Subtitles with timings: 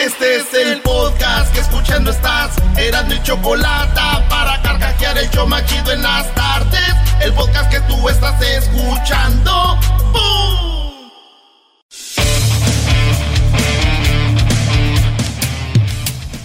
[0.00, 2.56] Este es el podcast que escuchando estás.
[2.78, 6.94] Eran mi chocolate para carcajear el show machido en las tardes.
[7.20, 9.78] El podcast que tú estás escuchando.
[10.12, 11.10] ¡Bum!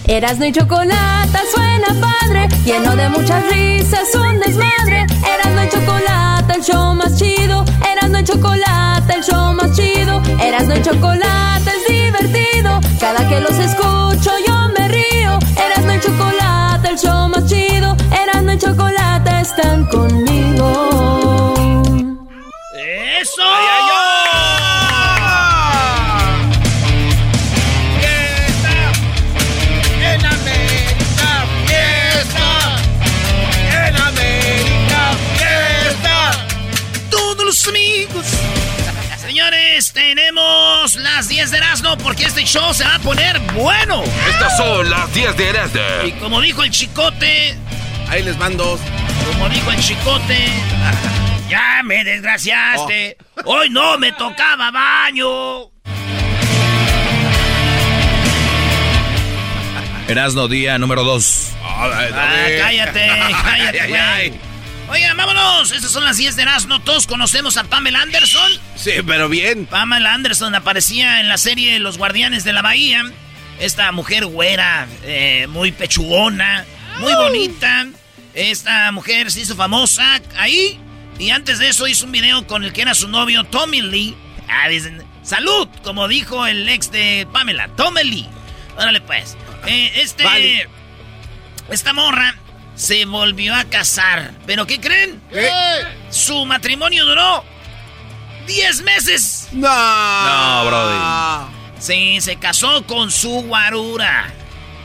[0.06, 5.06] Erasno y chocolate suena padre, lleno de muchas risas, un desmadre.
[5.34, 7.64] Erasno y chocolate, el show más chido.
[7.90, 10.22] Erasno y chocolate, el show más chido.
[10.40, 11.45] Erasno y chocolate.
[13.00, 15.38] Cada que los escucho yo me río.
[15.56, 17.96] Erasno y chocolate, el show más chido.
[18.10, 19.95] Erasno y chocolate están conmigo.
[40.16, 44.02] Tenemos las 10 de Erasmo porque este show se va a poner bueno.
[44.30, 45.80] Estas son las 10 de Erasmo.
[46.06, 47.54] Y como dijo el chicote,
[48.08, 48.78] Ahí les mando.
[49.30, 50.38] como dijo el chicote,
[51.50, 53.18] ya me desgraciaste.
[53.44, 55.70] Hoy no me tocaba baño.
[60.08, 61.48] Erasno día número 2.
[61.62, 61.90] Ah,
[62.58, 63.06] cállate,
[63.44, 64.55] cállate, güey.
[64.88, 65.72] Oigan, vámonos.
[65.72, 66.80] Estas son las 10 de Erasmo.
[66.80, 68.52] Todos conocemos a Pamela Anderson.
[68.76, 69.66] Sí, pero bien.
[69.66, 73.02] Pamela Anderson aparecía en la serie Los Guardianes de la Bahía.
[73.58, 76.64] Esta mujer güera, eh, muy pechugona,
[77.00, 77.86] muy bonita.
[78.34, 80.78] Esta mujer se hizo famosa ahí.
[81.18, 84.14] Y antes de eso hizo un video con el que era su novio, Tommy Lee.
[84.48, 88.28] Ah, dicen, salud, como dijo el ex de Pamela, Tommy Lee.
[88.76, 89.36] Órale pues.
[89.66, 90.22] Eh, este...
[90.22, 90.68] Vale.
[91.70, 92.36] Esta morra
[92.76, 94.32] se volvió a casar.
[94.46, 95.20] ¿Pero qué creen?
[96.10, 97.44] Su matrimonio duró
[98.46, 99.48] 10 meses.
[99.52, 99.68] No.
[99.68, 101.52] No, brody.
[101.80, 104.32] Sí, se casó con su guarura.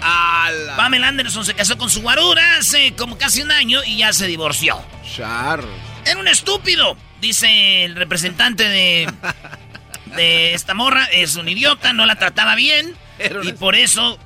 [0.01, 0.75] Ala.
[0.77, 4.25] Pamela Anderson se casó con su guarura hace como casi un año y ya se
[4.25, 4.83] divorció.
[5.15, 5.63] Char.
[6.05, 9.11] Era un estúpido, dice el representante de,
[10.15, 11.05] de esta morra.
[11.11, 12.95] Es un idiota, no la trataba bien.
[13.19, 14.17] Era Y por eso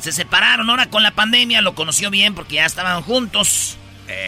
[0.00, 0.68] se separaron.
[0.70, 3.76] Ahora con la pandemia lo conoció bien porque ya estaban juntos.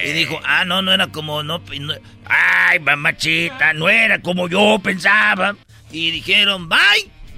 [0.04, 1.94] Y dijo, ah, no, no era como, no, no-
[2.25, 5.55] ay, mamachita, no era como yo pensaba.
[5.93, 6.78] Y dijeron, bye,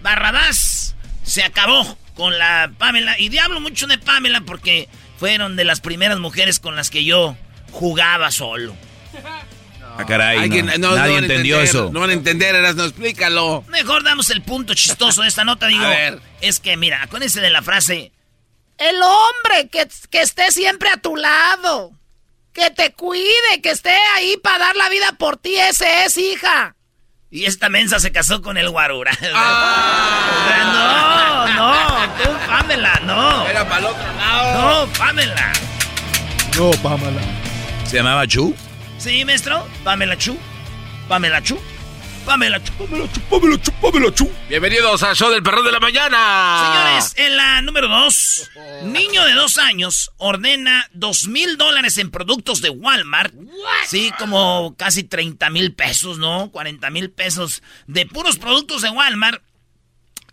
[0.03, 0.94] Barrabás.
[1.25, 3.19] Se acabó con la Pamela.
[3.19, 4.88] Y diablo mucho de Pamela porque
[5.19, 7.37] fueron de las primeras mujeres con las que yo
[7.72, 8.75] jugaba solo.
[9.99, 10.62] Ah, caray, no.
[10.62, 11.91] no- no Nadie van a entendió entender, eso.
[11.93, 13.65] No van a entender, Erasno, explícalo.
[13.69, 15.84] Mejor damos el punto chistoso de esta nota, digo.
[15.84, 16.21] A ver.
[16.41, 18.12] Es que, mira, acuérdense de la frase.
[18.78, 21.93] El hombre que, que esté siempre a tu lado.
[22.53, 26.75] Que te cuide, que esté ahí para dar la vida por ti, ese es, hija.
[27.31, 29.12] Y esta mensa se casó con el guarura.
[30.61, 31.47] Ah.
[31.55, 33.47] no, no, tú, Pamela, no.
[33.47, 34.87] Era para el otro lado.
[34.87, 35.53] No, Pamela.
[37.84, 38.55] ¿Se llamaba Chu?
[38.99, 39.67] Sí, maestro.
[39.84, 40.37] Pamela Chu.
[41.09, 41.59] Pamela Chu.
[42.28, 44.31] Pamela Chu.
[44.50, 46.75] Bienvenidos al show del perro de la mañana.
[46.75, 48.50] Señores, en la número dos,
[48.83, 53.32] niño de dos años ordena dos mil dólares en productos de Walmart.
[53.87, 56.50] Sí, como casi 30 mil pesos, ¿no?
[56.50, 59.43] 40 mil pesos de puros productos de Walmart.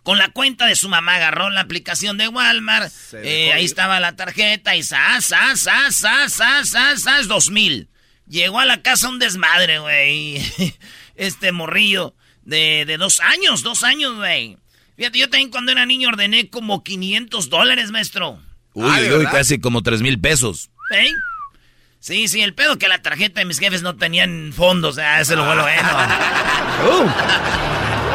[0.02, 2.92] Con la cuenta de su mamá agarró la aplicación de Walmart.
[3.14, 3.70] Eh, ahí ir.
[3.70, 7.88] estaba la tarjeta y sas, sas, sas, sas, sas, sas, sas, dos mil.
[8.28, 10.42] Llegó a la casa un desmadre, güey.
[11.16, 14.58] Este morrillo de, de dos años, dos años, güey.
[14.96, 18.38] Fíjate, yo también cuando era niño ordené como 500 dólares, maestro.
[18.74, 19.32] Uy, Ah, ¿de uy, uy, verdad?
[19.32, 20.70] casi como tres mil pesos.
[20.90, 21.10] ¿Eh?
[21.98, 25.34] Sí, sí, el pedo que la tarjeta de mis jefes no tenían fondos, ah, ese
[25.36, 25.88] lo vuelvo bueno.
[26.76, 27.08] Uh,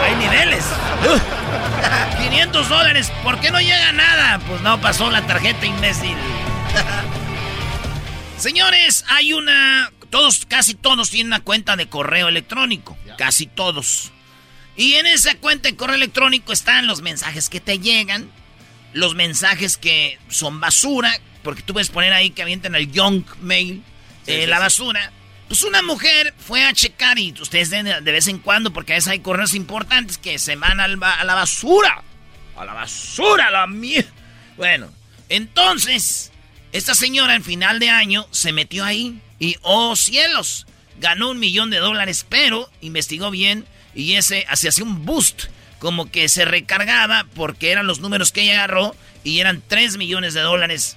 [0.04, 0.64] hay niveles.
[1.04, 2.22] Uh.
[2.30, 4.38] 500 dólares, ¿por qué no llega nada?
[4.48, 6.16] Pues no pasó la tarjeta imbécil.
[8.38, 9.92] Señores, hay una...
[10.12, 12.98] Todos, casi todos tienen una cuenta de correo electrónico.
[13.18, 14.12] Casi todos.
[14.76, 18.30] Y en esa cuenta de correo electrónico están los mensajes que te llegan,
[18.94, 23.84] los mensajes que son basura, porque tú puedes poner ahí que avientan el junk mail,
[24.28, 25.14] eh, la basura.
[25.48, 28.96] Pues una mujer fue a checar y ustedes de, de vez en cuando, porque a
[28.96, 32.04] veces hay correos importantes que se van a la basura.
[32.58, 34.12] A la basura, a la mierda.
[34.58, 34.92] Bueno,
[35.30, 36.34] entonces,
[36.74, 40.68] esta señora en final de año se metió ahí y, oh cielos,
[41.00, 43.66] ganó un millón de dólares, pero investigó bien
[43.96, 45.46] y ese hacía un boost,
[45.80, 50.36] como que se recargaba porque eran los números que ella agarró y eran 3 millones
[50.36, 50.96] de dólares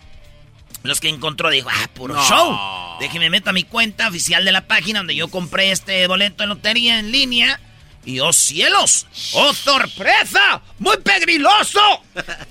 [0.82, 1.49] los que encontró.
[1.49, 2.99] Dijo, ah, puro show.
[3.00, 6.49] Déjeme meter a mi cuenta oficial de la página donde yo compré este boleto de
[6.49, 7.58] lotería en línea.
[8.06, 11.81] Y oh cielos, oh sorpresa, muy pegriloso.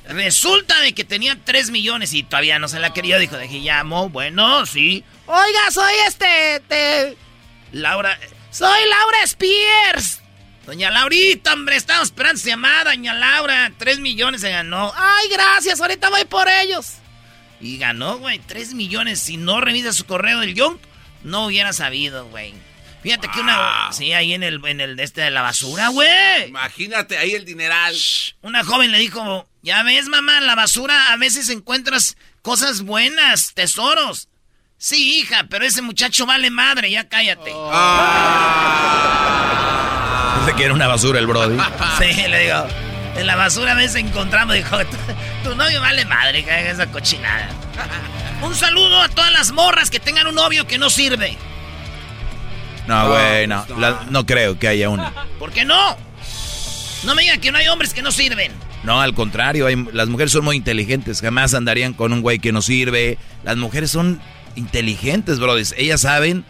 [0.08, 3.20] Resulta de que tenía 3 millones y todavía no se la quería.
[3.20, 5.04] Dijo, dije, llamo, bueno, sí.
[5.28, 7.16] Oiga, soy este,
[7.72, 8.18] Laura,
[8.50, 10.22] soy Laura Spears.
[10.66, 13.72] Doña Laurita, hombre, estamos esperando su llamada, doña Laura.
[13.78, 14.92] 3 millones se ganó.
[14.96, 16.94] Ay, gracias, ahorita voy por ellos.
[17.60, 19.20] Y ganó, güey, 3 millones.
[19.20, 20.78] Si no revisa su correo del Young,
[21.24, 22.54] no hubiera sabido, güey.
[23.04, 23.92] Fíjate que una.
[23.92, 26.48] Sí, ahí en el, en el este de la basura, güey.
[26.48, 27.94] Imagínate ahí el dineral.
[28.42, 33.54] Una joven le dijo: Ya ves, mamá, en la basura a veces encuentras cosas buenas,
[33.54, 34.30] tesoros.
[34.78, 37.52] Sí, hija, pero ese muchacho vale madre, ya cállate.
[37.54, 37.70] Oh.
[37.74, 38.94] Ah.
[40.40, 41.58] Dice que era una basura el Brody.
[42.00, 42.66] sí, le digo.
[43.16, 44.78] En la basura a veces encontramos, dijo,
[45.44, 47.50] tu novio vale madre, que esa cochinada.
[48.42, 51.38] Un saludo a todas las morras que tengan un novio que no sirve.
[52.88, 53.65] No, güey, no.
[54.09, 54.25] No.
[54.25, 55.13] creo que haya una.
[55.39, 55.97] ¿Por qué no?
[57.06, 58.51] No me digan que no hay hombres que no sirven.
[58.83, 61.21] No, al contrario, las mujeres son muy inteligentes.
[61.21, 63.18] Jamás andarían con un güey que no sirve.
[63.44, 64.21] Las mujeres son
[64.56, 65.74] inteligentes, brothers.
[65.77, 66.45] Ellas saben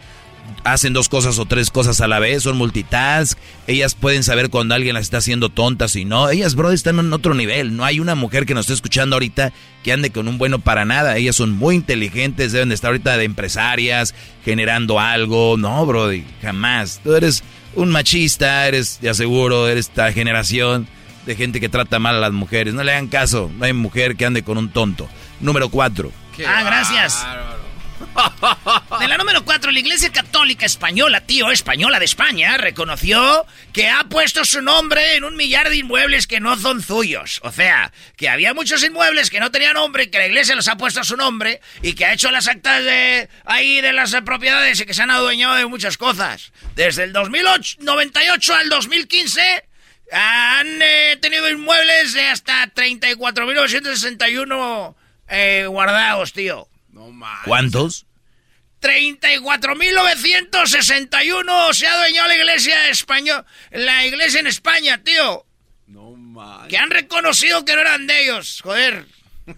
[0.64, 4.74] hacen dos cosas o tres cosas a la vez, son multitask, ellas pueden saber cuando
[4.74, 8.00] alguien las está haciendo tontas y no, ellas, bro, están en otro nivel, no hay
[8.00, 9.52] una mujer que nos esté escuchando ahorita
[9.82, 13.16] que ande con un bueno para nada, ellas son muy inteligentes, deben de estar ahorita
[13.16, 14.14] de empresarias,
[14.44, 16.10] generando algo, no, bro,
[16.40, 17.44] jamás, tú eres
[17.74, 20.86] un machista, eres, te aseguro, eres esta generación
[21.26, 24.16] de gente que trata mal a las mujeres, no le hagan caso, no hay mujer
[24.16, 25.08] que ande con un tonto.
[25.40, 26.12] Número cuatro.
[26.46, 27.26] ah, gracias.
[29.00, 34.04] De la número 4, la Iglesia Católica Española, tío, española de España, reconoció que ha
[34.04, 37.40] puesto su nombre en un millar de inmuebles que no son suyos.
[37.42, 40.76] O sea, que había muchos inmuebles que no tenían nombre, que la Iglesia los ha
[40.76, 44.80] puesto a su nombre y que ha hecho las actas de ahí de las propiedades
[44.80, 46.52] y que se han adueñado de muchas cosas.
[46.76, 49.64] Desde el 2098 al 2015
[50.12, 54.94] han eh, tenido inmuebles de hasta 34.961
[55.28, 56.68] eh, guardados, tío.
[56.94, 57.12] No
[57.44, 58.06] ¿Cuántos?
[58.80, 63.44] 34.961 se ha dueñado la iglesia española.
[63.72, 65.44] La iglesia en España, tío.
[65.88, 66.68] No mames.
[66.68, 69.06] Que han reconocido que no eran de ellos, joder.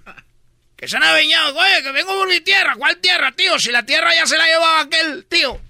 [0.76, 2.74] que se han adueñado, oye, que vengo por mi tierra.
[2.74, 3.58] ¿Cuál tierra, tío?
[3.58, 5.60] Si la tierra ya se la llevaba aquel, tío.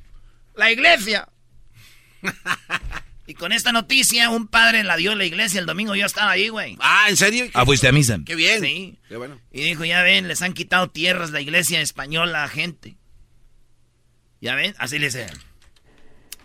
[0.54, 1.28] La iglesia.
[3.26, 5.96] Y con esta noticia, un padre la dio en la iglesia el domingo.
[5.96, 6.76] Yo estaba ahí, güey.
[6.80, 7.46] Ah, ¿en serio?
[7.54, 8.18] Ah, fuiste a misa.
[8.24, 8.60] Qué bien.
[8.60, 8.98] Sí.
[9.08, 9.40] Qué bueno.
[9.52, 12.96] Y dijo, ya ven, les han quitado tierras la iglesia española a gente.
[14.40, 15.26] Ya ven, así le dice.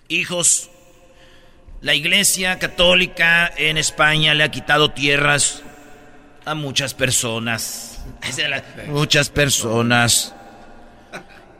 [0.08, 0.72] Hijos,
[1.82, 5.62] la iglesia católica en España le ha quitado tierras
[6.46, 8.04] a muchas personas.
[8.88, 10.34] Muchas personas.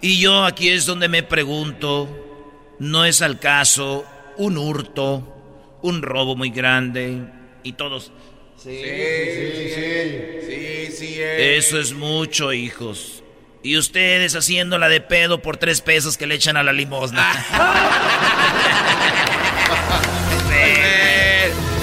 [0.02, 4.06] Y yo aquí es donde me pregunto, ¿no es al caso
[4.38, 7.24] un hurto, un robo muy grande
[7.64, 8.12] y todos...
[8.58, 13.24] Sí, sí, sí, sí, sí, Eso es mucho, hijos.
[13.64, 17.32] Y ustedes haciéndola de pedo por tres pesos que le echan a la limosna.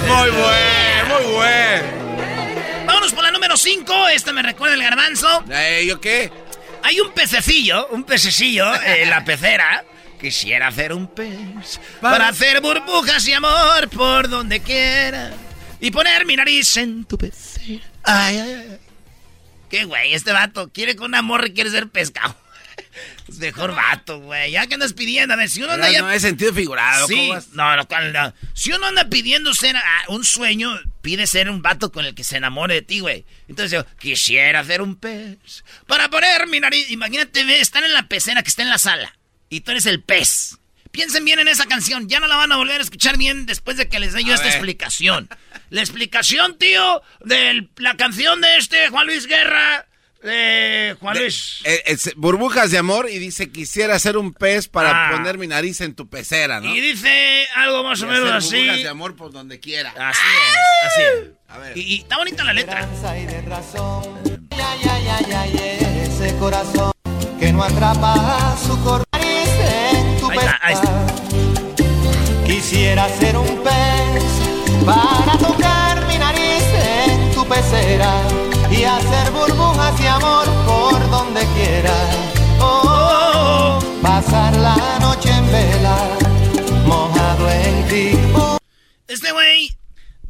[0.06, 1.86] Muy bueno, muy bueno.
[2.86, 4.08] Vámonos por la número 5.
[4.08, 5.44] Esta me recuerda el garbanzo.
[5.50, 6.30] ¿Eh, ¿Yo qué?
[6.84, 9.84] Hay un pececillo, un pececillo en la pecera
[10.20, 15.32] Quisiera hacer un pez para hacer burbujas y amor por donde quiera
[15.80, 17.84] y poner mi nariz en tu pecera.
[18.02, 18.78] Ay, ay, ay.
[19.70, 22.36] Qué güey, este vato quiere con amor y quiere ser pescado.
[23.28, 24.52] Es mejor vato, güey.
[24.52, 26.00] Ya que andas pidiendo, a ver, si uno anda ya...
[26.00, 30.24] No es sentido figurado, sí, no, no, no, Si uno anda pidiendo ser ah, un
[30.24, 33.26] sueño, pide ser un vato con el que se enamore de ti, güey.
[33.46, 36.90] Entonces yo, quisiera hacer un pez para poner mi nariz.
[36.90, 39.17] Imagínate, están en la pecera que está en la sala
[39.48, 40.58] y tú eres el pez.
[40.90, 42.08] Piensen bien en esa canción.
[42.08, 44.34] Ya no la van a volver a escuchar bien después de que les dé yo
[44.34, 45.28] esta explicación.
[45.70, 49.86] La explicación, tío, de la canción de este Juan Luis Guerra.
[50.22, 51.60] De Juan Luis.
[51.64, 55.12] Eh, burbujas de amor y dice quisiera ser un pez para ah.
[55.12, 56.74] poner mi nariz en tu pecera, ¿no?
[56.74, 58.56] Y dice algo más o menos así.
[58.56, 59.90] Burbujas de amor por donde quiera.
[59.90, 61.28] Así es, así es.
[61.48, 61.78] A ver.
[61.78, 62.88] Y, está bonita la letra.
[66.02, 66.92] ese corazón
[67.38, 69.07] que no atrapa su tu
[72.46, 74.22] Quisiera ser un pez
[74.84, 78.12] para tocar mi nariz en tu pecera
[78.70, 81.94] y hacer burbujas y amor por donde quiera.
[82.60, 85.98] Oh, pasar la noche en vela,
[86.86, 88.18] mojado en ti.
[89.08, 89.77] Este güey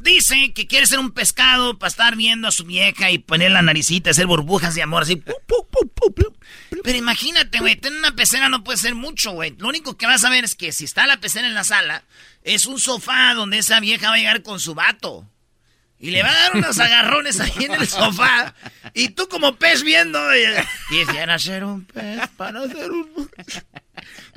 [0.09, 3.61] dice que quiere ser un pescado para estar viendo a su vieja y poner la
[3.61, 5.21] naricita, hacer burbujas de amor así.
[6.83, 9.55] Pero imagínate, güey, tener una pecera no puede ser mucho, güey.
[9.57, 12.03] Lo único que vas a ver es que si está la pecera en la sala,
[12.43, 15.27] es un sofá donde esa vieja va a llegar con su vato.
[16.01, 18.55] Y le va a dar unos agarrones ahí en el sofá.
[18.93, 20.19] Y tú como pez viendo.
[20.89, 23.29] Quisiera ser un pez para hacer un...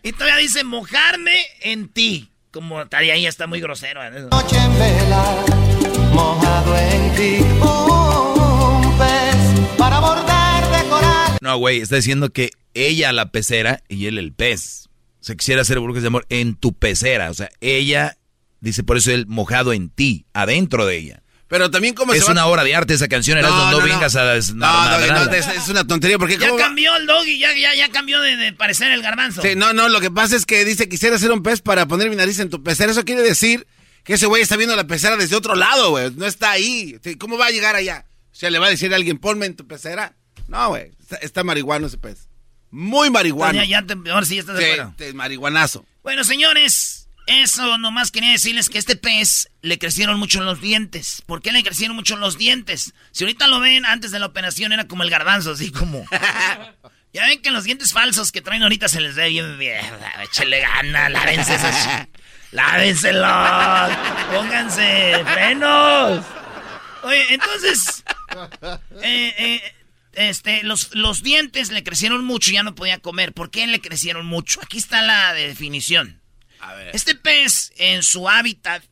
[0.02, 2.32] Y todavía dice mojarme en ti.
[2.50, 4.02] Como estaría ahí, está muy grosero.
[4.10, 5.44] Noche en vela,
[6.12, 7.36] mojado en ti.
[7.60, 11.38] Un pez para bordar de coral.
[11.40, 14.88] No, güey, está diciendo que ella la pecera y él el pez.
[15.20, 17.30] Se quisiera hacer burbujas de amor en tu pecera.
[17.30, 18.16] O sea, ella
[18.60, 21.22] dice por eso él mojado en ti, adentro de ella.
[21.52, 24.38] Pero también como Es una obra de arte esa canción, no, no, no, vengas a...
[24.54, 26.38] No, no, es, una tontería porque...
[26.38, 29.42] Ya cambió el doggy, ya, ya, ya cambió de, parecer el garbanzo.
[29.42, 32.08] Sí, no, no, lo que pasa es que dice, quisiera ser un pez para poner
[32.08, 32.92] mi nariz en tu pecera.
[32.92, 33.66] Eso quiere decir
[34.04, 36.10] que ese güey está viendo la pecera desde otro lado, güey.
[36.12, 36.98] No está ahí.
[37.18, 38.06] ¿Cómo va a llegar allá?
[38.32, 40.14] O sea, le va a decir a alguien, ponme en tu pecera.
[40.48, 42.28] No, güey, está, marihuano ese pez.
[42.70, 43.54] Muy marihuano.
[43.54, 44.94] Ya, ya te, ahora sí ya estás de acuerdo.
[45.14, 45.84] Marihuanazo.
[46.02, 51.22] Bueno, señores, eso nomás quería decirles que este pez le crecieron mucho los dientes.
[51.26, 52.94] ¿Por qué le crecieron mucho los dientes?
[53.12, 56.04] Si ahorita lo ven, antes de la operación era como el garbanzo, así como...
[57.12, 59.84] ya ven que los dientes falsos que traen ahorita se les ve bien.
[60.22, 61.74] Échale gana, lávense esos...
[62.52, 63.90] Lávenselos.
[64.32, 66.24] Pónganse frenos.
[67.02, 68.04] Oye, entonces...
[69.02, 69.74] Eh, eh,
[70.14, 73.32] este, los, los dientes le crecieron mucho y ya no podía comer.
[73.32, 74.60] ¿Por qué le crecieron mucho?
[74.62, 76.22] Aquí está la definición.
[76.92, 78.84] Este pez en su hábitat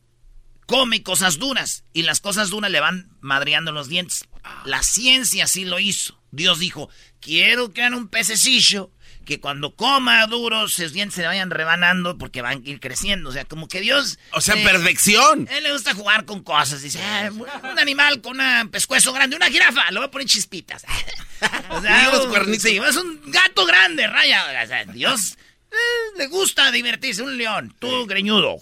[0.65, 4.25] come cosas duras y las cosas duras le van madreando los dientes.
[4.65, 6.19] La ciencia sí lo hizo.
[6.31, 6.89] Dios dijo,
[7.19, 8.91] quiero que hagan un pececillo
[9.25, 13.29] que cuando coma duro sus dientes se vayan rebanando porque van a ir creciendo.
[13.29, 14.19] O sea, como que Dios...
[14.31, 15.47] O sea, perfección.
[15.51, 16.81] él le gusta jugar con cosas.
[16.81, 20.83] Dice, ah, un animal con un pescuezo grande, una jirafa, le voy a poner chispitas.
[21.69, 24.63] o sea, es un gato grande, raya.
[24.63, 25.37] O sea, Dios
[25.71, 28.57] eh, le gusta divertirse, un león, tú greñudo.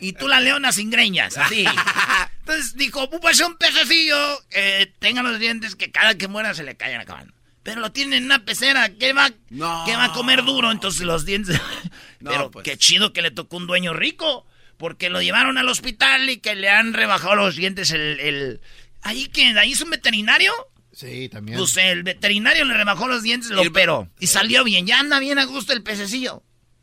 [0.00, 1.66] Y tú la leona sin greñas, así.
[2.40, 4.16] Entonces dijo, pues un pececillo
[4.48, 7.34] que tenga los dientes que cada que muera se le caigan acabando.
[7.62, 10.70] Pero lo tiene en una pecera, ¿qué va, va a comer duro?
[10.70, 11.60] Entonces los dientes...
[12.24, 12.64] Pero pues.
[12.64, 14.46] qué chido que le tocó un dueño rico,
[14.76, 18.20] porque lo llevaron al hospital y que le han rebajado los dientes el...
[18.20, 18.60] el...
[19.02, 19.58] ¿Ahí quién?
[19.58, 20.52] ¿Ahí es un veterinario?
[20.98, 21.58] Sí, también.
[21.58, 24.08] Pues el veterinario le rebajó los dientes, lo operó.
[24.18, 24.84] Y salió bien.
[24.84, 26.42] Ya anda bien a gusto el pececillo.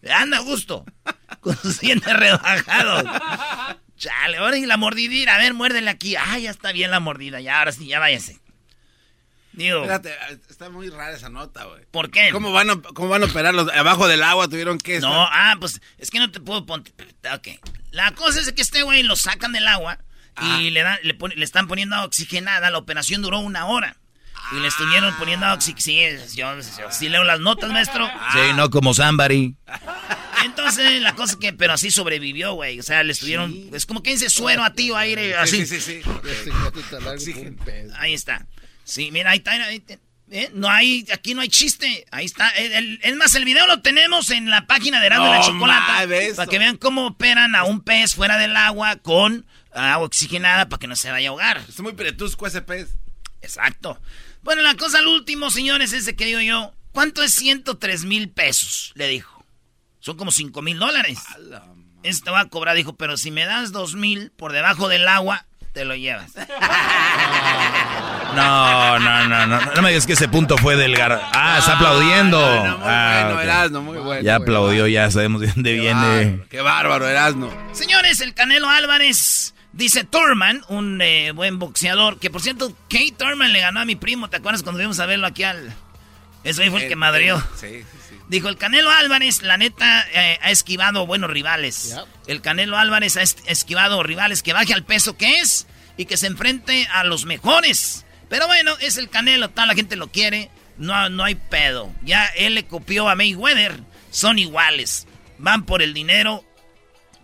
[0.09, 0.85] anda a gusto.
[1.41, 3.03] Con sus dientes rebajados.
[3.97, 5.35] Chale, ahora y la mordidita.
[5.35, 6.15] A ver, muérdele aquí.
[6.15, 7.41] Ah, ya está bien la mordida.
[7.41, 8.39] Ya, ahora sí, ya váyase.
[9.55, 9.81] Digo.
[9.81, 10.13] Espérate,
[10.49, 11.83] está muy rara esa nota, güey.
[11.91, 12.29] ¿Por qué?
[12.31, 14.47] ¿Cómo van, a, ¿Cómo van a operar los abajo del agua?
[14.47, 16.91] ¿Tuvieron que No, ah, pues es que no te puedo poner.
[17.33, 17.47] Ok.
[17.91, 19.99] La cosa es que este güey lo sacan del agua
[20.59, 22.69] y le, dan, le, le están poniendo oxigenada.
[22.69, 23.97] La operación duró una hora.
[24.51, 26.21] Y le estuvieron poniendo oxígeno.
[26.27, 26.47] Sí, yo,
[26.91, 28.07] sí leo las notas, maestro.
[28.33, 29.55] Sí, no como somebody.
[30.43, 32.79] Entonces, la cosa es que, pero así sobrevivió, güey.
[32.79, 33.69] O sea, le estuvieron.
[33.73, 35.65] Es como que dice suero a ti o aire, así.
[35.65, 36.11] Sí, sí, sí.
[37.97, 38.45] Ahí está.
[38.85, 39.55] Sí, mira, ahí está.
[40.31, 40.51] ¿eh?
[40.53, 42.05] No hay, aquí no hay chiste.
[42.11, 42.49] Ahí está.
[42.51, 46.07] es más, el video lo tenemos en la página de Erasmo de la Chocolata.
[46.35, 50.79] Para que vean cómo operan a un pez fuera del agua con agua oxigenada para
[50.79, 51.57] que no se vaya a ahogar.
[51.67, 52.95] Está muy peretusco ese pez.
[53.41, 53.99] Exacto.
[54.43, 58.29] Bueno, la cosa al último, señores, es de que digo yo, ¿cuánto es 103 mil
[58.29, 58.91] pesos?
[58.95, 59.43] Le dijo.
[59.99, 61.17] Son como 5 mil dólares.
[62.03, 65.47] Este va a cobrar, dijo, pero si me das 2 mil por debajo del agua,
[65.75, 66.31] te lo llevas.
[68.35, 69.61] No, no, no, no.
[69.75, 71.21] No me digas que ese punto fue del gar...
[71.31, 72.37] Ah, está aplaudiendo.
[72.37, 74.21] muy ah, bueno, Erasno, muy bueno.
[74.23, 76.41] Ya aplaudió, ya sabemos de dónde viene.
[76.49, 77.49] qué bárbaro, Erasno.
[77.71, 83.53] Señores, el Canelo Álvarez Dice Thurman, un eh, buen boxeador, que por cierto, Kate Thurman
[83.53, 85.73] le ganó a mi primo, ¿te acuerdas cuando fuimos a verlo aquí al...
[86.43, 87.41] Eso fue el que madrió.
[87.55, 87.85] Sí.
[88.27, 91.95] Dijo, el Canelo Álvarez, la neta, eh, ha esquivado buenos rivales.
[92.25, 96.27] El Canelo Álvarez ha esquivado rivales que baje al peso que es y que se
[96.27, 98.05] enfrente a los mejores.
[98.29, 100.49] Pero bueno, es el Canelo, tal, la gente lo quiere.
[100.77, 101.93] No, no hay pedo.
[102.03, 103.79] Ya él le copió a Mayweather.
[104.09, 105.07] Son iguales.
[105.37, 106.43] Van por el dinero.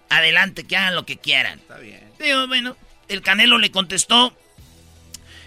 [0.10, 1.60] Adelante, que hagan lo que quieran.
[1.60, 2.12] Está bien.
[2.20, 2.78] Digo, bueno,
[3.08, 4.38] el Canelo le contestó.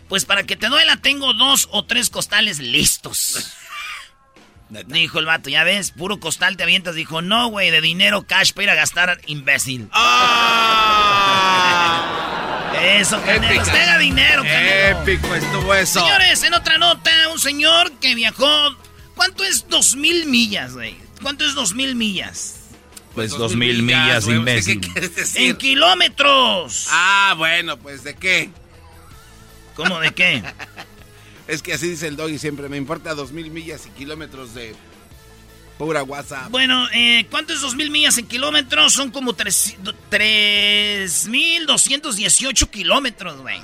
[0.08, 3.52] Pues para que te duela, tengo dos o tres costales listos.
[4.86, 6.94] Dijo el vato, ya ves, puro costal te avientas.
[6.94, 9.88] Dijo, no, güey, de dinero cash para ir a gastar, imbécil.
[9.92, 11.20] ¡Ah!
[12.82, 15.00] Eso, Canelo, tenga dinero, Canelo.
[15.02, 16.00] Épico estuvo eso.
[16.00, 18.46] Señores, en otra nota, un señor que viajó...
[19.14, 20.96] ¿Cuánto es dos mil millas, güey?
[21.22, 22.64] ¿Cuánto es dos mil millas?
[23.14, 24.80] Pues dos, mil millas, imbécil.
[25.36, 26.88] En kilómetros.
[26.90, 28.50] Ah, bueno, pues ¿de qué?
[29.76, 30.42] ¿Cómo de qué?
[31.46, 32.68] Es que así dice el doggy siempre.
[32.68, 34.74] Me importa dos mil millas y kilómetros de
[35.78, 36.50] pura WhatsApp.
[36.50, 38.92] Bueno, eh, ¿cuánto es dos mil millas en kilómetros?
[38.92, 39.76] Son como tres,
[41.28, 43.60] mil doscientos dieciocho kilómetros, güey.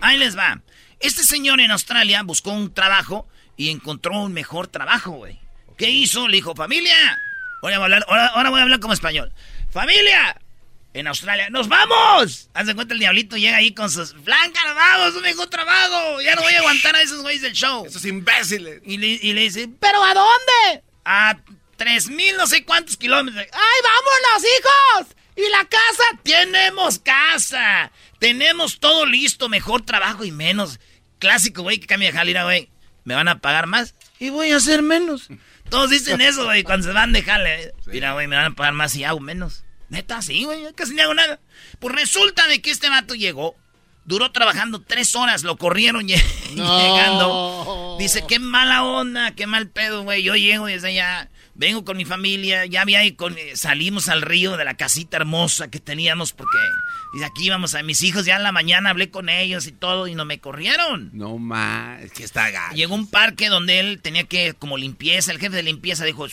[0.00, 0.60] Ahí les va.
[1.00, 5.38] Este señor en Australia buscó un trabajo y encontró un mejor trabajo, güey.
[5.76, 6.28] ¿Qué hizo?
[6.28, 7.18] Le dijo, familia.
[7.60, 9.32] Voy a hablar, ahora, ahora voy a hablar como español.
[9.70, 10.38] Familia,
[10.98, 11.50] en Australia.
[11.50, 12.48] ¡Nos vamos!
[12.54, 14.12] Haz de cuenta el diablito llega ahí con sus...
[14.24, 15.14] ¡Blanca, nos vamos!
[15.14, 16.20] ¡Un mejor trabajo!
[16.22, 17.84] Ya no voy a aguantar a esos güeyes del show.
[17.86, 18.80] Esos imbéciles.
[18.84, 20.82] Y le, y le dice, ¿pero a dónde?
[21.04, 21.38] A
[21.76, 23.44] tres mil no sé cuántos kilómetros.
[23.52, 25.16] ¡Ay, vámonos, hijos!
[25.36, 26.04] ¿Y la casa?
[26.22, 27.92] Tenemos casa.
[28.18, 29.50] Tenemos todo listo.
[29.50, 30.80] Mejor trabajo y menos.
[31.18, 32.70] Clásico, güey, que cambia de jalira, güey.
[33.04, 33.94] ¿Me van a pagar más?
[34.18, 35.28] Y voy a hacer menos.
[35.68, 37.72] Todos dicen eso, güey, cuando se van de jale.
[37.84, 39.65] Mira, güey, me van a pagar más y hago menos.
[39.88, 41.40] Neta, sí, güey, casi no hago nada.
[41.78, 43.56] Pues resulta de que este vato llegó,
[44.04, 46.08] duró trabajando tres horas, lo corrieron
[46.54, 47.96] llegando.
[47.98, 50.22] Dice, qué mala onda, qué mal pedo, güey.
[50.22, 54.56] Yo llego desde allá, vengo con mi familia, ya había con, eh, salimos al río
[54.56, 56.58] de la casita hermosa que teníamos porque
[57.18, 60.06] y aquí íbamos a mis hijos, ya en la mañana hablé con ellos y todo
[60.06, 61.10] y no me corrieron.
[61.14, 62.74] No más, es que está gato.
[62.74, 66.26] Llegó un parque donde él tenía que, como limpieza, el jefe de limpieza dijo,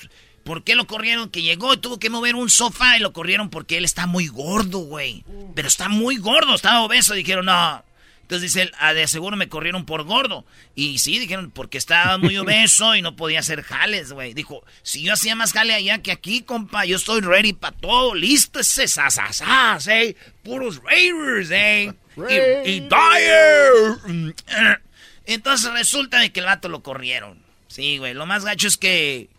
[0.43, 1.29] ¿Por qué lo corrieron?
[1.29, 4.27] Que llegó y tuvo que mover un sofá y lo corrieron porque él está muy
[4.27, 5.23] gordo, güey.
[5.55, 7.13] Pero está muy gordo, estaba obeso.
[7.13, 7.83] Dijeron, no.
[8.23, 10.45] Entonces dice él, ah, de seguro me corrieron por gordo.
[10.75, 14.33] Y sí, dijeron, porque estaba muy obeso y no podía hacer jales, güey.
[14.33, 18.15] Dijo, si yo hacía más jale allá que aquí, compa, yo estoy ready para todo.
[18.15, 20.15] Listo ese sasasas, eh.
[20.43, 21.93] Puros Raiders, eh.
[22.17, 23.97] Y, y Dyer.
[25.25, 27.41] Entonces resulta de que el vato lo corrieron.
[27.67, 28.13] Sí, güey.
[28.13, 29.29] Lo más gacho es que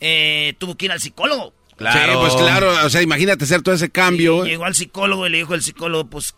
[0.00, 1.54] eh, tuvo que ir al psicólogo.
[1.76, 2.12] Claro.
[2.12, 4.44] Sí, pues claro, o sea, imagínate hacer todo ese cambio.
[4.44, 6.34] llegó al psicólogo y le dijo el psicólogo, pues,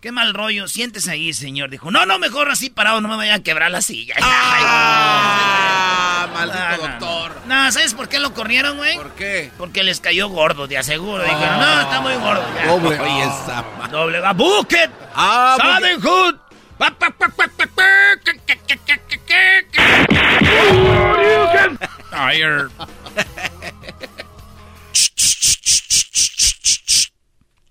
[0.00, 1.70] qué mal rollo, siéntese ahí, señor.
[1.70, 4.16] Dijo, no, no, mejor así parado, no me vayan a quebrar la silla.
[4.20, 6.28] ¡Ah!
[6.32, 7.36] maldito doctor.
[7.46, 8.96] No, ¿sabes por qué lo corrieron, güey?
[8.96, 9.50] ¿Por qué?
[9.58, 11.22] Porque les cayó gordo, te aseguro.
[11.22, 12.44] Dijeron, no, está muy gordo.
[12.66, 13.00] Doble.
[13.00, 14.18] Oye, esa Doble.
[14.18, 14.90] A Bucket.
[15.14, 15.56] Ah,
[16.02, 16.36] Hood.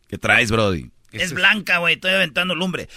[0.08, 0.90] ¿Qué traes, Brody?
[1.12, 1.96] Es blanca, güey.
[1.96, 2.88] Estoy aventando lumbre.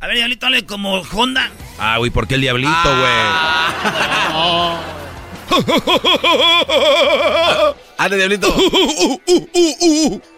[0.00, 1.50] A ver, diablito, dale como Honda.
[1.78, 3.04] Ah, güey, ¿por qué el diablito, güey?
[7.96, 8.52] Ah, Dale, diablito.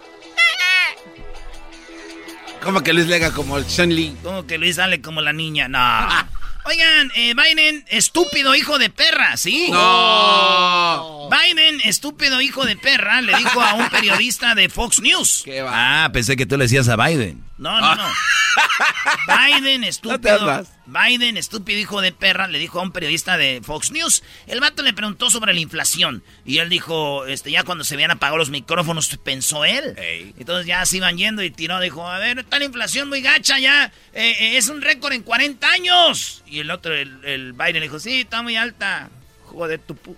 [2.67, 4.17] ¿Cómo que Luis lega como el Sean Lee?
[4.25, 5.69] ¿Cómo que Luis sale como la niña?
[5.69, 5.79] No.
[6.65, 9.69] Oigan, eh, Biden, estúpido hijo de perra, ¿sí?
[9.71, 11.31] No.
[11.31, 15.43] Biden, estúpido hijo de perra, le dijo a un periodista de Fox News.
[15.45, 16.07] ¿Qué va?
[16.07, 17.41] Ah, pensé que tú le decías a Biden.
[17.59, 18.05] No, no, no.
[19.27, 20.67] Biden, estúpido.
[20.87, 24.23] Biden, estúpido hijo de perra, le dijo a un periodista de Fox News.
[24.47, 26.23] El vato le preguntó sobre la inflación.
[26.45, 29.97] Y él dijo, este, ya cuando se habían apagado los micrófonos, pensó él.
[30.39, 33.59] Entonces ya se iban yendo y tiró, dijo, a ver, está la inflación muy gacha
[33.59, 33.87] ya.
[34.13, 36.43] Eh, eh, es un récord en 40 años.
[36.47, 39.11] Y el otro, el, Biden, dijo, sí, está muy alta.
[39.45, 40.17] Joder, tu pu...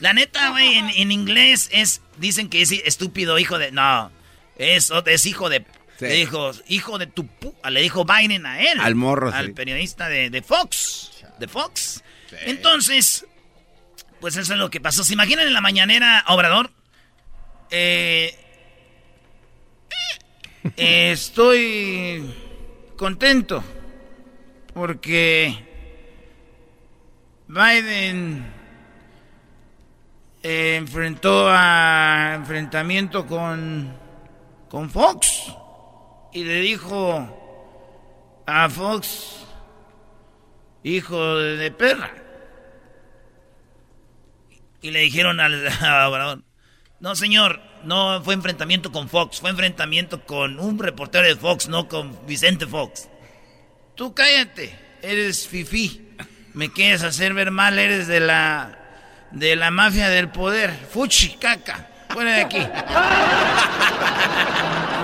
[0.00, 3.70] La neta, güey, en, inglés es, dicen que es estúpido hijo de...
[3.70, 4.10] No,
[4.56, 5.64] es, es hijo de
[6.08, 7.54] le dijo, hijo de tu pu...
[7.70, 8.80] Le dijo Biden a él.
[8.80, 11.24] Al morro, Al periodista de, Fox.
[11.38, 12.02] De Fox.
[12.44, 13.26] Entonces,
[14.20, 15.04] pues eso es lo que pasó.
[15.04, 16.70] ¿Se imaginan en la mañanera, Obrador?
[17.70, 18.34] Eh,
[20.76, 22.34] estoy
[22.96, 23.64] contento
[24.74, 25.54] porque
[27.48, 28.44] Biden
[30.42, 33.96] eh, enfrentó a enfrentamiento con,
[34.68, 35.52] con Fox
[36.32, 39.44] y le dijo a Fox,
[40.82, 42.10] hijo de perra.
[44.80, 45.66] Y le dijeron al
[46.08, 46.42] Obrador,
[47.00, 51.88] no señor, no fue enfrentamiento con Fox, fue enfrentamiento con un reportero de Fox, no
[51.88, 53.08] con Vicente Fox.
[53.94, 56.08] Tú cállate, eres fifí.
[56.54, 58.78] Me quieres hacer ver mal, eres de la
[59.30, 60.70] de la mafia del poder.
[60.90, 61.88] Fuchi, caca.
[62.10, 62.58] Fuera de aquí.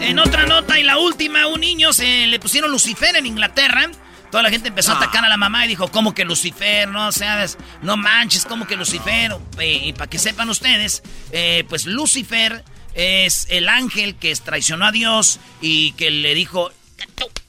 [0.00, 3.90] En otra nota y la última, un niño se le pusieron Lucifer en Inglaterra.
[4.30, 6.88] Toda la gente empezó a atacar a la mamá y dijo, ¿cómo que Lucifer?
[6.88, 9.36] No seas, no manches, ¿cómo que Lucifer?
[9.58, 14.92] Eh, y para que sepan ustedes, eh, pues Lucifer es el ángel que traicionó a
[14.92, 16.70] Dios y que le dijo,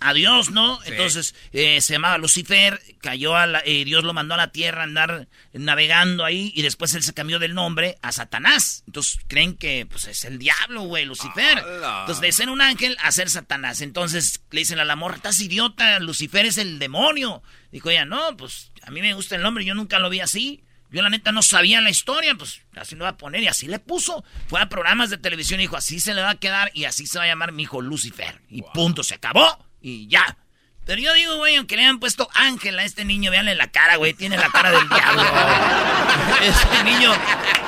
[0.02, 0.80] Adiós, ¿no?
[0.86, 4.82] Entonces eh, se llamaba Lucifer, cayó a la, eh, Dios lo mandó a la tierra
[4.82, 8.84] a andar navegando ahí y después él se cambió del nombre a Satanás.
[8.88, 11.58] Entonces creen que pues es el diablo, güey, Lucifer.
[11.58, 13.82] Entonces de ser un ángel a ser Satanás.
[13.82, 17.44] Entonces le dicen a la morra, estás idiota, Lucifer es el demonio.
[17.72, 20.64] Dijo ella, no, pues a mí me gusta el nombre, yo nunca lo vi así.
[20.92, 23.68] Yo la neta no sabía la historia, pues así lo va a poner y así
[23.68, 24.24] le puso.
[24.48, 27.06] Fue a programas de televisión y dijo, así se le va a quedar y así
[27.06, 28.42] se va a llamar mi hijo Lucifer.
[28.50, 30.38] Y punto, se acabó y ya.
[30.86, 33.98] Pero yo digo, güey, aunque le hayan puesto Ángel a este niño, véanle la cara,
[33.98, 35.24] güey, tiene la cara del diablo.
[36.42, 37.12] ese niño,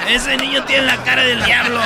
[0.09, 1.79] ese niño tiene la cara del diablo.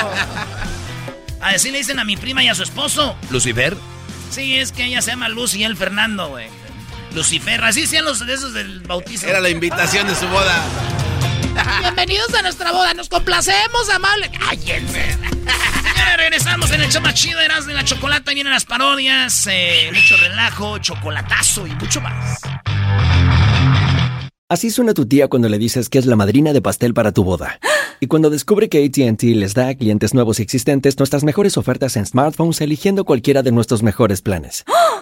[1.42, 3.18] Así le dicen a mi prima y a su esposo.
[3.30, 3.76] ¿Lucifer?
[4.30, 6.48] Sí, es que ella se llama Luz y él Fernando, güey.
[7.12, 9.26] Lucifer, así sean los de esos del bautizo.
[9.26, 10.64] Era la invitación de su boda.
[11.80, 14.30] Bienvenidos a nuestra boda, nos complacemos, amable.
[14.30, 15.18] ¡Cállense!
[16.16, 18.32] regresamos en el show más chido, de la chocolata.
[18.32, 22.40] Vienen las parodias, eh, mucho relajo, chocolatazo y mucho más.
[24.48, 27.24] Así suena tu tía cuando le dices que es la madrina de pastel para tu
[27.24, 27.58] boda.
[27.98, 31.96] Y cuando descubre que ATT les da a clientes nuevos y existentes nuestras mejores ofertas
[31.96, 34.64] en smartphones eligiendo cualquiera de nuestros mejores planes.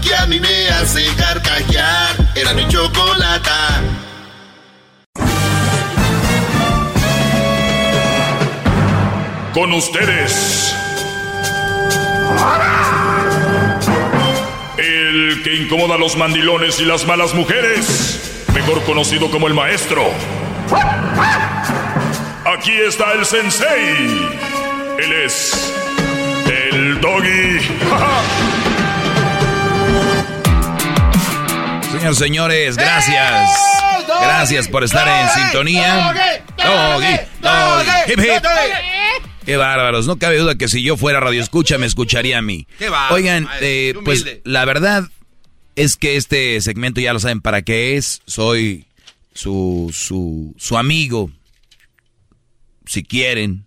[0.00, 2.16] que a mí me hace carcajear.
[2.34, 3.82] Era mi chocolata.
[9.52, 10.74] Con ustedes.
[14.78, 18.44] El que incomoda a los mandilones y las malas mujeres.
[18.54, 20.02] Mejor conocido como el maestro.
[22.44, 24.30] Aquí está el sensei.
[24.98, 25.72] Él es
[26.46, 27.58] el doggy.
[32.00, 33.50] Señores, señores, gracias.
[34.08, 36.14] Gracias por estar en sintonía.
[36.56, 38.44] Doggy, doggy, hip hip.
[39.44, 42.66] Qué bárbaros, no cabe duda que si yo fuera radio escucha me escucharía a mí.
[43.10, 45.08] Oigan, eh, pues la verdad
[45.76, 48.22] es que este segmento ya lo saben para qué es.
[48.24, 48.86] Soy
[49.34, 51.30] su, su, su amigo,
[52.86, 53.66] si quieren.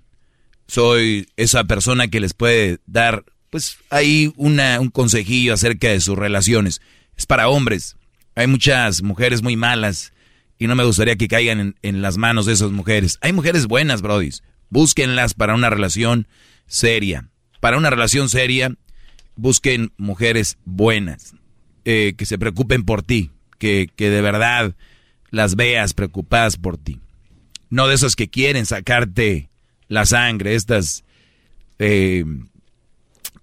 [0.68, 6.18] Soy esa persona que les puede dar, pues, ahí una, un consejillo acerca de sus
[6.18, 6.82] relaciones.
[7.16, 7.96] Es para hombres.
[8.36, 10.14] Hay muchas mujeres muy malas
[10.58, 13.18] y no me gustaría que caigan en, en las manos de esas mujeres.
[13.22, 14.44] Hay mujeres buenas, brodis.
[14.70, 16.28] Búsquenlas para una relación
[16.66, 17.30] seria.
[17.60, 18.76] Para una relación seria,
[19.36, 21.36] busquen mujeres buenas,
[21.86, 24.76] eh, que se preocupen por ti, que, que de verdad
[25.30, 27.00] las veas preocupadas por ti.
[27.70, 29.50] No de esas que quieren sacarte
[29.88, 31.04] la sangre, estas...
[31.80, 32.24] Eh,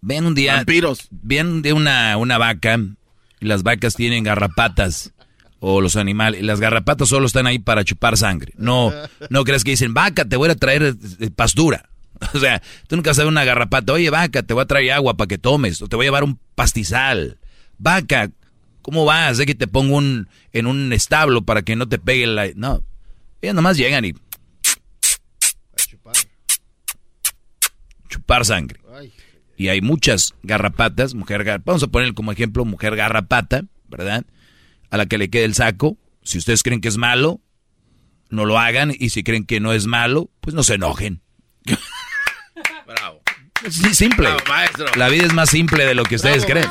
[0.00, 0.56] ven un día...
[0.56, 1.08] Vampiros.
[1.10, 2.78] Ven un día una, una vaca
[3.40, 5.12] las vacas tienen garrapatas
[5.60, 6.42] o los animales.
[6.42, 8.52] Las garrapatas solo están ahí para chupar sangre.
[8.56, 8.92] No,
[9.28, 11.86] no crees que dicen, vaca, te voy a traer eh, pastura.
[12.34, 13.94] O sea, tú nunca sabes una garrapata.
[13.94, 15.80] Oye, vaca, te voy a traer agua para que tomes.
[15.80, 17.38] O te voy a llevar un pastizal.
[17.78, 18.30] Vaca,
[18.82, 19.38] ¿cómo vas?
[19.38, 22.48] De que te pongo un, en un establo para que no te pegue la...
[22.54, 22.82] No.
[23.40, 24.12] Ellas nomás llegan y...
[25.76, 26.16] chupar.
[28.10, 28.80] Chupar sangre.
[29.60, 34.24] Y hay muchas garrapatas, mujer vamos a poner como ejemplo mujer garrapata, ¿verdad?
[34.88, 35.98] A la que le quede el saco.
[36.22, 37.42] Si ustedes creen que es malo,
[38.30, 38.90] no lo hagan.
[38.98, 41.20] Y si creen que no es malo, pues no se enojen.
[42.86, 43.20] Bravo.
[43.68, 44.30] Sí, simple.
[44.96, 46.70] La vida es más simple de lo que ustedes creen.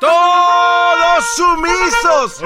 [0.00, 2.44] ¡Todos sumisos!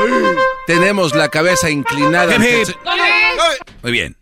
[0.67, 2.39] Tenemos la cabeza inclinada.
[2.39, 4.17] Muy bien.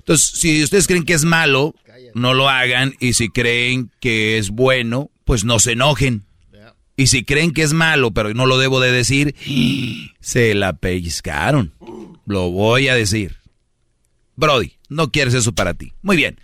[0.00, 1.76] Entonces, si ustedes creen que es malo,
[2.16, 2.94] no lo hagan.
[2.98, 6.24] Y si creen que es bueno, pues no se enojen.
[6.96, 9.34] Y si creen que es malo, pero no lo debo de decir,
[10.20, 11.74] se la pellizcaron.
[12.24, 13.36] Lo voy a decir.
[14.34, 15.92] Brody, no quieres eso para ti.
[16.02, 16.40] Muy bien.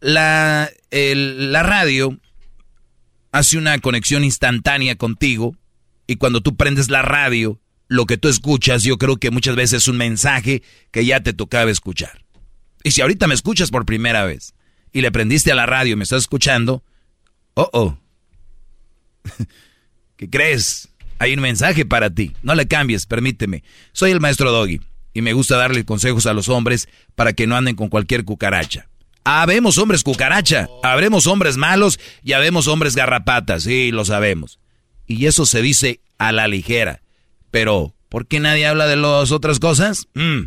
[0.00, 2.18] La, la radio
[3.30, 5.54] hace una conexión instantánea contigo
[6.06, 9.82] y cuando tú prendes la radio, lo que tú escuchas yo creo que muchas veces
[9.82, 12.24] es un mensaje que ya te tocaba escuchar.
[12.84, 14.54] Y si ahorita me escuchas por primera vez
[14.92, 16.82] y le prendiste a la radio y me estás escuchando,
[17.54, 17.98] oh, oh.
[20.16, 20.88] ¿Qué crees?
[21.18, 22.32] Hay un mensaje para ti.
[22.42, 23.64] No le cambies, permíteme.
[23.92, 24.80] Soy el maestro Doggy
[25.14, 28.88] y me gusta darle consejos a los hombres para que no anden con cualquier cucaracha.
[29.24, 34.58] Habemos hombres cucaracha, habremos hombres malos y habemos hombres garrapatas, sí, lo sabemos.
[35.06, 37.02] Y eso se dice a la ligera.
[37.50, 40.06] Pero, ¿por qué nadie habla de las otras cosas?
[40.14, 40.44] Mm,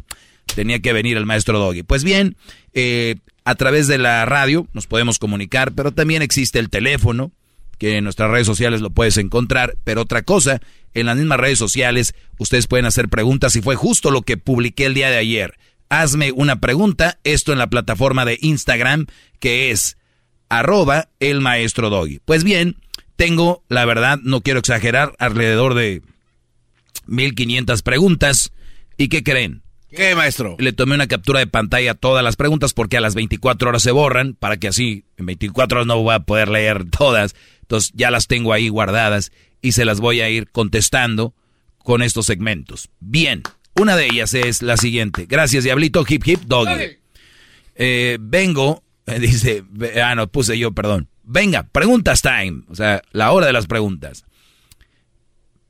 [0.55, 1.83] tenía que venir el maestro Doggy.
[1.83, 2.37] Pues bien,
[2.73, 7.31] eh, a través de la radio nos podemos comunicar, pero también existe el teléfono,
[7.77, 9.75] que en nuestras redes sociales lo puedes encontrar.
[9.83, 10.61] Pero otra cosa,
[10.93, 14.85] en las mismas redes sociales ustedes pueden hacer preguntas y fue justo lo que publiqué
[14.85, 15.57] el día de ayer
[15.91, 19.07] hazme una pregunta, esto en la plataforma de Instagram
[19.39, 19.97] que es
[20.47, 22.19] arroba el maestro Doggy.
[22.23, 22.77] Pues bien,
[23.17, 26.01] tengo, la verdad, no quiero exagerar, alrededor de
[27.07, 28.53] 1500 preguntas.
[28.97, 29.60] ¿Y qué creen?
[29.91, 30.55] ¿Qué, maestro?
[30.57, 33.83] Le tomé una captura de pantalla a todas las preguntas porque a las 24 horas
[33.83, 37.35] se borran, para que así en 24 horas no voy a poder leer todas.
[37.61, 41.33] Entonces ya las tengo ahí guardadas y se las voy a ir contestando
[41.77, 42.89] con estos segmentos.
[42.99, 43.43] Bien,
[43.75, 45.25] una de ellas es la siguiente.
[45.27, 46.97] Gracias, Diablito, hip hip doggy.
[47.75, 48.83] Eh, vengo,
[49.19, 49.63] dice,
[50.03, 51.09] ah, no, puse yo, perdón.
[51.23, 52.63] Venga, preguntas time.
[52.69, 54.25] O sea, la hora de las preguntas.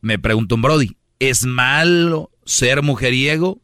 [0.02, 3.62] Me pregunto un Brody, ¿es malo ser mujeriego?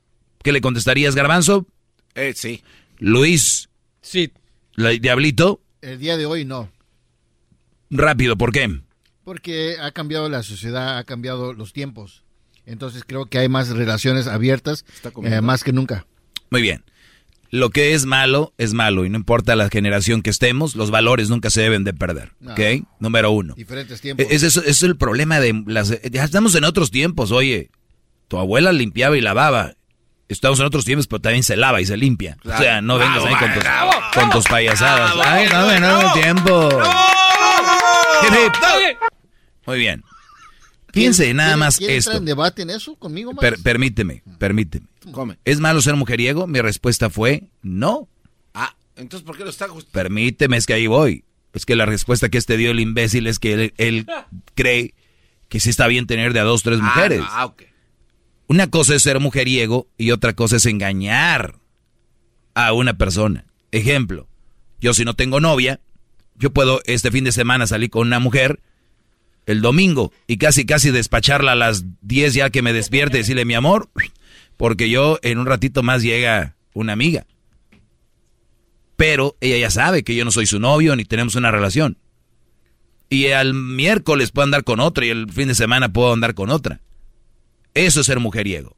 [0.47, 1.67] ¿Qué le contestarías, Garbanzo?
[2.15, 2.63] Eh, sí.
[2.99, 3.67] Luis.
[3.99, 4.31] Sí.
[4.77, 5.59] Diablito.
[5.81, 6.71] El día de hoy no.
[7.89, 8.79] Rápido, ¿por qué?
[9.25, 12.23] Porque ha cambiado la sociedad, ha cambiado los tiempos.
[12.65, 14.85] Entonces creo que hay más relaciones abiertas,
[15.25, 16.07] eh, más que nunca.
[16.49, 16.85] Muy bien.
[17.49, 21.29] Lo que es malo es malo y no importa la generación que estemos, los valores
[21.29, 22.31] nunca se deben de perder.
[22.49, 22.87] ¿Ok?
[23.01, 23.53] Número uno.
[23.53, 24.25] Diferentes tiempos.
[24.29, 25.89] Es, eso, es el problema de las...
[26.09, 27.69] Ya estamos en otros tiempos, oye.
[28.29, 29.73] Tu abuela limpiaba y lavaba.
[30.29, 32.37] Estamos en otros tiempos, pero también se lava y se limpia.
[32.43, 33.63] O sea, no vengas ahí con tus,
[34.13, 35.13] con tus payasadas.
[35.25, 36.69] Ay, no, no, no, tiempo.
[39.65, 40.03] Muy bien.
[40.91, 42.13] Piense nada más esto.
[42.13, 44.87] en debate en eso conmigo, permíteme, permíteme.
[45.45, 46.47] ¿Es malo ser mujeriego?
[46.47, 48.09] Mi respuesta fue no.
[48.53, 51.23] Ah, entonces ¿por qué lo está Permíteme, es que ahí voy.
[51.53, 54.07] Es que la respuesta que este dio el imbécil es que él,
[54.55, 54.93] cree
[55.49, 57.21] que sí está bien tener de a dos, tres ah, mujeres.
[57.23, 57.53] Ah,
[58.47, 61.59] Una cosa es ser mujeriego y otra cosa es engañar
[62.53, 63.45] a una persona.
[63.71, 64.27] Ejemplo,
[64.79, 65.81] yo si no tengo novia,
[66.35, 68.61] yo puedo este fin de semana salir con una mujer
[69.45, 73.45] el domingo y casi casi despacharla a las 10 ya que me despierte y decirle
[73.45, 73.89] mi amor,
[74.55, 77.25] porque yo en un ratito más llega una amiga.
[78.95, 81.97] Pero ella ya sabe que yo no soy su novio ni tenemos una relación.
[83.09, 86.49] Y al miércoles puedo andar con otra y el fin de semana puedo andar con
[86.49, 86.81] otra.
[87.77, 88.75] Eso es ser mujeriego.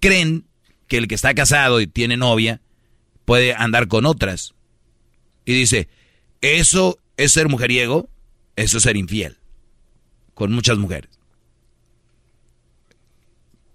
[0.00, 0.46] Creen
[0.88, 2.62] que el que está casado y tiene novia
[3.26, 4.54] puede andar con otras.
[5.44, 5.88] Y dice,
[6.40, 8.08] ¿eso es ser mujeriego?
[8.56, 9.36] Eso es ser infiel
[10.32, 11.10] con muchas mujeres.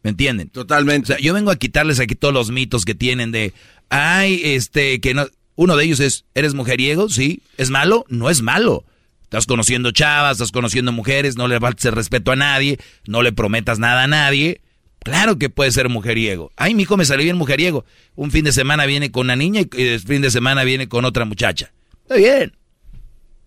[0.02, 0.50] ¿Me entienden?
[0.50, 1.04] Totalmente.
[1.04, 3.54] O sea, yo vengo a quitarles aquí todos los mitos que tienen de,
[3.90, 5.28] ay, este, que no.
[5.54, 7.10] Uno de ellos es, ¿eres mujeriego?
[7.10, 7.44] Sí.
[7.58, 8.06] ¿Es malo?
[8.10, 8.86] No es malo.
[9.30, 13.32] Estás conociendo chavas, estás conociendo mujeres, no le faltes el respeto a nadie, no le
[13.32, 14.62] prometas nada a nadie.
[15.04, 16.52] Claro que puede ser mujeriego.
[16.56, 17.86] Ay, mi hijo me salió bien mujeriego.
[18.16, 21.06] Un fin de semana viene con una niña y el fin de semana viene con
[21.06, 21.72] otra muchacha.
[22.02, 22.58] Está bien.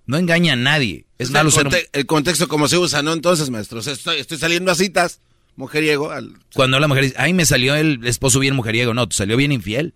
[0.06, 1.04] No engaña a nadie.
[1.18, 3.12] Es malo el, ser el contexto como se usa, ¿no?
[3.12, 5.20] Entonces, maestro, estoy, saliendo a citas,
[5.56, 6.12] mujeriego.
[6.54, 8.94] Cuando la mujer dice, ay, me salió el esposo bien mujeriego.
[8.94, 9.94] No, te salió bien infiel.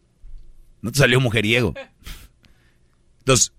[0.83, 1.75] No te salió mujeriego.
[3.21, 3.53] Entonces,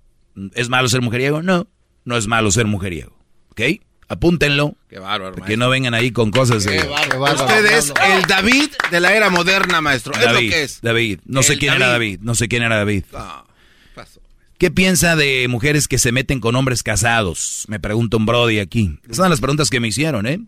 [0.56, 1.42] ¿es malo ser mujeriego?
[1.42, 1.70] No,
[2.08, 3.16] no es malo ser mujeriego.
[3.50, 3.62] ¿Ok?
[4.08, 4.78] Apúntenlo.
[4.88, 5.36] Qué bárbaro.
[5.44, 6.78] Que no vengan ahí con cosas de...
[6.80, 10.14] Usted es el David de la era moderna, maestro.
[10.14, 10.82] es lo David, que es.
[10.82, 11.20] David.
[11.26, 12.20] No sé quién era David.
[12.22, 13.04] No sé quién era David.
[13.14, 13.46] Ah,
[13.94, 14.22] pasó.
[14.58, 17.66] ¿Qué piensa de mujeres que se meten con hombres casados?
[17.68, 18.98] Me pregunta un Brody aquí.
[19.04, 20.40] Esas son las preguntas que me hicieron, ¿eh?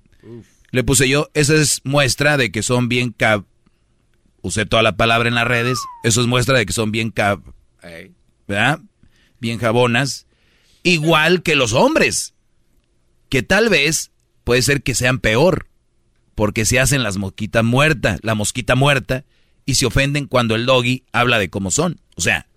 [0.72, 3.44] Le puse yo, esa es muestra de que son bien cab...
[4.42, 5.78] Usé toda la palabra en las redes.
[6.06, 7.42] Eso es muestra de que son bien cab...
[8.48, 8.80] ¿Verdad?
[9.42, 10.28] Bien jabonas.
[10.84, 12.34] Igual que los hombres.
[13.30, 14.12] Que tal vez
[14.44, 15.68] puede ser que sean peor.
[16.36, 19.26] Porque se hacen las mosquitas muertas, la mosquita muerta,
[19.66, 22.00] y se ofenden cuando el doggy habla de cómo son.
[22.16, 22.48] O sea,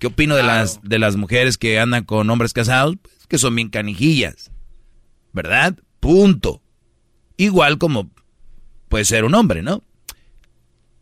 [0.00, 2.96] ¿Qué opino de las de las mujeres que andan con hombres casados?
[3.02, 4.50] Pues que son bien canijillas.
[5.34, 5.78] ¿Verdad?
[6.00, 6.62] Punto.
[7.36, 8.10] Igual como
[8.88, 9.84] puede ser un hombre, ¿no?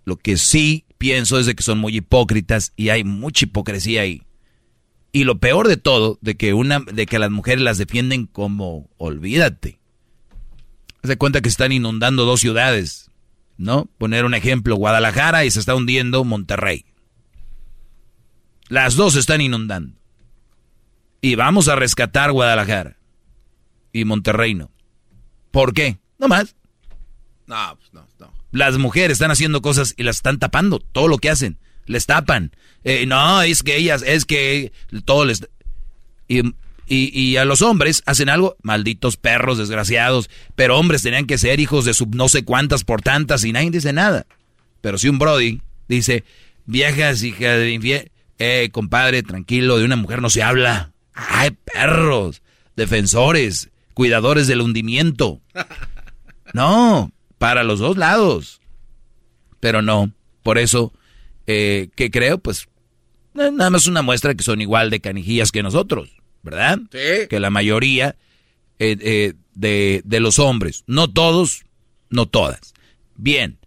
[0.04, 4.24] Lo que sí pienso es de que son muy hipócritas y hay mucha hipocresía ahí.
[5.18, 8.88] Y lo peor de todo, de que una, de que las mujeres las defienden como
[8.98, 9.80] olvídate.
[11.02, 13.10] Se cuenta que están inundando dos ciudades,
[13.56, 13.90] ¿no?
[13.98, 16.84] Poner un ejemplo, Guadalajara y se está hundiendo Monterrey.
[18.68, 19.98] Las dos se están inundando.
[21.20, 22.96] Y vamos a rescatar Guadalajara.
[23.92, 24.70] Y Monterrey no.
[25.50, 25.98] ¿Por qué?
[26.20, 26.54] No más.
[27.48, 28.32] No, pues no, no.
[28.52, 30.78] Las mujeres están haciendo cosas y las están tapando.
[30.78, 31.58] Todo lo que hacen.
[31.88, 32.52] Les tapan.
[32.84, 34.72] Eh, no, es que ellas, es que
[35.04, 35.46] todo les...
[36.28, 36.40] Y,
[36.86, 40.30] y, y, a los hombres hacen algo, malditos perros, desgraciados.
[40.54, 43.70] Pero hombres tenían que ser hijos de sub no sé cuántas por tantas y nadie
[43.70, 44.26] dice nada.
[44.80, 46.24] Pero si un Brody dice,
[46.66, 50.92] viejas hija de infiel, eh, compadre, tranquilo, de una mujer no se habla.
[51.12, 52.42] Ay, perros,
[52.76, 55.40] defensores, cuidadores del hundimiento.
[56.54, 58.62] No, para los dos lados.
[59.60, 60.94] Pero no, por eso,
[61.48, 62.38] eh, ¿qué creo?
[62.38, 62.68] Pues
[63.34, 66.10] nada más una muestra que son igual de canijillas que nosotros,
[66.42, 66.78] ¿verdad?
[66.92, 67.26] Sí.
[67.28, 68.16] Que la mayoría
[68.78, 71.64] eh, eh, de, de los hombres, no todos,
[72.10, 72.74] no todas.
[73.16, 73.58] Bien,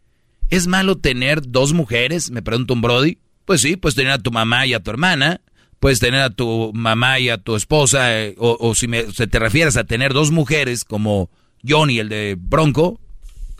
[0.49, 2.31] ¿es malo tener dos mujeres?
[2.31, 3.17] Me pregunta un Brody.
[3.45, 5.41] Pues sí, puedes tener a tu mamá y a tu hermana,
[5.79, 9.25] puedes tener a tu mamá y a tu esposa, eh, o, o, si, me, si
[9.25, 11.31] te refieres a tener dos mujeres como
[11.67, 13.01] Johnny, el de Bronco,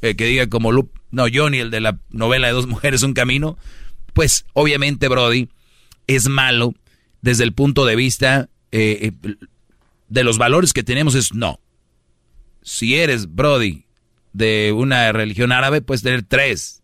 [0.02, 3.14] eh, que diga como Lup, no, Johnny, el de la novela de dos mujeres, un
[3.14, 3.58] camino,
[4.14, 5.50] pues obviamente, Brody,
[6.08, 6.74] es malo
[7.22, 9.12] desde el punto de vista eh,
[10.08, 11.60] de los valores que tenemos, es no.
[12.64, 13.86] Si eres, Brody,
[14.34, 16.84] de una religión árabe, puedes tener tres.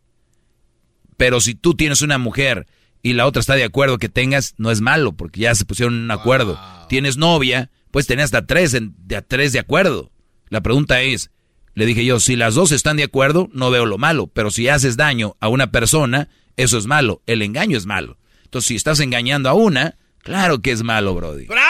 [1.17, 2.67] Pero si tú tienes una mujer
[3.01, 5.95] y la otra está de acuerdo que tengas, no es malo, porque ya se pusieron
[5.95, 6.55] en un acuerdo.
[6.55, 6.87] Wow.
[6.89, 10.11] Tienes novia, puedes tener hasta tres, en, de, tres de acuerdo.
[10.49, 11.31] La pregunta es,
[11.73, 14.67] le dije yo, si las dos están de acuerdo, no veo lo malo, pero si
[14.67, 18.17] haces daño a una persona, eso es malo, el engaño es malo.
[18.43, 21.45] Entonces, si estás engañando a una, claro que es malo, Brody.
[21.45, 21.67] ¡Bravo!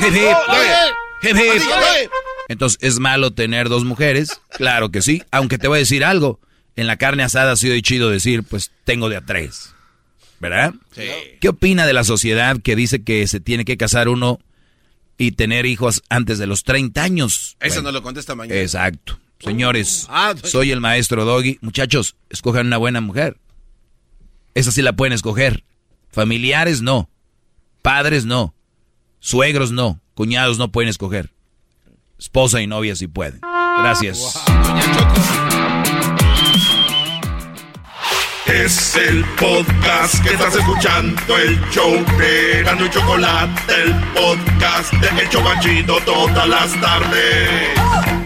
[0.00, 0.36] Hip, hip.
[1.22, 2.10] Hip, hip.
[2.48, 4.40] Entonces, ¿es malo tener dos mujeres?
[4.50, 6.40] Claro que sí, aunque te voy a decir algo
[6.76, 9.74] en la carne asada ha sido chido decir, pues tengo de a tres.
[10.38, 10.74] ¿Verdad?
[10.92, 11.08] Sí.
[11.40, 14.38] ¿Qué opina de la sociedad que dice que se tiene que casar uno
[15.16, 17.56] y tener hijos antes de los 30 años?
[17.58, 18.60] Eso bueno, no lo contesta mañana.
[18.60, 19.18] Exacto.
[19.38, 21.58] Señores, ah, soy el maestro Doggy.
[21.60, 23.36] Muchachos, escojan una buena mujer.
[24.54, 25.64] Esa sí la pueden escoger.
[26.10, 27.10] Familiares no.
[27.82, 28.54] Padres no.
[29.20, 30.00] Suegros no.
[30.14, 31.32] Cuñados no pueden escoger.
[32.18, 33.40] Esposa y novia sí pueden.
[33.42, 34.18] Gracias.
[34.18, 34.56] Wow.
[38.46, 45.22] Es el podcast que estás escuchando, el show de Gano y Chocolate, el podcast de
[45.22, 48.25] El Chobachito todas las tardes.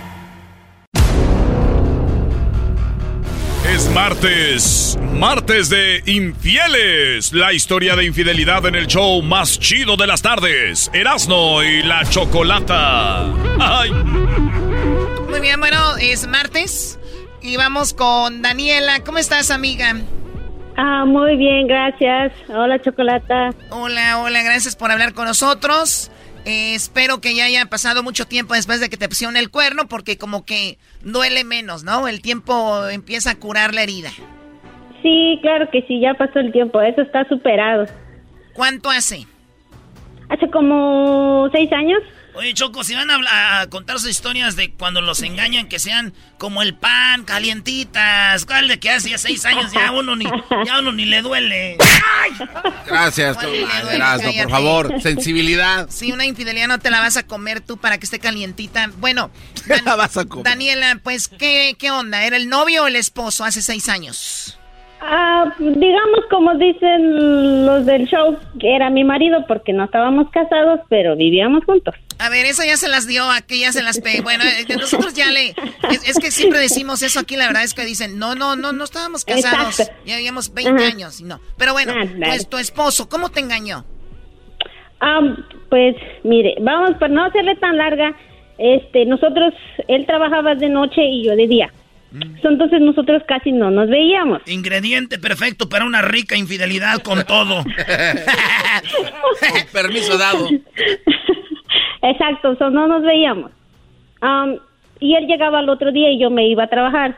[3.80, 10.06] Es martes, martes de infieles, la historia de infidelidad en el show más chido de
[10.06, 13.24] las tardes, Erasno y la Chocolata.
[13.58, 13.90] Ay.
[15.30, 16.98] Muy bien, bueno, es martes.
[17.40, 19.02] Y vamos con Daniela.
[19.02, 19.96] ¿Cómo estás, amiga?
[20.76, 22.34] Ah, muy bien, gracias.
[22.50, 23.48] Hola, Chocolata.
[23.70, 26.10] Hola, hola, gracias por hablar con nosotros.
[26.44, 29.88] Eh, espero que ya haya pasado mucho tiempo después de que te pusieron el cuerno,
[29.88, 32.08] porque como que duele menos, ¿no?
[32.08, 34.10] El tiempo empieza a curar la herida.
[35.02, 37.86] Sí, claro que sí, ya pasó el tiempo, eso está superado.
[38.54, 39.26] ¿Cuánto hace?
[40.28, 42.00] Hace como seis años.
[42.34, 46.14] Oye, Choco, si van a, a, contar sus historias de cuando los engañan, que sean
[46.38, 48.44] como el pan, calientitas.
[48.46, 50.24] ¿Cuál de que hace ya seis años ya uno ni,
[50.64, 51.76] ya uno ni le duele?
[52.20, 52.32] ¡Ay!
[52.86, 55.02] Gracias, por favor.
[55.02, 55.88] Sensibilidad.
[55.90, 58.90] Sí, una infidelidad no te la vas a comer tú para que esté calientita.
[58.98, 59.30] Bueno,
[59.66, 60.44] Dan la vas a comer?
[60.44, 62.24] Daniela, pues, ¿qué, ¿qué onda?
[62.24, 64.59] ¿Era el novio o el esposo hace seis años?
[65.02, 70.80] Ah, digamos como dicen los del show, que era mi marido porque no estábamos casados,
[70.90, 71.94] pero vivíamos juntos.
[72.18, 74.20] A ver, eso ya se las dio, aquí ya se las pe...
[74.20, 75.54] Bueno, eh, nosotros ya le...
[76.06, 78.84] Es, que siempre decimos eso aquí, la verdad es que dicen, no, no, no, no
[78.84, 79.90] estábamos casados.
[80.04, 81.40] Ya habíamos 20 años, no.
[81.56, 83.86] Pero bueno, ah, pues tu esposo, ¿cómo te engañó?
[85.00, 85.20] Ah,
[85.70, 88.14] pues mire, vamos, para no hacerle tan larga,
[88.58, 89.54] este, nosotros,
[89.88, 91.72] él trabajaba de noche y yo de día.
[92.12, 94.42] Entonces nosotros casi no nos veíamos.
[94.46, 97.64] Ingrediente perfecto para una rica infidelidad con todo.
[99.72, 100.48] permiso dado.
[102.02, 103.52] Exacto, no nos veíamos.
[104.98, 107.16] y él llegaba al otro día y yo me iba a trabajar.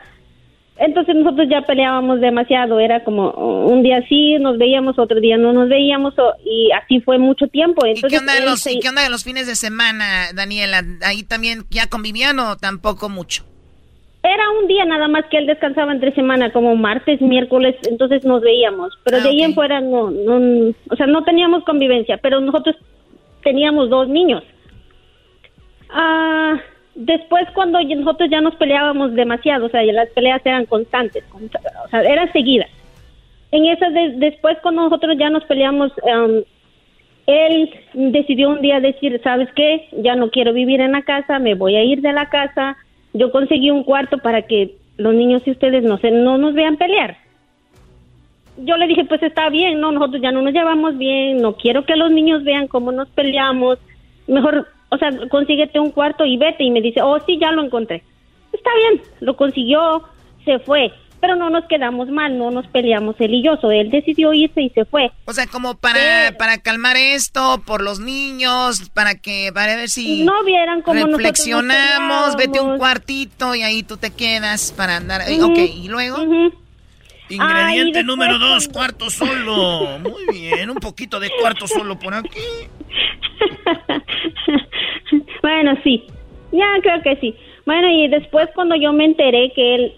[0.75, 5.53] Entonces nosotros ya peleábamos demasiado, era como un día sí nos veíamos, otro día no
[5.53, 7.85] nos veíamos y así fue mucho tiempo.
[7.85, 10.83] Entonces, ¿Y, qué onda de los, ¿Y qué onda de los fines de semana, Daniela?
[11.03, 13.45] ¿Ahí también ya convivían o tampoco mucho?
[14.23, 18.41] Era un día nada más que él descansaba entre semana, como martes, miércoles, entonces nos
[18.41, 18.97] veíamos.
[19.03, 22.77] Pero de ah, ahí en fuera no, no, o sea, no teníamos convivencia, pero nosotros
[23.43, 24.41] teníamos dos niños.
[25.89, 26.57] Ah,
[26.95, 32.01] después cuando nosotros ya nos peleábamos demasiado, o sea, las peleas eran constantes, o sea,
[32.01, 32.69] eran seguidas.
[33.51, 36.43] En esas, después cuando nosotros ya nos peleamos, um,
[37.27, 39.89] él decidió un día decir, ¿sabes qué?
[39.91, 42.77] Ya no quiero vivir en la casa, me voy a ir de la casa
[43.13, 46.77] yo conseguí un cuarto para que los niños y ustedes no se no nos vean
[46.77, 47.17] pelear.
[48.57, 51.85] Yo le dije, pues está bien, no, nosotros ya no nos llevamos bien, no quiero
[51.85, 53.79] que los niños vean cómo nos peleamos.
[54.27, 56.63] Mejor, o sea, consíguete un cuarto y vete.
[56.63, 58.03] Y me dice, oh, sí, ya lo encontré.
[58.51, 60.03] Está bien, lo consiguió,
[60.45, 60.93] se fue
[61.23, 64.61] pero no nos quedamos mal, no nos peleamos él y yo, so, él decidió irse
[64.61, 65.09] y se fue.
[65.23, 70.25] O sea, como para, para calmar esto, por los niños, para que, para ver si
[70.25, 75.59] no vieran cómo reflexionamos, vete un cuartito y ahí tú te quedas para andar, ok,
[75.59, 76.17] y luego...
[77.29, 79.97] Ingrediente número dos, cuarto solo.
[79.99, 82.37] Muy bien, un poquito de cuarto solo por aquí.
[85.41, 86.03] bueno, sí,
[86.51, 87.33] ya creo que sí.
[87.65, 89.93] Bueno, y después cuando yo me enteré que él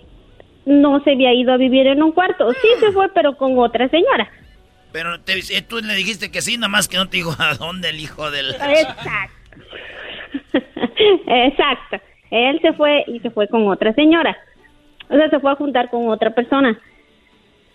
[0.66, 2.52] no se había ido a vivir en un cuarto.
[2.54, 4.30] Sí se fue, pero con otra señora.
[4.92, 7.90] Pero eh, tú le dijiste que sí, nada más que no te dijo a dónde
[7.90, 8.52] el hijo del...
[8.52, 9.36] Exacto.
[11.28, 11.98] Exacto.
[12.32, 14.36] Él se fue y se fue con otra señora.
[15.10, 16.80] O sea, se fue a juntar con otra persona.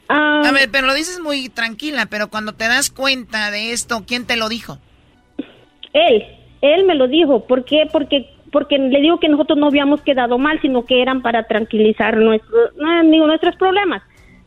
[0.09, 4.05] Ah, a ver, pero lo dices muy tranquila, pero cuando te das cuenta de esto,
[4.07, 4.79] ¿quién te lo dijo?
[5.93, 6.25] Él,
[6.63, 7.47] él me lo dijo.
[7.47, 7.89] ¿Por qué?
[7.93, 12.17] Porque porque le digo que nosotros no habíamos quedado mal, sino que eran para tranquilizar
[12.17, 14.03] nuestros, nuestros problemas.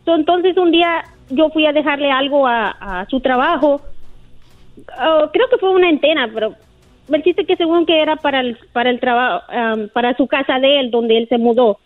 [0.06, 3.82] Entonces un día yo fui a dejarle algo a, su trabajo,
[5.00, 6.56] oh, creo que fue una antena, pero
[7.08, 9.46] me dijiste que según que era para el, para el trabajo,
[9.94, 11.80] para su casa de él, donde él se mudó.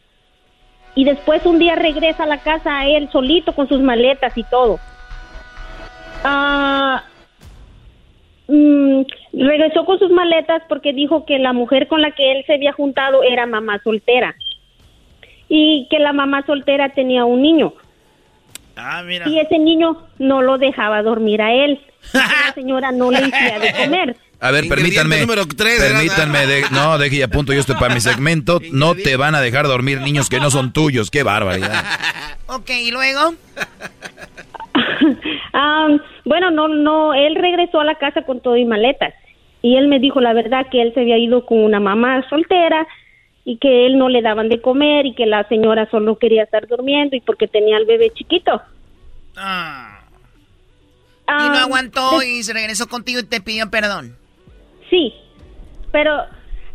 [0.96, 4.44] Y después un día regresa a la casa a él solito con sus maletas y
[4.44, 4.80] todo.
[6.24, 7.04] Ah
[8.48, 9.02] Mm,
[9.34, 12.72] regresó con sus maletas porque dijo que la mujer con la que él se había
[12.72, 14.36] juntado era mamá soltera
[15.50, 17.74] y que la mamá soltera tenía un niño.
[18.76, 19.28] Ah, mira.
[19.28, 21.80] Y ese niño no lo dejaba dormir a él.
[22.14, 24.16] la señora no le hacía de comer.
[24.40, 25.26] A ver, permítanme.
[25.26, 26.40] permítanme,
[26.72, 28.60] no, deje ya punto yo estoy para mi segmento.
[28.72, 31.10] No te van a dejar dormir niños que no son tuyos.
[31.10, 31.84] Qué barbaridad.
[32.48, 33.34] ok, ¿y luego?
[36.26, 39.14] bueno, no, no, él regresó a la casa con todo y maletas.
[39.62, 42.86] Y él me dijo la verdad que él se había ido con una mamá soltera
[43.44, 46.68] y que él no le daban de comer y que la señora solo quería estar
[46.68, 48.62] durmiendo y porque tenía al bebé chiquito.
[49.36, 50.02] Ah.
[51.28, 54.16] y no aguantó y se regresó contigo y te pidió perdón.
[54.90, 55.14] Sí,
[55.92, 56.12] pero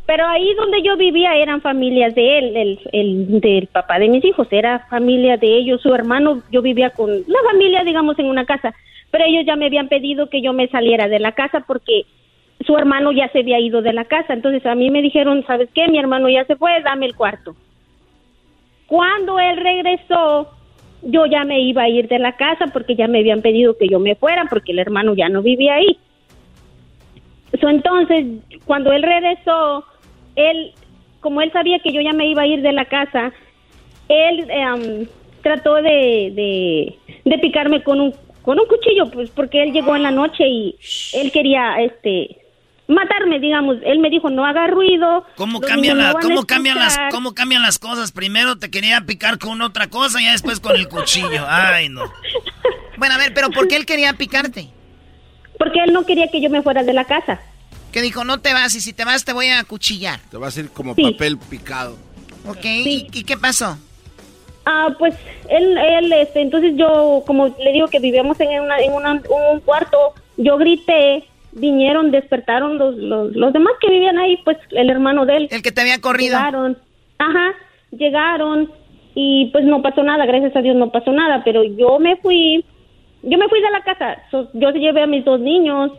[0.05, 4.25] pero ahí donde yo vivía eran familias de él, el, el del papá de mis
[4.25, 8.45] hijos, era familia de ellos, su hermano, yo vivía con la familia, digamos, en una
[8.45, 8.75] casa,
[9.11, 12.05] pero ellos ya me habían pedido que yo me saliera de la casa porque
[12.67, 15.69] su hermano ya se había ido de la casa, entonces a mí me dijeron, ¿sabes
[15.73, 15.87] qué?
[15.89, 17.55] Mi hermano ya se fue, dame el cuarto.
[18.87, 20.51] Cuando él regresó,
[21.03, 23.89] yo ya me iba a ir de la casa porque ya me habían pedido que
[23.89, 25.99] yo me fuera porque el hermano ya no vivía ahí.
[27.61, 28.27] Entonces,
[28.65, 29.85] cuando él regresó,
[30.37, 30.73] él,
[31.21, 33.33] como él sabía que yo ya me iba a ir de la casa,
[34.09, 35.07] él em,
[35.43, 40.11] trató de, de, picarme con un, con un cuchillo, pues porque él llegó en la
[40.11, 40.77] noche y
[41.15, 42.37] él quería, este,
[42.89, 43.77] matarme, digamos.
[43.85, 45.25] Él me dijo, no haga ruido.
[45.37, 48.13] ¿Cómo cambian, ¿cómo cambian las cómo cambian las cosas?
[48.13, 51.45] Primero te quería picar con otra cosa y después con el cuchillo.
[51.49, 52.03] Ay, no.
[52.99, 54.69] Bueno, a ver, pero ¿por qué él quería picarte?
[55.63, 57.41] Porque él no quería que yo me fuera de la casa
[57.93, 60.19] que dijo, no te vas y si te vas te voy a acuchillar.
[60.31, 61.97] Te va a hacer como papel picado.
[62.49, 63.79] Ok, ¿Y, qué pasó?
[64.65, 65.15] Ah, pues
[65.49, 69.61] él, él, este, entonces yo, como le digo que vivíamos en, una, en una, un
[69.61, 69.99] cuarto,
[70.37, 75.37] yo grité, vinieron, despertaron los, los, los demás que vivían ahí, pues el hermano de
[75.37, 75.49] él.
[75.51, 76.37] El que te había corrido.
[76.37, 76.79] Llegaron,
[77.19, 77.53] ajá,
[77.91, 78.73] llegaron
[79.15, 82.65] y pues no pasó nada, gracias a Dios no pasó nada, pero yo me fui,
[83.23, 85.93] yo me fui de la casa, yo llevé a mis dos niños,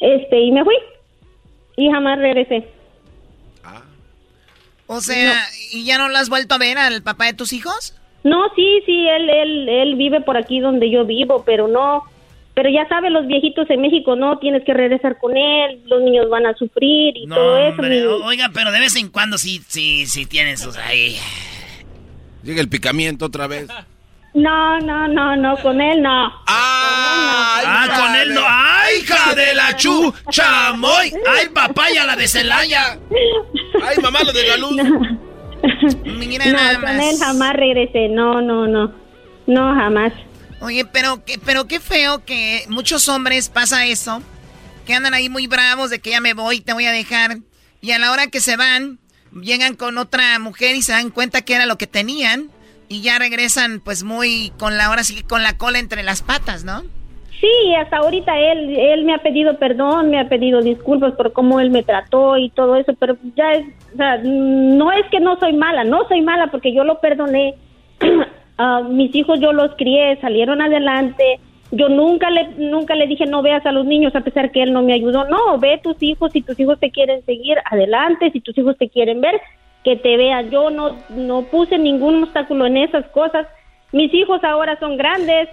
[0.00, 0.76] este, y me fui
[1.76, 2.68] y jamás regresé.
[4.88, 5.34] O sea,
[5.72, 7.96] ¿y ya no lo has vuelto a ver al papá de tus hijos?
[8.22, 12.04] No, sí, sí, él, él, él vive por aquí donde yo vivo, pero no,
[12.54, 16.28] pero ya sabe, los viejitos en México, no, tienes que regresar con él, los niños
[16.30, 18.24] van a sufrir y todo eso.
[18.24, 21.16] Oiga, pero de vez en cuando sí, sí, sí tienes sus ahí.
[22.42, 23.68] Llega el picamiento otra vez.
[24.36, 26.26] No, no, no, no, con él no.
[26.46, 27.62] ¡Ah!
[27.64, 28.42] ah con él no.
[28.46, 30.12] ¡Ay, hija de la chu!
[30.28, 31.10] ¡Chamoy!
[31.26, 32.98] ¡Ay, papaya, la de Celaya!
[33.82, 34.76] ¡Ay, mamá, lo de la luz!
[34.76, 35.18] no, con
[37.00, 38.10] él jamás regresé.
[38.10, 38.92] No, no, no.
[39.46, 40.12] No, jamás.
[40.60, 44.20] Oye, pero, pero qué feo que muchos hombres pasa eso.
[44.84, 47.38] Que andan ahí muy bravos de que ya me voy, te voy a dejar.
[47.80, 48.98] Y a la hora que se van,
[49.32, 52.50] llegan con otra mujer y se dan cuenta que era lo que tenían
[52.88, 56.64] y ya regresan pues muy con la hora sí con la cola entre las patas,
[56.64, 56.82] ¿no?
[57.40, 61.60] Sí, hasta ahorita él él me ha pedido perdón, me ha pedido disculpas por cómo
[61.60, 65.38] él me trató y todo eso, pero ya es, o sea, no es que no
[65.38, 67.54] soy mala, no soy mala porque yo lo perdoné.
[68.58, 71.40] uh, mis hijos yo los crié, salieron adelante.
[71.72, 74.72] Yo nunca le nunca le dije no veas a los niños a pesar que él
[74.72, 75.28] no me ayudó.
[75.28, 78.88] No, ve tus hijos si tus hijos te quieren seguir adelante, si tus hijos te
[78.88, 79.40] quieren ver,
[79.86, 80.50] que te vean.
[80.50, 83.46] Yo no, no puse ningún obstáculo en esas cosas.
[83.92, 85.48] Mis hijos ahora son grandes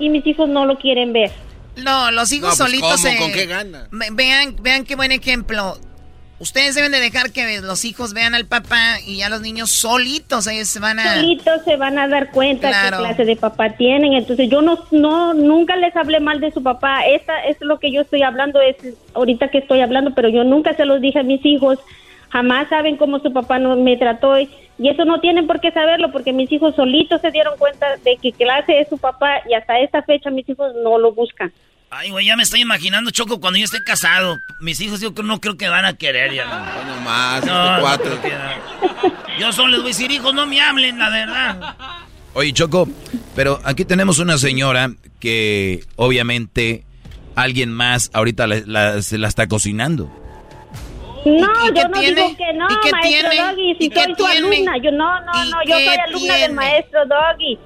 [0.00, 1.30] y mis hijos no lo quieren ver.
[1.76, 3.86] No, los hijos pues, solitos ¿Con qué gana?
[3.92, 5.78] Vean, vean qué buen ejemplo.
[6.40, 10.48] Ustedes deben de dejar que los hijos vean al papá y ya los niños solitos
[10.48, 14.14] ellos se van a solitos se van a dar cuenta qué clase de papá tienen.
[14.14, 17.06] Entonces yo no no nunca les hablé mal de su papá.
[17.06, 18.74] Esta es lo que yo estoy hablando es
[19.14, 21.78] ahorita que estoy hablando, pero yo nunca se los dije a mis hijos
[22.34, 26.10] jamás saben cómo su papá no me trató y, eso no tienen por qué saberlo
[26.10, 29.78] porque mis hijos solitos se dieron cuenta de que clase es su papá y hasta
[29.78, 31.52] esta fecha mis hijos no lo buscan.
[31.90, 34.36] Ay, güey, ya me estoy imaginando, Choco, cuando yo esté casado.
[34.60, 36.44] Mis hijos yo no creo que van a querer ya.
[36.88, 38.18] No, más, no, cuatro.
[39.38, 41.76] yo solo les voy a decir, hijos, no me hablen, la verdad.
[42.34, 42.88] Oye, Choco,
[43.36, 46.84] pero aquí tenemos una señora que obviamente
[47.36, 48.48] alguien más ahorita
[49.02, 50.23] se la está cocinando.
[51.24, 54.76] No, yo no digo que no, maestro Doggy, si soy tu alumna.
[54.78, 57.58] Yo no, no, no, yo soy alumna del maestro Doggy.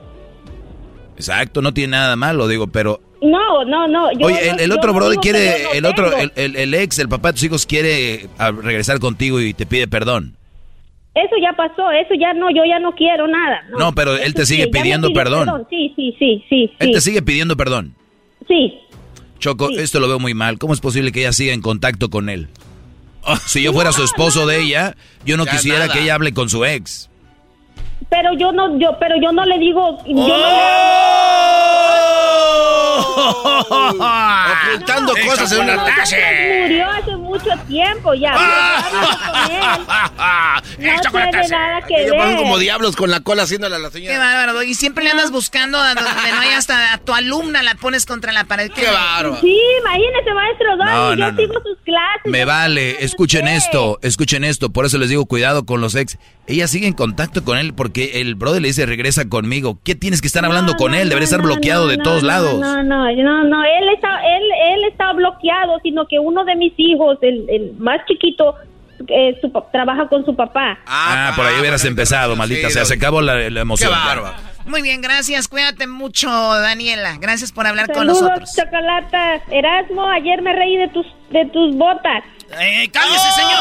[1.17, 3.01] Exacto, no tiene nada malo, digo, pero...
[3.21, 4.11] No, no, no.
[4.21, 7.67] Oye, el, otro brother quiere, el otro, el, el, ex, el papá de tus hijos
[7.67, 8.29] quiere
[8.63, 10.37] regresar contigo y te pide perdón.
[11.17, 13.65] Eso ya pasó, eso ya no, yo ya no quiero nada.
[13.77, 15.67] No, pero él te sigue pidiendo perdón.
[15.69, 16.71] Sí, sí, sí, sí.
[16.79, 17.97] Él te sigue pidiendo perdón.
[18.47, 18.79] Sí.
[19.41, 20.59] Choco, esto lo veo muy mal.
[20.59, 22.49] ¿Cómo es posible que ella siga en contacto con él?
[23.47, 26.64] Si yo fuera su esposo de ella, yo no quisiera que ella hable con su
[26.64, 27.08] ex.
[28.09, 31.49] Pero yo no, yo, pero yo no le digo, yo no
[34.69, 36.17] Ocultando cosas en una taza.
[36.63, 38.33] Murió hace mucho tiempo ya.
[40.79, 42.37] no tiene nada que ver.
[42.37, 44.15] como diablos con la cola haciéndole a la señora.
[44.15, 44.63] Qué bárbaro.
[44.63, 48.07] Y siempre le andas buscando a donde no hay hasta a tu alumna la pones
[48.07, 48.71] contra la pared.
[48.75, 49.39] Qué, bárbaro.
[49.41, 51.19] Sí, imagínese, maestro Don.
[51.19, 52.27] yo sigo sus clases.
[52.27, 53.05] Me vale.
[53.05, 53.99] Escuchen esto.
[54.03, 54.71] Escuchen esto.
[54.71, 56.19] Por eso les digo cuidado con los ex.
[56.49, 59.79] Ella sigue en contacto con él porque el brother le dice regresa conmigo.
[59.85, 61.09] ¿Qué tienes que estar hablando con él?
[61.11, 62.59] Debería estar bloqueado de todos lados.
[62.59, 64.43] No, no, no, no, él está, él,
[64.73, 68.55] él está bloqueado, sino que uno de mis hijos, el, el más chiquito,
[69.07, 70.79] eh, su, trabaja con su papá.
[70.87, 72.85] Ah, por ahí hubieras empezado, maldita sea.
[72.85, 73.93] Se acabó la, emoción.
[73.93, 75.49] Qué Muy bien, gracias.
[75.49, 77.17] Cuídate mucho, Daniela.
[77.21, 78.51] Gracias por hablar con nosotros.
[78.57, 79.43] Chocolata.
[79.51, 82.25] Erasmo, ayer me reí de tus, de tus botas.
[82.51, 83.59] Eh, cálmese, señor.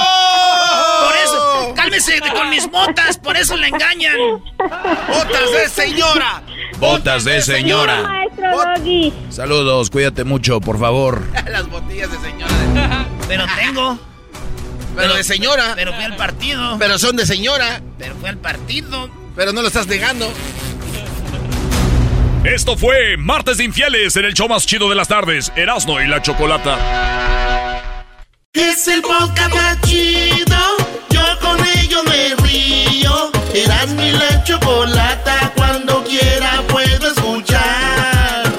[1.04, 4.18] Por eso, cálmese con mis botas, por eso le engañan.
[4.58, 6.42] Botas de señora.
[6.80, 8.02] Botas de señora.
[8.04, 9.14] maestro Doggy.
[9.30, 11.22] Saludos, cuídate mucho, por favor.
[11.50, 13.06] Las botillas de señora.
[13.28, 14.00] Pero tengo.
[14.96, 15.74] Pero, de señora.
[15.76, 16.78] Pero fui al partido.
[16.80, 17.82] Pero son de señora.
[18.00, 19.10] Pero fui al partido.
[19.36, 20.32] Pero no lo estás negando.
[22.44, 26.08] Esto fue Martes de Infieles en el show más chido de las tardes, Erasmo y
[26.08, 27.97] la Chocolata.
[28.60, 30.58] Es el podcast más chido.
[31.12, 33.32] Yo con ello me río.
[33.53, 38.51] Erasmo y la Chocolata cuando quiera puedo escuchar.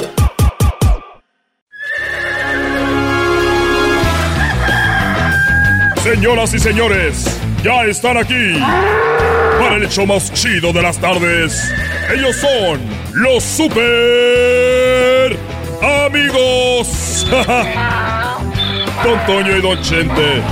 [6.04, 8.54] Señoras y señores, ya están aquí
[9.58, 11.70] para el show más chido de las tardes
[12.14, 12.80] Ellos son
[13.14, 15.36] los super
[15.82, 17.26] amigos.
[19.04, 20.42] Don Toño y Don Chente.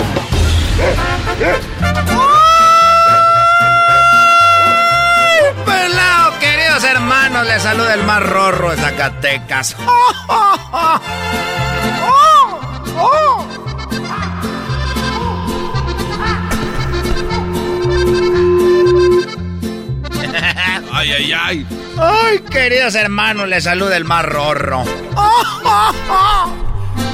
[5.64, 9.76] Pelao, queridos hermanos, les saluda el más rorro de Zacatecas.
[20.92, 21.66] Ay, ay, ay.
[21.99, 24.84] Ay, queridos hermanos, les saluda el más rorro.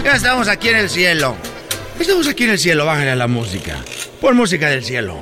[0.04, 1.36] Ya estamos aquí en el cielo.
[1.98, 3.78] Estamos aquí en el cielo, bájale a la música.
[4.20, 5.16] Por música del cielo.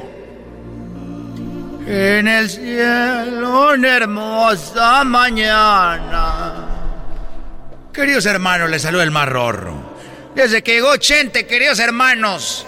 [1.87, 6.67] En el cielo, una hermosa mañana.
[7.93, 9.91] Queridos hermanos, les saluda el más rorro.
[10.35, 12.65] Desde que llegó Chente, queridos hermanos,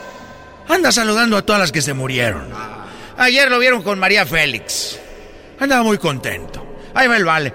[0.69, 2.49] anda saludando a todas las que se murieron.
[3.17, 4.99] Ayer lo vieron con María Félix.
[5.61, 6.77] Andaba muy contento.
[6.95, 7.53] Ahí va el Vale.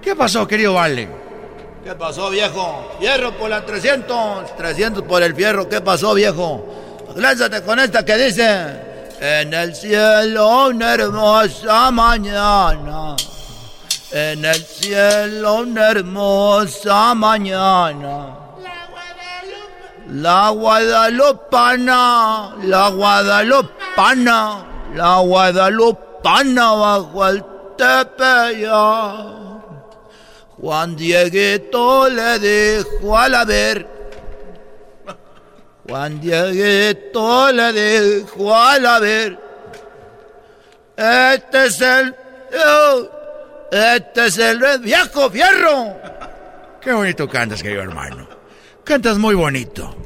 [0.00, 1.23] ¿Qué pasó, querido Vale?
[1.84, 2.96] ¿Qué pasó, viejo?
[2.98, 4.56] Fierro por la 300.
[4.56, 5.68] 300 por el fierro.
[5.68, 6.64] ¿Qué pasó, viejo?
[7.14, 8.80] Lánzate con esta que dice...
[9.20, 13.16] En el cielo una hermosa mañana.
[14.10, 18.38] En el cielo una hermosa mañana.
[20.08, 27.44] La Guadalupana, la Guadalupana, la Guadalupana bajo el
[27.78, 29.43] tepeyac.
[30.58, 33.86] Juan Dieguito le dijo al haber.
[35.88, 39.38] Juan Dieguito le dijo al haber.
[40.96, 42.14] Este es el.
[43.70, 45.96] Este es el viejo fierro.
[46.80, 48.28] Qué bonito cantas, querido hermano.
[48.84, 49.96] Cantas muy bonito.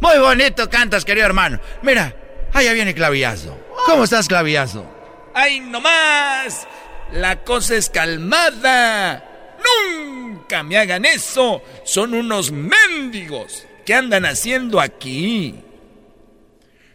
[0.00, 1.58] Muy bonito cantas, querido hermano.
[1.82, 2.14] Mira,
[2.52, 3.56] allá viene Clavillazo.
[3.86, 4.84] ¿Cómo estás, Clavillazo?
[5.32, 6.66] ¡Ay, no más!
[7.12, 9.25] La cosa es calmada.
[9.64, 11.62] Nunca me hagan eso.
[11.84, 13.66] Son unos mendigos.
[13.84, 15.54] ¿Qué andan haciendo aquí?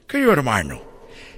[0.08, 0.84] Querido hermano,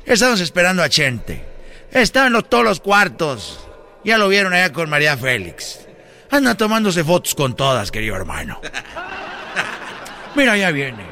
[0.05, 1.45] estamos esperando a Chente.
[1.91, 3.59] Estaban en todos los cuartos.
[4.03, 5.87] Ya lo vieron allá con María Félix.
[6.31, 8.59] Anda tomándose fotos con todas, querido hermano.
[10.35, 11.05] Mira, ya viene.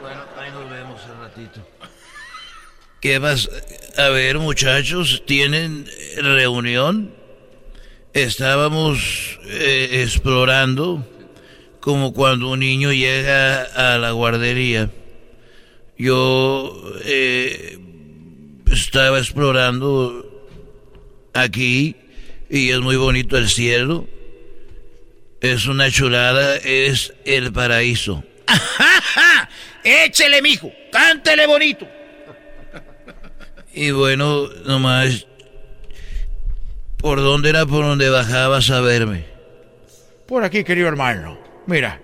[0.00, 1.60] Bueno, ahí nos vemos un ratito.
[3.00, 3.50] ¿Qué vas
[3.98, 5.22] a ver, muchachos?
[5.26, 5.86] ¿Tienen
[6.16, 7.19] reunión?
[8.14, 11.06] Estábamos eh, explorando
[11.80, 14.90] como cuando un niño llega a la guardería.
[15.96, 17.78] Yo eh,
[18.70, 20.48] estaba explorando
[21.34, 21.96] aquí
[22.48, 24.06] y es muy bonito el cielo.
[25.40, 28.22] Es una chulada, es el paraíso.
[29.84, 31.88] Échele, mijo, cántele bonito.
[33.72, 35.26] Y bueno, nomás
[37.00, 39.24] ¿Por dónde era por donde bajabas a verme?
[40.26, 41.38] Por aquí, querido hermano.
[41.66, 42.00] Mira,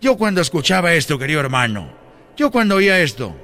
[0.00, 1.90] yo cuando escuchaba esto, querido hermano,
[2.36, 3.34] yo cuando oía esto.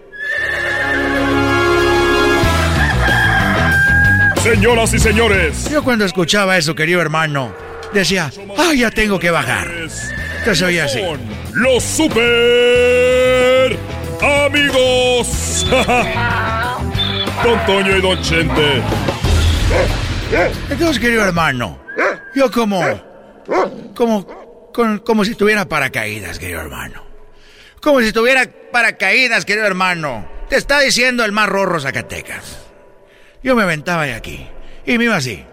[4.42, 5.70] Señoras y señores.
[5.70, 7.52] Yo cuando escuchaba eso, querido hermano,
[7.92, 9.68] decía, ah, ya tengo que bajar.
[10.38, 11.00] Entonces oía así.
[11.54, 13.76] Los super
[14.22, 15.66] amigos.
[17.42, 18.82] Don Toño y Don Chente.
[20.32, 21.78] Entonces, querido hermano,
[22.34, 22.82] yo como,
[23.94, 27.04] como, como, si tuviera paracaídas, querido hermano.
[27.80, 30.28] Como si tuviera paracaídas, querido hermano.
[30.48, 32.58] Te está diciendo el más rorro Zacatecas.
[33.42, 34.46] Yo me aventaba de aquí
[34.84, 35.44] y me iba así.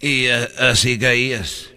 [0.00, 1.70] Y eh, así caías.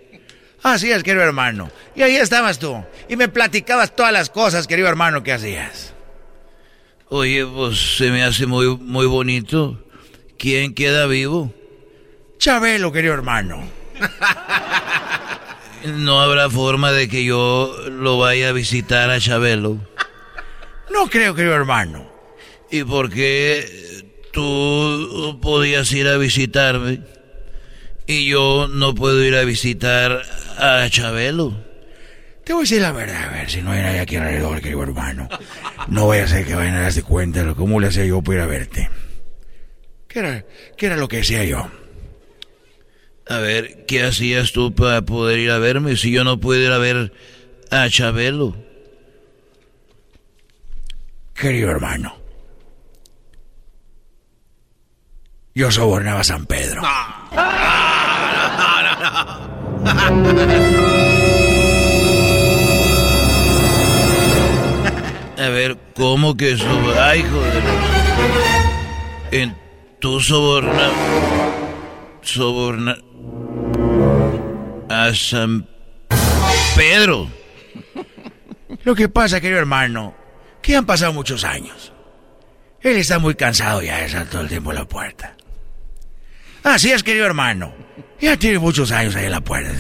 [0.64, 1.70] Así es, querido hermano.
[1.96, 2.84] Y ahí estabas tú.
[3.14, 5.94] Y me platicabas todas las cosas, querido hermano, que hacías.
[7.10, 9.86] Oye, pues se me hace muy, muy bonito.
[10.40, 11.54] ¿Quién queda vivo?
[12.40, 13.70] Chabelo, querido hermano.
[15.86, 19.78] No habrá forma de que yo lo vaya a visitar a Chabelo.
[20.94, 22.10] No creo, querido hermano.
[22.72, 24.02] ¿Y por qué
[24.32, 27.02] tú podías ir a visitarme?
[28.08, 30.24] Y yo no puedo ir a visitar
[30.58, 31.73] a Chabelo.
[32.44, 34.84] Te voy a decir la verdad, a ver si no hay nadie aquí alrededor, querido
[34.84, 35.30] hermano.
[35.88, 38.40] No voy a hacer que vayan a darse cuenta de cómo le hacía yo para
[38.40, 38.90] ir a verte.
[40.08, 40.46] ¿Qué era,
[40.78, 41.72] ¿Qué era lo que decía yo?
[43.28, 46.72] A ver, ¿qué hacías tú para poder ir a verme si yo no puedo ir
[46.72, 47.14] a ver
[47.72, 48.58] a Chabelo?
[51.34, 52.18] Querido hermano,
[55.56, 56.82] yo sobornaba a San Pedro.
[65.44, 67.04] A ver, ¿cómo que sobornar?
[67.04, 67.64] Ay, joder.
[69.32, 69.58] En
[70.00, 70.92] tu sobornar.
[72.22, 72.98] Sobornar.
[74.90, 75.68] A San
[76.78, 77.30] Pedro.
[78.86, 80.16] Lo que pasa, querido hermano,
[80.62, 81.92] que han pasado muchos años.
[82.80, 85.36] Él está muy cansado ya de estar todo el tiempo en la puerta.
[86.64, 87.74] Así es, querido hermano.
[88.22, 89.74] Ya tiene muchos años ahí en la puerta.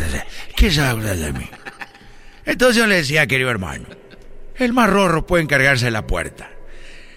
[0.58, 1.50] ¿Qué sabe de mí?
[2.46, 3.86] Entonces yo le decía, querido hermano,
[4.66, 6.50] el más rorro puede encargarse de la puerta.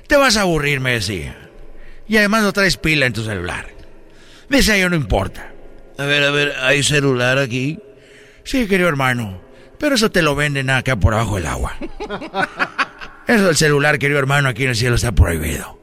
[0.06, 1.36] Te vas a aburrir, me decía.
[2.08, 3.68] Y además no traes pila en tu celular.
[4.48, 5.52] Me decía yo, no importa.
[5.98, 7.78] A ver, a ver, ¿hay celular aquí?
[8.44, 9.42] Sí, querido hermano.
[9.78, 11.76] Pero eso te lo venden acá por abajo del agua.
[13.26, 15.78] Eso del celular, querido hermano, aquí en el cielo está prohibido.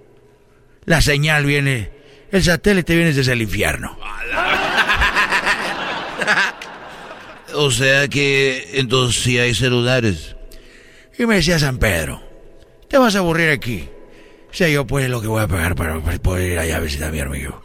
[0.85, 1.91] La señal viene,
[2.31, 3.97] el satélite viene desde el infierno.
[7.53, 10.32] o sea que entonces sí hay celulares.
[11.17, 12.21] Y me decía San Pedro,
[12.87, 13.89] te vas a aburrir aquí.
[14.51, 17.11] Sea, yo pues lo que voy a pagar para poder ir allá a visitar a
[17.11, 17.61] mi amigo.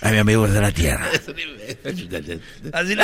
[0.00, 1.06] A mi amigo de la tierra.
[2.72, 3.02] Así lo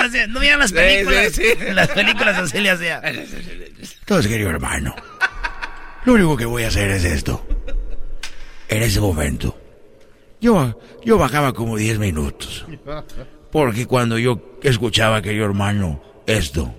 [0.00, 0.32] hacían.
[0.32, 1.38] No miran las películas.
[1.38, 3.00] En las películas así le hacía.
[3.04, 4.94] Entonces, querido hermano,
[6.04, 7.46] lo único que voy a hacer es esto.
[8.68, 9.58] En ese momento,
[10.40, 12.66] yo, yo bajaba como 10 minutos.
[13.50, 16.74] Porque cuando yo escuchaba, querido hermano, esto.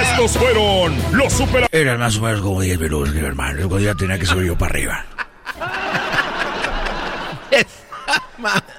[0.00, 1.66] Estos fueron los super...
[1.72, 3.54] Eran más o menos como 10 minutos, querido hermano.
[3.58, 5.06] Luego ya tenía que subir yo para arriba.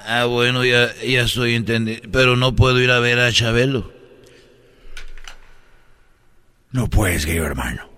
[0.06, 2.08] ah, bueno, ya, ya estoy entendiendo.
[2.12, 3.92] Pero no puedo ir a ver a Chabelo.
[6.72, 7.88] No puedes, querido hermano.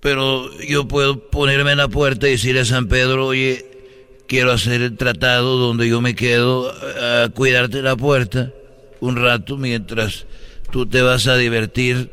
[0.00, 3.66] Pero yo puedo ponerme en la puerta y decirle a San Pedro, oye,
[4.28, 8.52] quiero hacer el tratado donde yo me quedo a cuidarte la puerta
[9.00, 10.26] un rato mientras
[10.70, 12.10] tú te vas a divertir.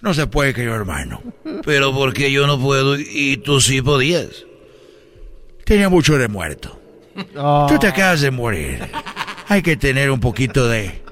[0.00, 1.22] No se puede, querido hermano.
[1.64, 4.44] Pero porque yo no puedo y tú sí podías.
[5.64, 6.80] Tenía mucho de muerto.
[7.68, 8.88] Tú te acabas de morir.
[9.48, 11.02] Hay que tener un poquito de,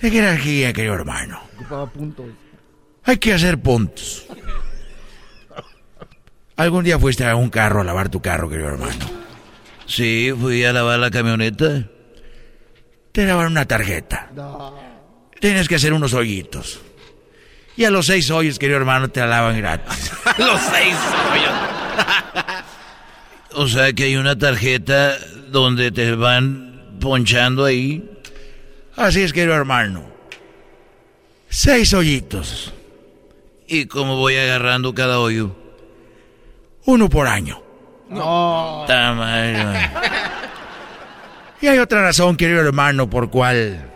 [0.00, 1.40] de jerarquía, querido hermano.
[3.04, 4.26] Hay que hacer puntos.
[6.56, 9.04] ¿Algún día fuiste a un carro a lavar tu carro, querido hermano?
[9.86, 11.88] Sí, fui a lavar la camioneta.
[13.14, 14.28] Te daban una tarjeta.
[15.38, 16.80] Tienes que hacer unos hoyitos.
[17.76, 20.10] Y a los seis hoyos, querido hermano, te la lavan gratis.
[20.38, 20.96] los seis
[21.30, 21.52] hoyos.
[23.52, 28.04] O sea que hay una tarjeta donde te van ponchando ahí.
[28.96, 30.02] Así es, querido hermano.
[31.48, 32.74] Seis hoyitos.
[33.68, 35.54] ¿Y cómo voy agarrando cada hoyo?
[36.84, 37.62] Uno por año.
[38.10, 38.84] No.
[41.64, 43.90] Y hay otra razón, querido hermano, por cual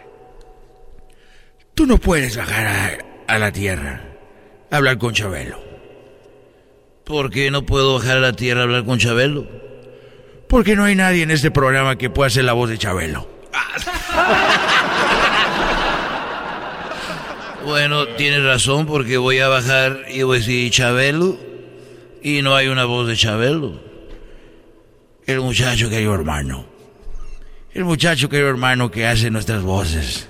[1.74, 4.04] tú no puedes bajar a, a la tierra
[4.70, 5.62] a hablar con Chabelo.
[7.04, 9.46] ¿Por qué no puedo bajar a la tierra a hablar con Chabelo?
[10.48, 13.28] Porque no hay nadie en este programa que pueda hacer la voz de Chabelo.
[17.66, 21.36] Bueno, tienes razón porque voy a bajar y voy a decir Chabelo
[22.22, 23.78] y no hay una voz de Chabelo.
[25.26, 26.67] El muchacho, querido hermano.
[27.78, 30.26] El muchacho, querido hermano, que hace nuestras voces.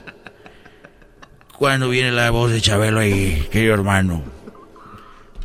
[1.57, 4.23] Cuando viene la voz de Chabelo ahí, querido hermano,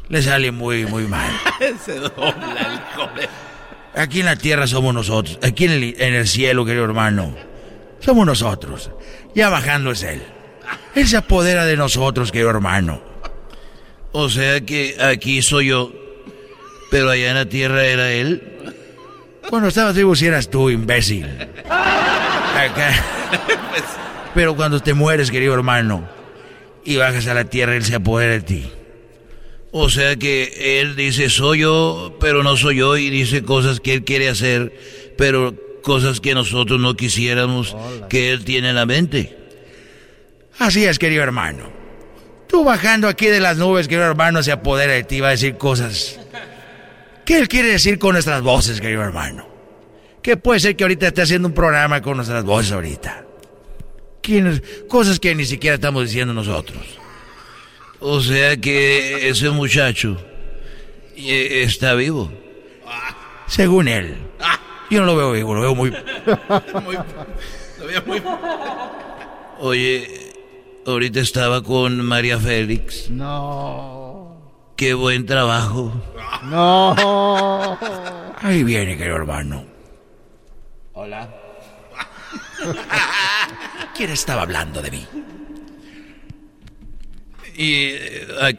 [0.09, 1.31] le sale muy, muy mal.
[1.85, 2.83] Se dobla
[3.95, 4.01] el.
[4.01, 5.39] Aquí en la tierra somos nosotros.
[5.41, 7.33] Aquí en el, en el cielo, querido hermano,
[8.01, 8.91] somos nosotros.
[9.33, 10.21] Ya bajando es Él.
[10.95, 13.01] Él se apodera de nosotros, querido hermano.
[14.11, 15.93] O sea que aquí soy yo,
[16.91, 18.82] pero allá en la tierra era Él.
[19.49, 21.25] Cuando estabas vivo si eras tú, imbécil.
[21.65, 22.93] Acá.
[24.33, 26.07] Pero cuando te mueres, querido hermano,
[26.83, 28.71] y bajas a la tierra, Él se apodera de ti.
[29.71, 33.93] O sea que Él dice, soy yo, pero no soy yo, y dice cosas que
[33.93, 34.71] Él quiere hacer,
[35.17, 37.75] pero cosas que nosotros no quisiéramos
[38.09, 39.37] que Él tiene en la mente.
[40.59, 41.71] Así es, querido hermano.
[42.47, 45.57] Tú bajando aquí de las nubes, querido hermano, se apodera de ti, va a decir
[45.57, 46.19] cosas.
[47.25, 49.47] ¿Qué él quiere decir con nuestras voces, querido hermano?
[50.21, 53.25] ¿Qué puede ser que ahorita esté haciendo un programa con nuestras voces ahorita?
[54.87, 56.81] Cosas que ni siquiera estamos diciendo nosotros.
[57.99, 60.17] O sea que ese muchacho
[61.15, 62.31] eh, está vivo.
[63.47, 64.15] Según él.
[64.89, 65.91] Yo no lo veo vivo, lo veo muy...
[66.83, 66.97] Muy-
[67.79, 68.21] lo veo muy-
[69.59, 70.31] Oye,
[70.85, 73.09] ahorita estaba con María Félix.
[73.09, 74.02] No.
[74.83, 75.93] Qué buen trabajo.
[76.43, 77.79] No.
[78.41, 79.63] Ahí viene, querido hermano.
[80.91, 81.29] Hola.
[83.95, 85.07] ¿Quién estaba hablando de mí?
[87.55, 87.93] ¿Y,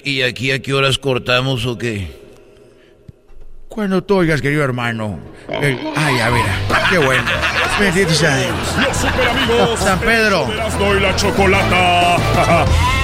[0.02, 2.10] y aquí a qué horas cortamos o qué?
[3.68, 5.18] Cuando tú oigas, querido hermano.
[5.50, 6.46] ay, a ver,
[6.88, 7.30] qué bueno.
[7.78, 8.56] Bendito sea Dios.
[8.78, 9.78] Los super amigos.
[9.78, 10.48] San Pedro.
[10.78, 12.64] doy la chocolata.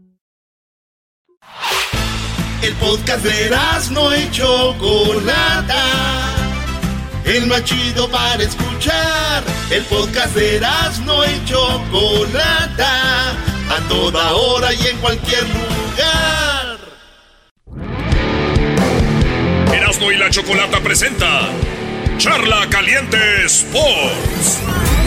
[2.61, 3.49] El podcast de
[3.91, 5.83] no y Chocolata.
[7.25, 9.43] El más chido para escuchar.
[9.71, 10.61] El podcast de
[11.03, 13.31] no y Chocolata.
[13.31, 16.77] A toda hora y en cualquier lugar.
[19.73, 21.49] Erasmo y la Chocolata presenta
[22.17, 24.59] Charla Caliente Sports.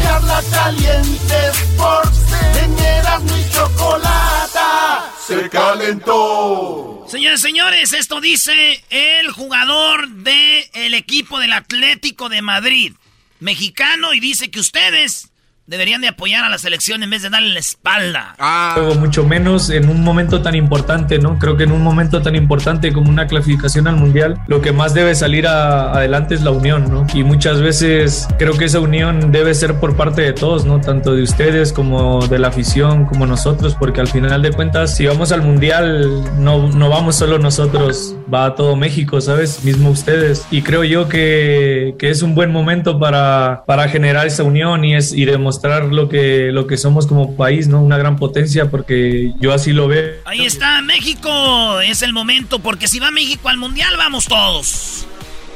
[0.04, 2.20] Charla Caliente Sports.
[2.62, 5.10] En Erasmo y Chocolata.
[5.26, 7.04] Se calentó.
[7.08, 12.92] Señores, señores, esto dice el jugador del el equipo del Atlético de Madrid,
[13.40, 15.30] mexicano, y dice que ustedes
[15.66, 18.34] deberían de apoyar a la selección en vez de darle la espalda.
[18.38, 18.76] Ah.
[18.98, 21.38] Mucho menos en un momento tan importante, ¿no?
[21.38, 24.94] Creo que en un momento tan importante como una clasificación al Mundial, lo que más
[24.94, 27.06] debe salir adelante es la unión, ¿no?
[27.14, 30.80] Y muchas veces creo que esa unión debe ser por parte de todos, ¿no?
[30.80, 35.06] Tanto de ustedes como de la afición, como nosotros, porque al final de cuentas, si
[35.06, 39.64] vamos al Mundial, no, no vamos solo nosotros, va todo México, ¿sabes?
[39.64, 40.46] Mismo ustedes.
[40.50, 44.94] Y creo yo que, que es un buen momento para, para generar esa unión y,
[44.94, 47.80] es, y demostrar mostrar lo que, lo que somos como país, ¿no?
[47.80, 50.14] Una gran potencia, porque yo así lo veo.
[50.24, 51.80] Ahí está, México.
[51.80, 55.06] Es el momento, porque si va México al Mundial, vamos todos.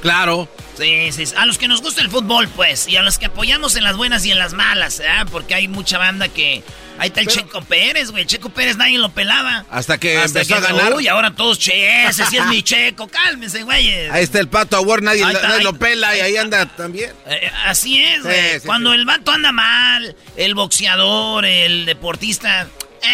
[0.00, 0.48] Claro.
[0.76, 3.74] Sí, sí, a los que nos gusta el fútbol, pues, y a los que apoyamos
[3.74, 5.26] en las buenas y en las malas, ¿eh?
[5.32, 6.62] Porque hay mucha banda que...
[6.98, 8.26] Ahí está el Checo Pérez, güey.
[8.26, 9.64] Checo Pérez nadie lo pelaba.
[9.70, 10.94] Hasta que empezó a ganar.
[10.94, 13.08] Uy, ahora todos, che, ese sí es mi Checo.
[13.08, 14.08] Cálmense, güey.
[14.10, 17.12] Ahí está el Pato Award, nadie, nadie lo pela y ahí anda también.
[17.26, 18.60] Eh, así es, güey.
[18.60, 22.68] Cuando el vato anda mal, el boxeador, el deportista,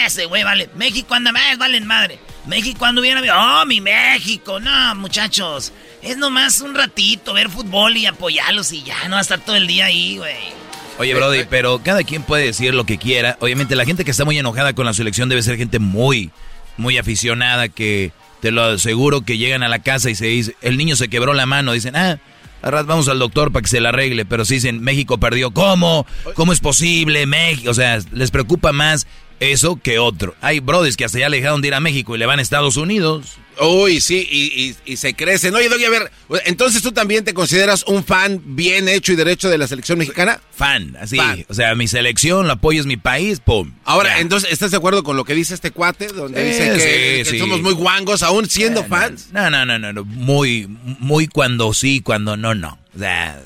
[0.06, 0.70] ese güey vale.
[0.74, 2.18] México anda mal, valen madre.
[2.46, 4.60] México cuando viene, oh, mi México.
[4.60, 5.72] No, muchachos.
[6.02, 9.56] Es nomás un ratito ver fútbol y apoyarlos y ya, no va a estar todo
[9.56, 10.63] el día ahí, güey.
[10.98, 13.36] Oye, Brody, pero cada quien puede decir lo que quiera.
[13.40, 16.30] Obviamente, la gente que está muy enojada con la selección debe ser gente muy,
[16.76, 20.76] muy aficionada que te lo aseguro que llegan a la casa y se dice, el
[20.76, 22.20] niño se quebró la mano, dicen, ah,
[22.62, 26.06] ahora vamos al doctor para que se la arregle, pero si dicen, México perdió, ¿cómo?
[26.34, 27.26] ¿Cómo es posible?
[27.26, 29.06] México, o sea, les preocupa más
[29.40, 30.34] eso que otro.
[30.40, 32.42] Hay brothers que hasta ya le dejaron de ir a México y le van a
[32.42, 33.38] Estados Unidos.
[33.60, 35.54] Uy, sí, y, y, se crecen.
[35.54, 36.10] Oye, Doggy, a ver,
[36.44, 40.40] entonces tú también te consideras un fan bien hecho y derecho de la selección mexicana?
[40.56, 41.18] Fan, así.
[41.48, 43.72] O sea, mi selección, lo apoyo es mi país, pum.
[43.84, 46.08] Ahora, entonces, ¿estás de acuerdo con lo que dice este cuate?
[46.08, 49.28] Donde dice que, somos muy guangos aún siendo eh, fans.
[49.32, 50.66] No, no, no, no, muy,
[50.98, 52.78] muy cuando sí, cuando no, no.
[52.96, 53.40] O sea,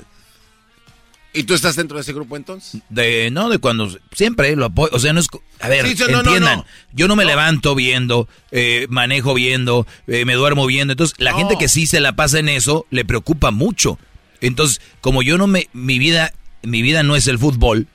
[1.39, 2.81] ¿Y tú estás dentro de ese grupo entonces?
[2.89, 4.89] De, no, de cuando siempre lo apoyo.
[4.91, 5.29] O sea, no es.
[5.61, 6.65] A ver, entiendan.
[6.91, 10.91] yo no me levanto viendo, eh, manejo viendo, eh, me duermo viendo.
[10.91, 13.97] Entonces, la gente que sí se la pasa en eso le preocupa mucho.
[14.41, 15.69] Entonces, como yo no me.
[15.71, 17.87] Mi vida, mi vida no es el fútbol,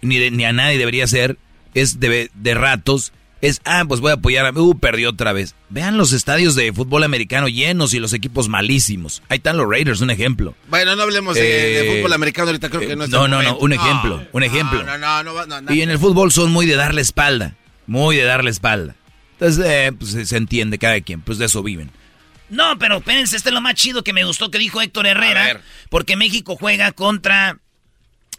[0.00, 1.36] ni, ni a nadie debería ser,
[1.74, 3.12] es de, de ratos
[3.46, 4.50] es, ah, pues voy a apoyar a...
[4.50, 5.54] Uh, perdió otra vez.
[5.68, 9.22] Vean los estadios de fútbol americano llenos y los equipos malísimos.
[9.28, 10.54] Ahí están los Raiders, un ejemplo.
[10.68, 13.56] Bueno, no hablemos de, eh, fútbol americano ahorita, creo que no es No, no, no,
[13.58, 14.82] un ejemplo, un ejemplo.
[14.82, 18.24] No, no, no, no, Y en el fútbol son muy de darle espalda, muy de
[18.24, 18.94] darle espalda.
[19.32, 21.90] Entonces, eh, pues se entiende cada quien, pues de eso viven.
[22.48, 25.60] No, pero espérense, este es lo más chido que me gustó que dijo Héctor Herrera,
[25.90, 27.58] porque México juega contra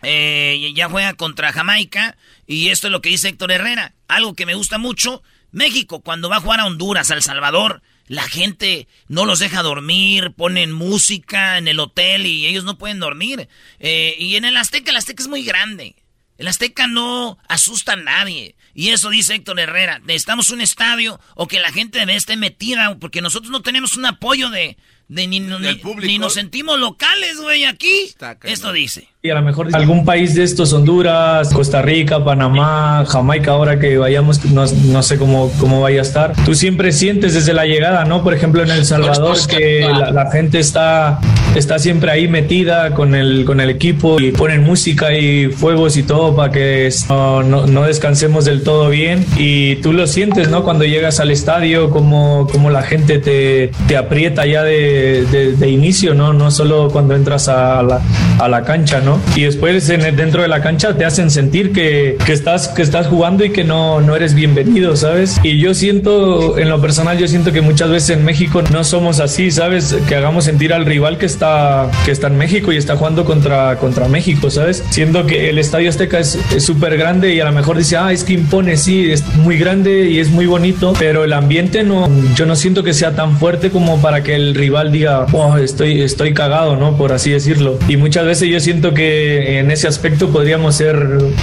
[0.02, 2.18] eh, ya juega contra Jamaica.
[2.46, 3.94] Y esto es lo que dice Héctor Herrera.
[4.08, 5.24] Algo que me gusta mucho.
[5.52, 9.64] México, cuando va a jugar a Honduras, a El Salvador, la gente no los deja
[9.64, 13.50] dormir, ponen música en el hotel y ellos no pueden dormir.
[13.80, 15.96] Eh, y en el Azteca, el Azteca es muy grande.
[16.38, 18.56] El Azteca no asusta a nadie.
[18.74, 20.00] Y eso dice Héctor Herrera.
[20.00, 24.50] Necesitamos un estadio o que la gente esté metida, porque nosotros no tenemos un apoyo
[24.52, 24.78] de,
[25.08, 28.14] de ni, ni, nos sentimos locales, güey, aquí.
[28.44, 29.10] Esto dice.
[29.28, 33.98] Y a lo mejor algún país de estos, Honduras, Costa Rica, Panamá, Jamaica, ahora que
[33.98, 36.34] vayamos, no, sé cómo, cómo vaya a estar.
[36.46, 38.24] Tú siempre sientes desde la llegada, ¿no?
[38.24, 41.20] Por ejemplo, en El Salvador, que la, gente está,
[41.56, 46.04] está siempre ahí metida con el, con el equipo y ponen música y fuegos y
[46.04, 49.26] todo para que no, no, descansemos del todo bien.
[49.36, 50.64] Y tú lo sientes, ¿no?
[50.64, 55.26] Cuando llegas al estadio, como, como la gente te, te aprieta ya de,
[55.60, 56.32] de, inicio, ¿no?
[56.32, 58.00] No solo cuando entras a la,
[58.40, 59.17] a la cancha, ¿no?
[59.36, 63.08] Y después en dentro de la cancha te hacen sentir que, que, estás, que estás
[63.08, 65.40] jugando y que no, no eres bienvenido, ¿sabes?
[65.44, 69.20] Y yo siento, en lo personal, yo siento que muchas veces en México no somos
[69.20, 69.96] así, ¿sabes?
[70.08, 73.78] Que hagamos sentir al rival que está, que está en México y está jugando contra,
[73.78, 74.84] contra México, ¿sabes?
[74.90, 78.24] Siendo que el Estadio Azteca es súper grande y a lo mejor dice, ah, es
[78.24, 82.46] que impone, sí, es muy grande y es muy bonito, pero el ambiente no, yo
[82.46, 86.34] no siento que sea tan fuerte como para que el rival diga, oh, estoy, estoy
[86.34, 86.98] cagado, ¿no?
[86.98, 87.78] Por así decirlo.
[87.88, 90.96] Y muchas veces yo siento que en ese aspecto podríamos ser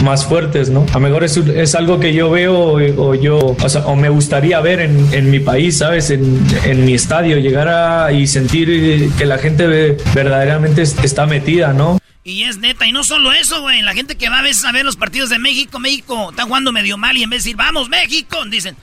[0.02, 0.86] más fuertes, ¿no?
[0.90, 4.80] A lo mejor es, es algo que yo veo o, yo, o, me gustaría ver
[4.80, 6.10] en, mi país, ¿sabes?
[6.10, 11.98] En, mi estadio, llegar a y sentir que la gente verdaderamente está metida, ¿no?
[12.26, 13.82] Y es neta, y no solo eso, güey.
[13.82, 16.72] La gente que va a veces a ver los partidos de México, México está jugando
[16.72, 18.76] medio mal y en vez de decir, vamos, México, dicen,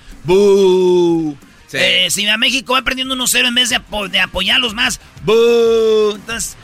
[1.72, 1.78] ¡Bú!
[1.80, 6.14] Eh, si a México va perdiendo 1-0 en vez de, de apoyarlos más, ¡Bú!
[6.16, 6.58] Entonces,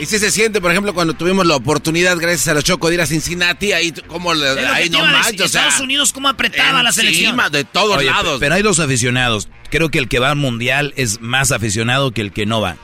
[0.00, 2.94] y si se siente, por ejemplo, cuando tuvimos la oportunidad, gracias a los Choco, de
[2.94, 7.36] ir a Cincinnati, ahí como ahí no manches, Estados Unidos cómo apretaba la selección.
[7.50, 8.38] de todos lados.
[8.40, 9.48] Pero hay dos aficionados.
[9.70, 12.76] Creo que el que va al mundial es más aficionado que el que no va.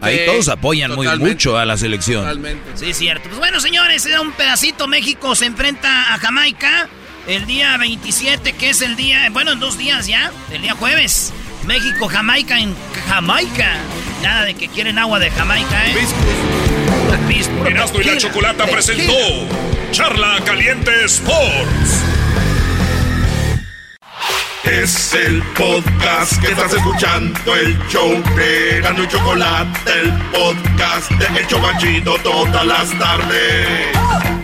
[0.00, 2.20] Ahí todos apoyan muy mucho a la selección.
[2.22, 2.72] Totalmente.
[2.74, 3.28] Sí, cierto.
[3.28, 4.86] Pues bueno, señores, era un pedacito.
[4.86, 6.88] México se enfrenta a Jamaica
[7.26, 11.32] el día 27, que es el día, bueno, en dos días ya, el día jueves.
[11.66, 12.74] México, Jamaica en
[13.08, 13.76] Jamaica.
[14.22, 15.94] Nada de que quieren agua de Jamaica, ¿eh?
[17.66, 19.12] Erasmo y la Chocolata presentó
[19.90, 22.02] Charla Caliente Sports.
[24.64, 31.40] Es el podcast que estás escuchando, el show de Erasmo y Chocolate, el podcast de
[31.40, 34.43] El Chocachito todas las tardes.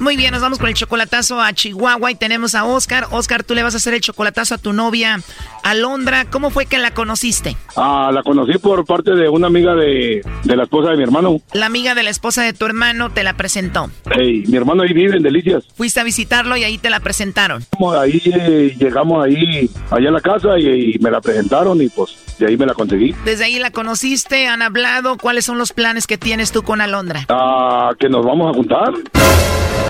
[0.00, 3.06] Muy bien, nos vamos con el chocolatazo a Chihuahua y tenemos a Oscar.
[3.10, 5.20] Oscar, tú le vas a hacer el chocolatazo a tu novia
[5.62, 6.24] Alondra.
[6.24, 7.54] ¿Cómo fue que la conociste?
[7.76, 11.42] Ah, la conocí por parte de una amiga de, la esposa de mi hermano.
[11.52, 13.90] La amiga de la esposa de tu hermano te la presentó.
[14.10, 15.64] Hey, mi hermano ahí vive en Delicias.
[15.76, 17.62] Fuiste a visitarlo y ahí te la presentaron.
[17.94, 22.16] Ahí eh, llegamos ahí, allá a la casa y, y me la presentaron y pues
[22.38, 23.14] de ahí me la conseguí.
[23.26, 25.18] Desde ahí la conociste, han hablado.
[25.18, 27.26] ¿Cuáles son los planes que tienes tú con Alondra?
[27.28, 28.94] Ah, que nos vamos a juntar.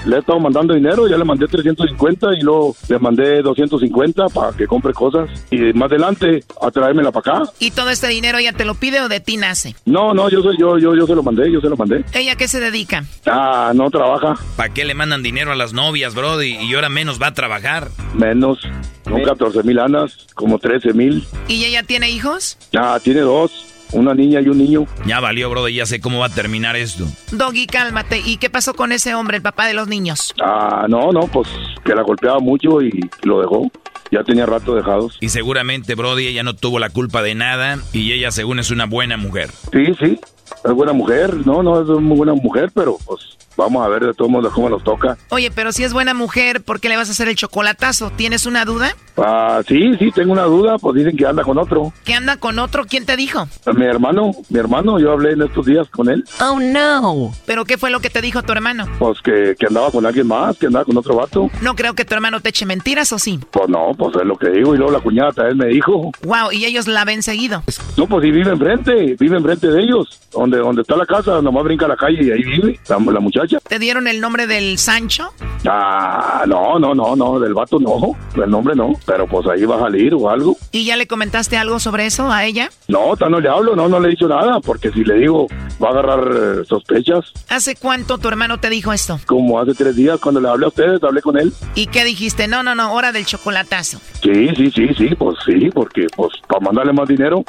[0.06, 4.56] Le he estado mandando dinero, ya le mandé 350 y luego le mandé 250 para
[4.56, 5.28] que compre cosas.
[5.50, 7.52] Y más adelante a traérmela para acá.
[7.58, 9.74] ¿Y todo este dinero ella te lo pide o de ti nace?
[9.84, 12.04] No, no, yo, soy, yo, yo, yo se lo mandé, yo se lo mandé.
[12.14, 13.04] ¿Ella qué se dedica?
[13.26, 14.36] Ah, no trabaja.
[14.56, 16.42] ¿Para qué le mandan dinero a las novias, bro?
[16.42, 17.88] Y, ahora menos va a trabajar.
[18.14, 18.58] Menos,
[19.04, 21.26] con 14 mil anas, como 13 mil.
[21.48, 22.56] ¿Y ella tiene hijos?
[22.76, 24.86] Ah, tiene dos una niña y un niño.
[25.06, 27.06] Ya valió, bro, ya sé cómo va a terminar esto.
[27.32, 28.20] Doggy, cálmate.
[28.24, 30.34] ¿Y qué pasó con ese hombre, el papá de los niños?
[30.42, 31.48] Ah, no, no, pues
[31.84, 33.70] que la golpeaba mucho y lo dejó.
[34.10, 35.16] Ya tenía rato dejados.
[35.20, 38.86] Y seguramente, Brody, ella no tuvo la culpa de nada y ella, según es una
[38.86, 39.50] buena mujer.
[39.72, 40.18] Sí, sí,
[40.64, 41.46] es buena mujer.
[41.46, 43.20] No, no, es muy buena mujer, pero pues
[43.56, 45.16] Vamos a ver de todos modos cómo nos toca.
[45.30, 48.10] Oye, pero si es buena mujer, ¿por qué le vas a hacer el chocolatazo?
[48.16, 48.94] ¿Tienes una duda?
[49.16, 50.78] Ah, sí, sí, tengo una duda.
[50.78, 51.92] Pues dicen que anda con otro.
[52.04, 52.84] ¿Que anda con otro?
[52.86, 53.46] ¿Quién te dijo?
[53.74, 54.98] Mi hermano, mi hermano.
[54.98, 56.24] Yo hablé en estos días con él.
[56.40, 57.32] Oh, no.
[57.46, 58.86] ¿Pero qué fue lo que te dijo tu hermano?
[58.98, 61.50] Pues que, que andaba con alguien más, que andaba con otro vato.
[61.60, 63.38] No creo que tu hermano te eche mentiras, ¿o sí?
[63.50, 64.74] Pues no, pues es lo que digo.
[64.74, 66.12] Y luego la cuñada también me dijo.
[66.22, 67.62] Wow, ¿y ellos la ven seguido?
[67.96, 70.20] No, pues sí vive enfrente, vive enfrente de ellos.
[70.32, 73.20] Donde, donde está la casa, nomás brinca a la calle y ahí vive la, la
[73.20, 73.39] muchacha.
[73.46, 75.32] ¿Te dieron el nombre del Sancho?
[75.66, 79.76] Ah, no, no, no, no, del vato no, el nombre no, pero pues ahí va
[79.76, 80.56] a salir o algo.
[80.72, 82.70] ¿Y ya le comentaste algo sobre eso a ella?
[82.88, 85.46] No, no le hablo, no, no le he dicho nada, porque si le digo,
[85.82, 87.32] va a agarrar eh, sospechas.
[87.48, 89.20] ¿Hace cuánto tu hermano te dijo esto?
[89.26, 91.52] Como hace tres días, cuando le hablé a ustedes, hablé con él.
[91.74, 92.48] ¿Y qué dijiste?
[92.48, 94.00] No, no, no, hora del chocolatazo.
[94.22, 97.44] Sí, sí, sí, sí, pues sí, porque pues para mandarle más dinero,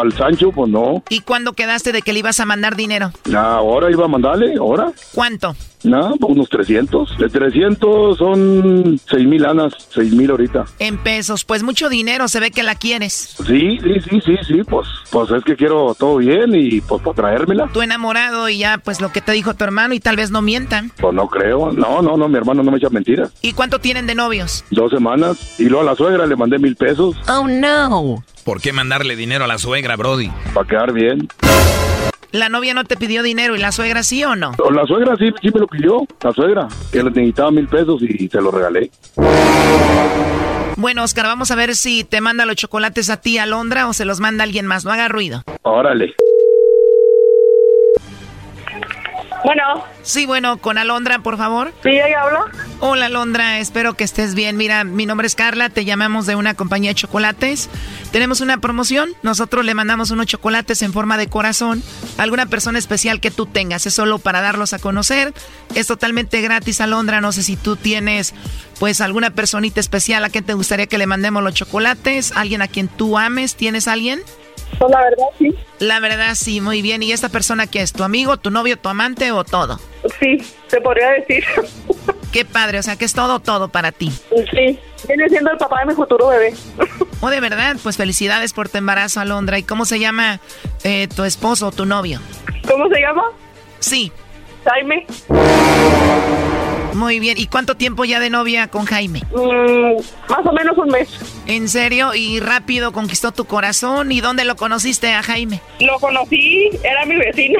[0.00, 1.02] el Sancho, pues no.
[1.08, 3.12] ¿Y cuándo quedaste de que le ibas a mandar dinero?
[3.34, 4.92] Ahora iba a mandarle, ahora.
[5.14, 5.54] ¿Cuánto?
[5.84, 7.18] No, unos 300.
[7.18, 10.64] De 300 son 6 mil anas, 6 mil ahorita.
[10.78, 13.36] En pesos, pues mucho dinero, se ve que la quieres.
[13.46, 17.14] Sí, sí, sí, sí, sí, pues, pues es que quiero todo bien y pues para
[17.14, 17.68] traérmela.
[17.72, 20.42] Tú enamorado y ya, pues lo que te dijo tu hermano y tal vez no
[20.42, 20.92] mientan.
[21.00, 23.32] Pues no creo, no, no, no, mi hermano no me echa mentiras.
[23.42, 24.64] ¿Y cuánto tienen de novios?
[24.70, 27.16] Dos semanas y luego a la suegra le mandé mil pesos.
[27.28, 28.22] Oh, no.
[28.44, 30.30] ¿Por qué mandarle dinero a la suegra, Brody?
[30.52, 31.28] Para quedar bien.
[32.32, 34.52] ¿La novia no te pidió dinero y la suegra sí o no?
[34.72, 38.26] La suegra sí, sí me lo pidió, la suegra, que le necesitaba mil pesos y
[38.26, 38.90] se lo regalé.
[40.76, 44.06] Bueno, Oscar, vamos a ver si te manda los chocolates a ti, Alondra, o se
[44.06, 44.86] los manda alguien más.
[44.86, 45.42] No haga ruido.
[45.60, 46.14] Órale.
[49.44, 49.84] Bueno.
[50.02, 51.72] Sí, bueno, con Alondra, por favor.
[51.82, 52.46] Sí, ahí habla.
[52.80, 54.56] Hola, Alondra, espero que estés bien.
[54.56, 57.68] Mira, mi nombre es Carla, te llamamos de una compañía de chocolates.
[58.12, 61.82] Tenemos una promoción, nosotros le mandamos unos chocolates en forma de corazón
[62.18, 63.86] a alguna persona especial que tú tengas.
[63.86, 65.32] Es solo para darlos a conocer.
[65.74, 67.20] Es totalmente gratis, Alondra.
[67.20, 68.34] No sé si tú tienes,
[68.78, 72.32] pues, alguna personita especial a quien te gustaría que le mandemos los chocolates.
[72.36, 73.56] ¿Alguien a quien tú ames?
[73.56, 74.20] ¿Tienes alguien?
[74.78, 75.54] Pues la verdad sí.
[75.78, 77.02] La verdad sí, muy bien.
[77.02, 77.92] ¿Y esta persona qué es?
[77.92, 79.78] ¿Tu amigo, tu novio, tu amante o todo?
[80.18, 81.44] Sí, se podría decir.
[82.32, 84.10] Qué padre, o sea que es todo, todo para ti.
[84.30, 86.54] Sí, viene siendo el papá de mi futuro bebé.
[87.24, 89.56] Oh, de verdad, pues felicidades por tu embarazo, Alondra.
[89.56, 90.40] ¿Y cómo se llama
[90.82, 92.18] eh, tu esposo o tu novio?
[92.66, 93.22] ¿Cómo se llama?
[93.78, 94.10] Sí.
[94.64, 95.06] Jaime.
[96.94, 97.38] Muy bien.
[97.38, 99.22] ¿Y cuánto tiempo ya de novia con Jaime?
[99.32, 99.96] Mm,
[100.28, 101.08] más o menos un mes.
[101.46, 102.14] ¿En serio?
[102.14, 104.12] ¿Y rápido conquistó tu corazón?
[104.12, 105.60] ¿Y dónde lo conociste a Jaime?
[105.80, 107.58] Lo conocí, era mi vecino.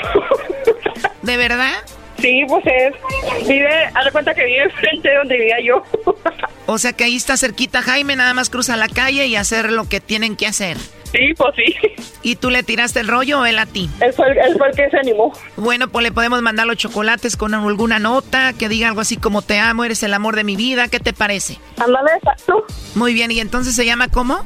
[1.22, 1.82] ¿De verdad?
[2.18, 3.48] Sí, pues es.
[3.48, 5.82] Vive, haz de cuenta que vive frente de donde vivía yo.
[6.66, 9.88] o sea que ahí está cerquita Jaime, nada más cruza la calle y hacer lo
[9.88, 10.76] que tienen que hacer.
[11.12, 11.74] Sí, pues sí.
[12.22, 13.90] ¿Y tú le tiraste el rollo o él a ti?
[14.00, 15.32] Él fue, él fue el que se animó.
[15.56, 19.42] Bueno, pues le podemos mandar los chocolates con alguna nota que diga algo así como
[19.42, 20.88] te amo, eres el amor de mi vida.
[20.88, 21.58] ¿Qué te parece?
[21.78, 22.64] Ándale, exacto.
[22.94, 24.44] Muy bien, ¿y entonces se llama cómo?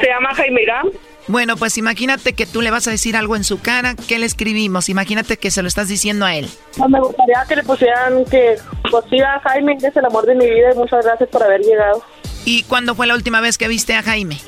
[0.00, 0.86] Se llama Jaime Irán.
[1.28, 3.94] Bueno, pues imagínate que tú le vas a decir algo en su cara.
[4.08, 4.88] ¿Qué le escribimos?
[4.88, 6.48] Imagínate que se lo estás diciendo a él.
[6.78, 8.56] No, me gustaría que le pusieran que,
[8.90, 11.60] pues sí, a Jaime es el amor de mi vida y muchas gracias por haber
[11.60, 12.02] llegado.
[12.48, 14.38] ¿Y cuándo fue la última vez que viste a Jaime?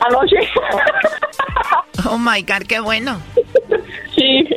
[0.00, 0.36] Anoche.
[2.08, 3.20] oh my God, qué bueno.
[4.14, 4.48] Sí.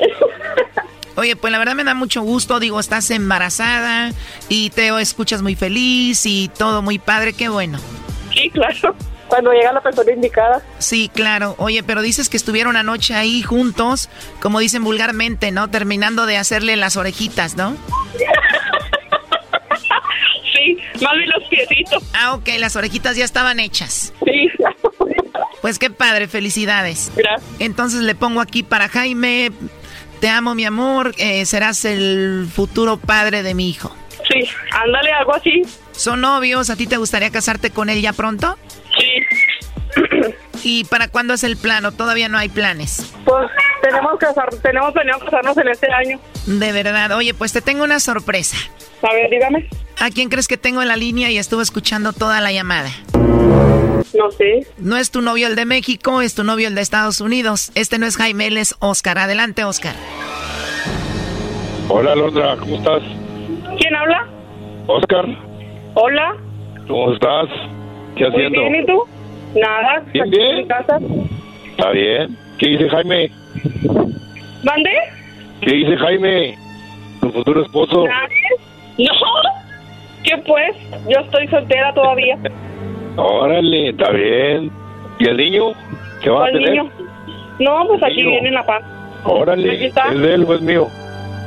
[1.18, 2.62] Oye, pues la verdad me da mucho gusto.
[2.62, 4.12] Digo, estás embarazada
[4.48, 7.34] y te escuchas muy feliz y todo muy padre.
[7.34, 7.78] Qué bueno.
[8.34, 8.96] Sí, claro.
[9.28, 10.62] Cuando llega la persona indicada.
[10.80, 11.56] Sí, claro.
[11.58, 14.08] Oye, pero dices que estuvieron anoche ahí juntos,
[14.42, 15.70] como dicen vulgarmente, ¿no?
[15.70, 17.76] Terminando de hacerle las orejitas, ¿no?
[20.96, 22.04] sí, más bien los piecitos.
[22.14, 24.14] Ah, ok, las orejitas ya estaban hechas.
[24.26, 24.50] Sí.
[25.62, 27.12] Pues qué padre, felicidades.
[27.16, 27.50] Gracias.
[27.60, 29.52] Entonces le pongo aquí para Jaime,
[30.20, 33.96] te amo mi amor, eh, serás el futuro padre de mi hijo.
[34.28, 35.62] Sí, ándale, algo así.
[35.92, 36.70] ¿Son novios?
[36.70, 38.58] ¿A ti te gustaría casarte con él ya pronto?
[38.98, 39.08] Sí.
[40.64, 41.92] ¿Y para cuándo es el plano?
[41.92, 43.14] Todavía no hay planes.
[43.26, 43.50] Pues
[43.82, 46.20] tenemos que casar, tenemos planeado casarnos en este año.
[46.46, 47.12] De verdad.
[47.18, 48.58] Oye, pues te tengo una sorpresa.
[49.02, 49.68] A ver, dígame.
[50.00, 52.90] ¿A quién crees que tengo en la línea y estuvo escuchando toda la llamada?
[54.14, 54.68] No sé.
[54.78, 57.72] No es tu novio el de México, es tu novio el de Estados Unidos.
[57.76, 59.18] Este no es Jaime, él es Oscar.
[59.20, 59.96] Adelante, Oscar.
[61.88, 63.02] Hola, Londra, ¿cómo estás?
[63.80, 64.28] ¿Quién habla?
[64.88, 65.26] Oscar,
[65.96, 66.36] Hola.
[66.88, 67.48] ¿cómo estás?
[68.16, 68.62] ¿Qué Muy haciendo?
[68.62, 69.04] bien, ¿y tú?
[69.56, 70.04] Nada.
[70.14, 70.56] Bien, aquí en bien.
[70.58, 71.00] mi casa.
[71.72, 72.38] Está bien.
[72.58, 73.32] ¿Qué dice Jaime?
[74.64, 74.92] ¿Mande?
[75.62, 76.58] ¿Qué dice Jaime?
[77.22, 78.06] Tu futuro esposo.
[78.06, 78.50] ¿Nadie?
[78.98, 79.14] No.
[80.24, 80.76] ¿Qué pues?
[81.10, 82.38] Yo estoy soltera todavía.
[83.18, 84.72] Órale, está bien.
[85.20, 85.72] ¿Y el niño?
[86.22, 86.70] ¿Qué va a ¿Cuál tener?
[86.72, 86.90] niño?
[87.60, 88.30] No, pues aquí Niño.
[88.30, 88.84] viene en La Paz.
[89.24, 89.86] Órale.
[89.86, 90.88] ¿es de él o es mío?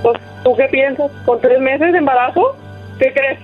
[0.03, 1.11] Pues, ¿tú qué piensas?
[1.25, 2.57] ¿Con tres meses de embarazo?
[2.99, 3.39] ¿Qué crees?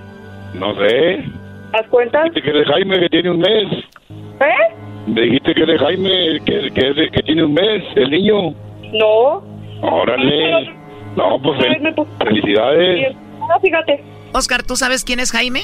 [0.55, 1.25] No sé.
[1.73, 2.25] ¿Haz cuentas?
[2.25, 3.67] Dijiste que es de Jaime que tiene un mes.
[4.41, 4.75] ¿Eh?
[5.07, 6.11] Me dijiste que es de Jaime
[6.45, 8.51] que, que, es de- que tiene un mes, el niño.
[8.93, 9.43] No.
[9.83, 10.75] Órale.
[11.17, 13.17] No, pues fel- felicidades.
[13.43, 14.03] Ah, fíjate.
[14.33, 15.63] Oscar, ¿tú sabes quién es Jaime?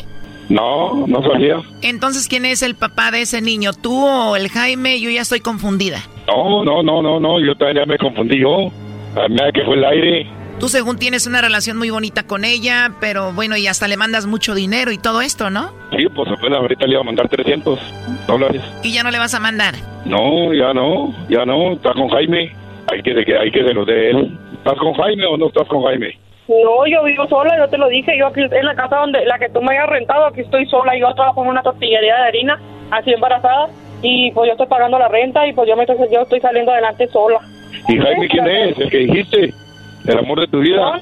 [0.48, 1.56] No, no sabía.
[1.82, 3.72] Entonces, ¿quién es el papá de ese niño?
[3.72, 5.00] ¿Tú o el Jaime?
[5.00, 5.98] Yo ya estoy confundida.
[6.26, 8.68] No, no, no, no, no, yo también ya me confundí yo.
[9.20, 10.26] A mí que fue el aire.
[10.58, 14.26] Tú según tienes una relación muy bonita con ella, pero bueno, y hasta le mandas
[14.26, 15.70] mucho dinero y todo esto, ¿no?
[15.94, 17.78] Sí, pues apenas ahorita le iba a mandar 300
[18.26, 18.62] dólares.
[18.82, 19.74] ¿Y ya no le vas a mandar?
[20.06, 22.56] No, ya no, ya no, está con Jaime.
[22.90, 24.38] Hay que, hay que se lo de él.
[24.54, 26.18] ¿Estás con Jaime o no estás con Jaime?
[26.48, 29.38] No, yo vivo sola, yo te lo dije, yo aquí en la casa donde la
[29.38, 32.60] que tú me hayas rentado, aquí estoy sola, yo trabajo en una tortillería de harina,
[32.92, 33.68] así embarazada,
[34.00, 36.72] y pues yo estoy pagando la renta y pues yo me estoy, yo estoy saliendo
[36.72, 37.40] adelante sola.
[37.88, 38.78] ¿Y Jaime quién es?
[38.78, 39.54] El que dijiste,
[40.06, 41.00] el amor de tu vida.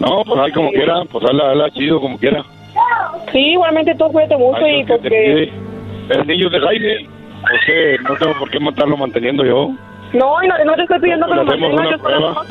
[0.00, 2.44] No, pues ahí como quiera, pues hazla, hazla chido como quiera.
[3.32, 5.52] Sí, igualmente tú cuídate mucho y porque...
[6.10, 7.08] El niño de Jaime,
[7.40, 9.70] pues no tengo por qué matarlo manteniendo yo.
[10.12, 12.44] No, y no, te estoy pidiendo que lo mantengas, yo solo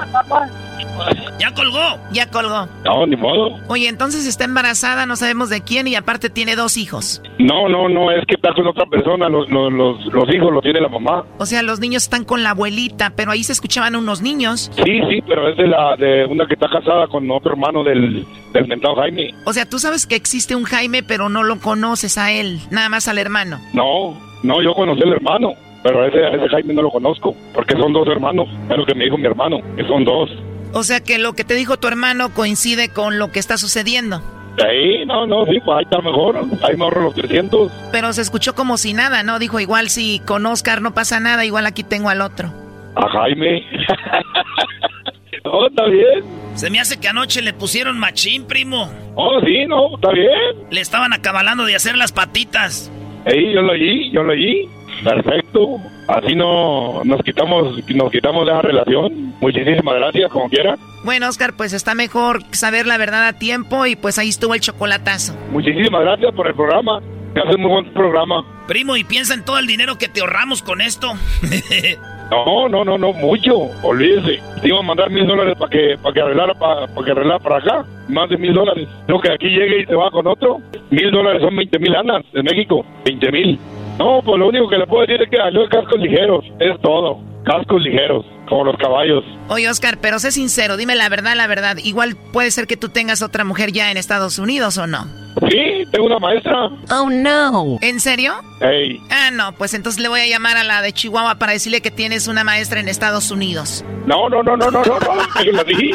[1.40, 1.80] ¡Ya colgó!
[2.12, 2.68] Ya colgó.
[2.86, 3.58] No, ni modo.
[3.68, 7.22] Oye, entonces está embarazada, no sabemos de quién y aparte tiene dos hijos.
[7.40, 10.80] No, no, no, es que está con otra persona, los, los, los, hijos los tiene
[10.80, 11.26] la mamá.
[11.40, 14.72] O sea, los niños están con la abuelita, pero ahí se escuchaban unos niños.
[14.76, 18.26] Sí, sí, pero es de, la, de una que está casada con otro hermano del,
[18.54, 19.34] del mentado Jaime.
[19.46, 22.90] O sea, tú sabes que existe un Jaime, pero no lo conoces a él, nada
[22.90, 23.60] más al hermano.
[23.74, 25.54] No, no, yo conocí al hermano.
[25.84, 28.48] Pero ese, ese Jaime no lo conozco, porque son dos hermanos.
[28.70, 30.30] Es lo que me dijo mi hermano, que son dos.
[30.74, 34.22] O sea que lo que te dijo tu hermano coincide con lo que está sucediendo.
[34.58, 36.38] Sí, no, no, sí, pues ahí está mejor.
[36.64, 37.72] Ahí me ahorro los 300.
[37.92, 39.40] Pero se escuchó como si nada, ¿no?
[39.40, 42.52] Dijo, igual si con Oscar no pasa nada, igual aquí tengo al otro.
[42.96, 43.64] A Jaime.
[45.46, 46.24] no, está bien.
[46.56, 48.92] Se me hace que anoche le pusieron machín, primo.
[49.16, 50.68] Oh, sí, no, está bien.
[50.70, 52.92] Le estaban acabalando de hacer las patitas.
[53.28, 54.70] Sí, yo lo oí, yo lo oí.
[55.04, 55.78] Perfecto.
[56.08, 59.34] Así no nos quitamos nos quitamos de la relación.
[59.40, 60.78] Muchísimas gracias, como quiera.
[61.04, 64.62] Bueno, Oscar, pues está mejor saber la verdad a tiempo y pues ahí estuvo el
[64.62, 65.36] chocolatazo.
[65.52, 67.02] Muchísimas gracias por el programa.
[67.36, 68.46] Hace muy buen programa.
[68.68, 71.14] Primo, ¿y piensa en todo el dinero que te ahorramos con esto?
[72.32, 73.70] no, no, no, no, mucho.
[73.82, 74.40] Olvídese.
[74.62, 77.58] Te iba a mandar mil dólares para que, para que arreglara para, que arreglara para
[77.58, 77.86] acá.
[78.08, 78.88] Más de mil dólares.
[79.08, 80.60] No, que aquí llegue y se va con otro.
[80.92, 82.86] Mil dólares son 20 mil anas de México.
[83.06, 83.60] 20 mil.
[83.98, 87.20] No, pues lo único que le puedo decir es que salió cascos ligeros, es todo.
[87.46, 89.24] Cascos ligeros, como los caballos.
[89.50, 91.78] Oye, Oscar, pero sé sincero, dime la verdad, la verdad.
[91.84, 95.06] Igual puede ser que tú tengas otra mujer ya en Estados Unidos o no.
[95.50, 96.70] Sí, tengo una maestra.
[96.92, 97.78] Oh, no.
[97.82, 98.34] ¿En serio?
[98.62, 99.02] Hey.
[99.10, 101.92] Ah, no, pues entonces le voy a llamar a la de Chihuahua para decirle que
[101.92, 103.84] tienes una maestra en Estados Unidos.
[104.06, 105.16] No, no, no, no, no, no, no,
[105.46, 105.92] no, la dije.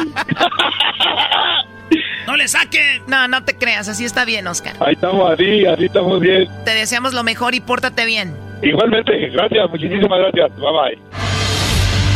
[2.29, 3.05] ¡No le saquen!
[3.07, 4.77] No, no te creas, así está bien, Oscar.
[4.81, 6.47] Ahí estamos, así, así estamos bien.
[6.63, 8.37] Te deseamos lo mejor y pórtate bien.
[8.63, 10.55] Igualmente, gracias, muchísimas gracias.
[10.59, 11.38] Bye bye.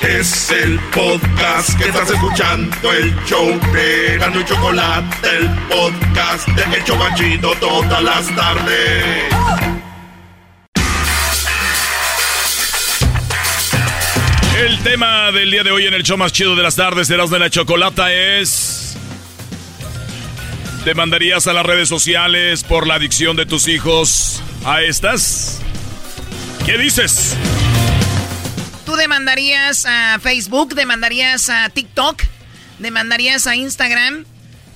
[0.00, 6.98] Es el podcast que estás escuchando, el show de y Chocolate, el podcast de Hecho
[6.98, 9.24] Banchito todas las tardes.
[14.58, 17.16] El tema del día de hoy en el show más chido de las tardes de
[17.16, 18.96] de la Chocolata es...
[20.84, 25.62] ¿Demandarías a las redes sociales por la adicción de tus hijos a estas?
[26.64, 27.36] ¿Qué dices?
[28.86, 30.76] ¿Tú demandarías a Facebook?
[30.76, 32.22] ¿Demandarías a TikTok?
[32.78, 34.24] ¿Demandarías a Instagram?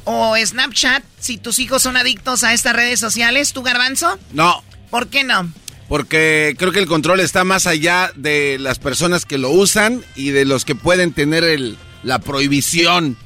[0.04, 3.52] ¿O Snapchat si tus hijos son adictos a estas redes sociales?
[3.52, 4.18] ¿Tú, Garbanzo?
[4.32, 4.64] No.
[4.90, 5.52] ¿Por qué no?
[5.88, 10.30] Porque creo que el control está más allá de las personas que lo usan y
[10.30, 13.16] de los que pueden tener el, la prohibición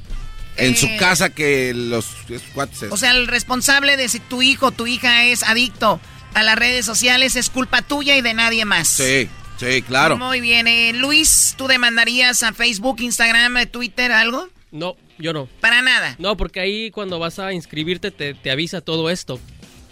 [0.55, 0.97] en su eh.
[0.99, 2.05] casa que los
[2.53, 2.91] cuates.
[2.91, 5.99] O sea, el responsable de si tu hijo o tu hija es adicto
[6.35, 8.87] a las redes sociales es culpa tuya y de nadie más.
[8.87, 9.27] Sí.
[9.57, 10.17] Sí, claro.
[10.17, 10.67] Muy bien.
[10.67, 14.49] Eh, Luis, ¿tú demandarías a Facebook, Instagram, eh, Twitter algo?
[14.71, 15.47] No, yo no.
[15.61, 16.15] ¿Para nada?
[16.19, 19.39] No, porque ahí cuando vas a inscribirte te, te avisa todo esto.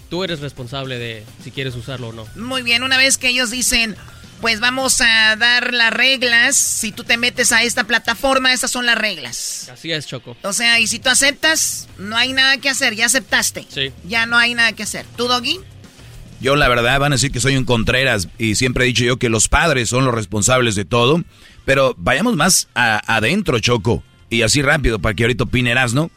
[0.09, 2.27] Tú eres responsable de si quieres usarlo o no.
[2.35, 3.95] Muy bien, una vez que ellos dicen,
[4.41, 8.85] pues vamos a dar las reglas, si tú te metes a esta plataforma, esas son
[8.85, 9.69] las reglas.
[9.71, 10.35] Así es, Choco.
[10.43, 13.65] O sea, y si tú aceptas, no hay nada que hacer, ya aceptaste.
[13.69, 13.93] Sí.
[14.03, 15.05] Ya no hay nada que hacer.
[15.15, 15.61] ¿Tú, Doggy?
[16.43, 19.15] Yo la verdad van a decir que soy un Contreras y siempre he dicho yo
[19.15, 21.23] que los padres son los responsables de todo,
[21.63, 26.11] pero vayamos más adentro, Choco, y así rápido para que ahorita opineras, ¿no?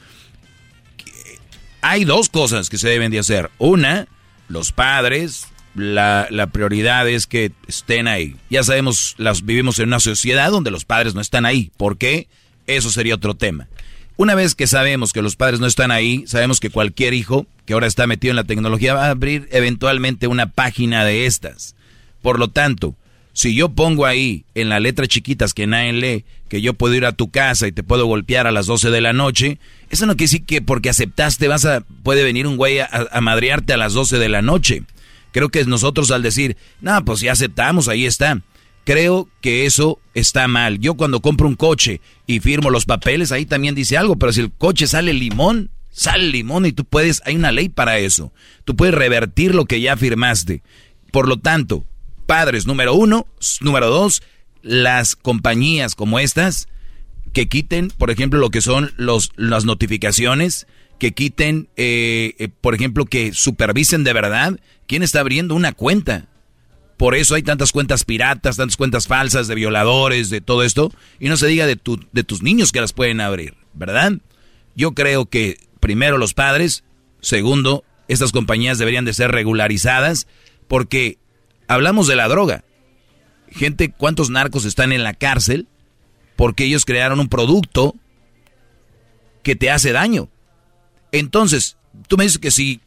[1.80, 3.52] Hay dos cosas que se deben de hacer.
[3.58, 4.08] Una,
[4.48, 5.46] los padres,
[5.76, 8.34] la, la, prioridad es que estén ahí.
[8.50, 11.70] Ya sabemos, las, vivimos en una sociedad donde los padres no están ahí.
[11.76, 12.26] ¿Por qué?
[12.66, 13.68] Eso sería otro tema.
[14.16, 17.74] Una vez que sabemos que los padres no están ahí, sabemos que cualquier hijo que
[17.74, 21.74] ahora está metido en la tecnología va a abrir eventualmente una página de estas.
[22.22, 22.94] Por lo tanto,
[23.32, 27.04] si yo pongo ahí en las letras chiquitas que nadie lee que yo puedo ir
[27.04, 29.58] a tu casa y te puedo golpear a las 12 de la noche,
[29.90, 33.20] eso no quiere decir que porque aceptaste vas a puede venir un güey a, a
[33.20, 34.84] madrearte a las 12 de la noche.
[35.32, 38.40] Creo que nosotros al decir, no, pues ya aceptamos, ahí está.
[38.84, 40.78] Creo que eso está mal.
[40.78, 44.40] Yo cuando compro un coche y firmo los papeles, ahí también dice algo, pero si
[44.40, 48.32] el coche sale limón, sale limón y tú puedes, hay una ley para eso.
[48.64, 50.62] Tú puedes revertir lo que ya firmaste.
[51.10, 51.84] Por lo tanto,
[52.26, 53.26] padres, número uno.
[53.60, 54.22] Número dos,
[54.62, 56.68] las compañías como estas
[57.32, 60.66] que quiten, por ejemplo, lo que son los, las notificaciones,
[60.98, 66.28] que quiten, eh, eh, por ejemplo, que supervisen de verdad quién está abriendo una cuenta.
[66.96, 71.28] Por eso hay tantas cuentas piratas, tantas cuentas falsas de violadores, de todo esto, y
[71.28, 74.12] no se diga de, tu, de tus niños que las pueden abrir, ¿verdad?
[74.74, 76.82] Yo creo que primero los padres,
[77.20, 80.26] segundo, estas compañías deberían de ser regularizadas,
[80.66, 81.16] porque
[81.68, 82.64] hablamos de la droga.
[83.52, 85.68] Gente, ¿cuántos narcos están en la cárcel?
[86.34, 87.94] Porque ellos crearon un producto
[89.44, 90.28] que te hace daño.
[91.12, 91.76] Entonces,
[92.08, 92.80] tú me dices que si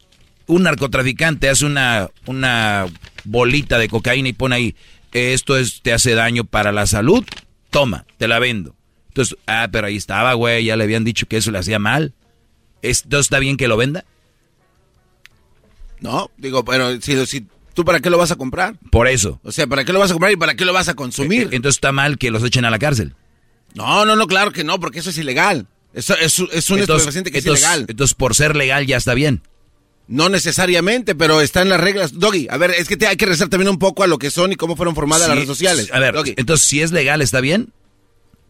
[0.46, 2.86] un narcotraficante hace una, una
[3.24, 4.76] bolita de cocaína y pone ahí,
[5.14, 7.24] esto es, te hace daño para la salud,
[7.70, 8.76] toma, te la vendo.
[9.08, 12.14] Entonces, ah, pero ahí estaba, güey, ya le habían dicho que eso le hacía mal.
[12.82, 14.06] ¿Esto está bien que lo venda?
[16.00, 17.46] No, digo, pero si, si
[17.80, 18.76] ¿Tú para qué lo vas a comprar?
[18.92, 19.40] Por eso.
[19.42, 21.44] O sea, ¿para qué lo vas a comprar y para qué lo vas a consumir?
[21.44, 23.16] E, e, entonces está mal que los echen a la cárcel.
[23.74, 25.66] No, no, no, claro que no, porque eso es ilegal.
[25.94, 27.86] Eso es, es un estupefaciente que es ilegal.
[27.88, 29.44] Entonces, por ser legal ya está bien.
[30.10, 32.20] No necesariamente, pero están las reglas.
[32.20, 34.30] Doggy, a ver, es que te hay que rezar también un poco a lo que
[34.30, 35.90] son y cómo fueron formadas las redes sociales.
[35.94, 37.72] A ver, entonces, si es legal, ¿está bien?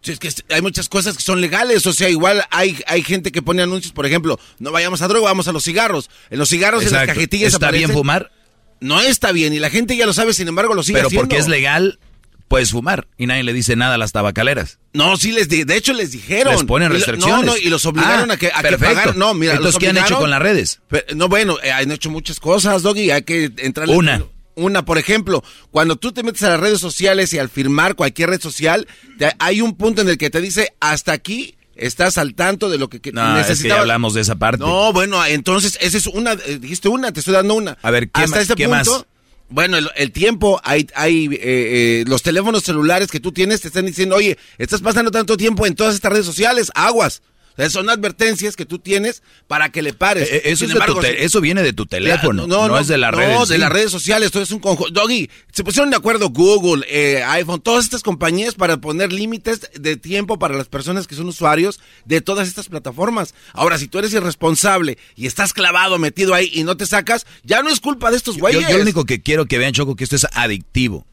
[0.01, 3.31] Sí, es que hay muchas cosas que son legales, o sea, igual hay, hay gente
[3.31, 6.09] que pone anuncios, por ejemplo, no vayamos a droga, vamos a los cigarros.
[6.29, 8.31] En los cigarros, en las cajetillas ¿Está bien fumar?
[8.79, 11.37] No está bien y la gente ya lo sabe, sin embargo lo sigue Pero porque
[11.37, 11.99] es legal,
[12.47, 14.79] puedes fumar y nadie le dice nada a las tabacaleras.
[14.93, 16.53] No, sí les de hecho les dijeron.
[16.53, 17.45] Les ponen restricciones.
[17.45, 19.17] no, no, y los obligaron Ah, a, que, a que pagar.
[19.17, 20.79] No, mira, Entonces, los ¿qué han hecho con las redes?
[20.87, 24.23] Pero, no, bueno, eh, han hecho muchas cosas, Doggy, hay que entrar Una.
[24.55, 28.29] Una, por ejemplo, cuando tú te metes a las redes sociales y al firmar cualquier
[28.31, 32.35] red social, te- hay un punto en el que te dice hasta aquí estás al
[32.35, 34.59] tanto de lo que, que No, es que ya hablamos de esa parte.
[34.65, 37.77] No, bueno, entonces esa es una, eh, dijiste una, te estoy dando una.
[37.81, 39.05] A ver, ¿qué Hasta más- este qué punto, más?
[39.47, 43.69] bueno, el, el tiempo, hay, hay eh, eh, los teléfonos celulares que tú tienes te
[43.69, 47.21] están diciendo, oye, estás pasando tanto tiempo en todas estas redes sociales, aguas.
[47.69, 50.29] Son advertencias que tú tienes para que le pares.
[50.31, 53.17] Eh, Eso, de embargo, si- eso viene de tu teléfono, no, es de las no,
[53.17, 53.49] redes.
[53.49, 53.59] de sí.
[53.61, 54.91] las redes sociales, esto es un conjunto.
[54.93, 59.97] Doggy, se pusieron de acuerdo Google, eh, iPhone, todas estas compañías para poner límites de
[59.97, 63.33] tiempo para las personas que son usuarios de todas estas plataformas.
[63.53, 67.61] Ahora, si tú eres irresponsable y estás clavado, metido ahí y no te sacas, ya
[67.63, 68.67] no es culpa de estos güeyes.
[68.69, 71.05] yo lo único que quiero que vean, Choco, que esto es adictivo,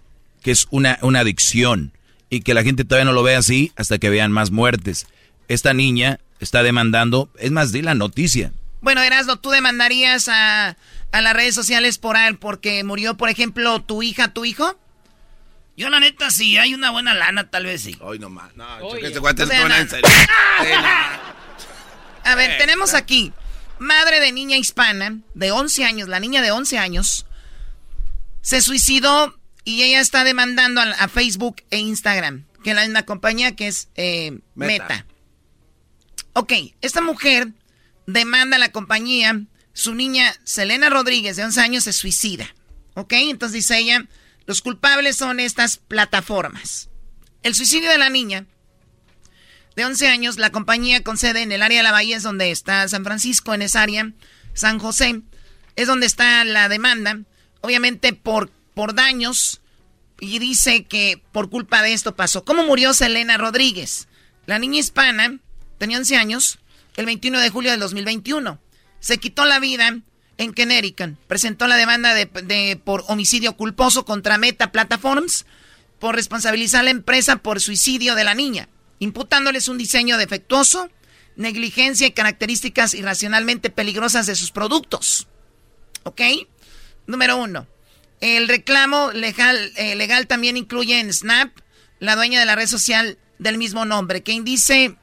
[0.42, 1.92] que es una, una adicción
[2.28, 5.06] y que la gente todavía no lo vea así hasta que vean más muertes.
[5.48, 8.52] Esta niña está demandando, es más, di la noticia.
[8.80, 10.76] Bueno, Erasmo, ¿tú demandarías a,
[11.12, 14.78] a las redes sociales por él porque murió, por ejemplo, tu hija, tu hijo?
[15.76, 17.96] Yo, la neta, si hay una buena lana, tal vez sí.
[18.00, 18.54] Hoy no más.
[18.56, 19.74] No, este cuate o se sea, no.
[19.74, 20.08] en serio.
[22.24, 23.32] A ver, tenemos aquí,
[23.78, 27.26] madre de niña hispana, de 11 años, la niña de 11 años,
[28.40, 33.02] se suicidó y ella está demandando a, a Facebook e Instagram, que es la misma
[33.02, 34.84] compañía que es eh, Meta.
[34.88, 35.06] Meta.
[36.38, 36.52] Ok,
[36.82, 37.48] esta mujer
[38.06, 39.40] demanda a la compañía,
[39.72, 42.54] su niña Selena Rodríguez, de 11 años, se suicida.
[42.92, 44.04] Ok, entonces dice ella,
[44.44, 46.90] los culpables son estas plataformas.
[47.42, 48.44] El suicidio de la niña
[49.76, 52.50] de 11 años, la compañía con sede en el área de la Bahía, es donde
[52.50, 54.12] está San Francisco, en esa área,
[54.52, 55.22] San José,
[55.74, 57.18] es donde está la demanda,
[57.62, 59.62] obviamente por, por daños,
[60.20, 62.44] y dice que por culpa de esto pasó.
[62.44, 64.06] ¿Cómo murió Selena Rodríguez?
[64.44, 65.40] La niña hispana
[65.78, 66.58] tenía 11 años,
[66.96, 68.58] el 21 de julio del 2021.
[69.00, 70.00] Se quitó la vida
[70.38, 71.16] en Connecticut.
[71.26, 75.46] Presentó la demanda de, por homicidio culposo contra Meta Platforms
[75.98, 80.90] por responsabilizar a la empresa por suicidio de la niña, imputándoles un diseño defectuoso,
[81.36, 85.26] negligencia y características irracionalmente peligrosas de sus productos.
[86.02, 86.20] ¿Ok?
[87.06, 87.66] Número uno.
[88.20, 91.50] El reclamo legal, eh, legal también incluye en Snap,
[91.98, 94.96] la dueña de la red social del mismo nombre, quien dice,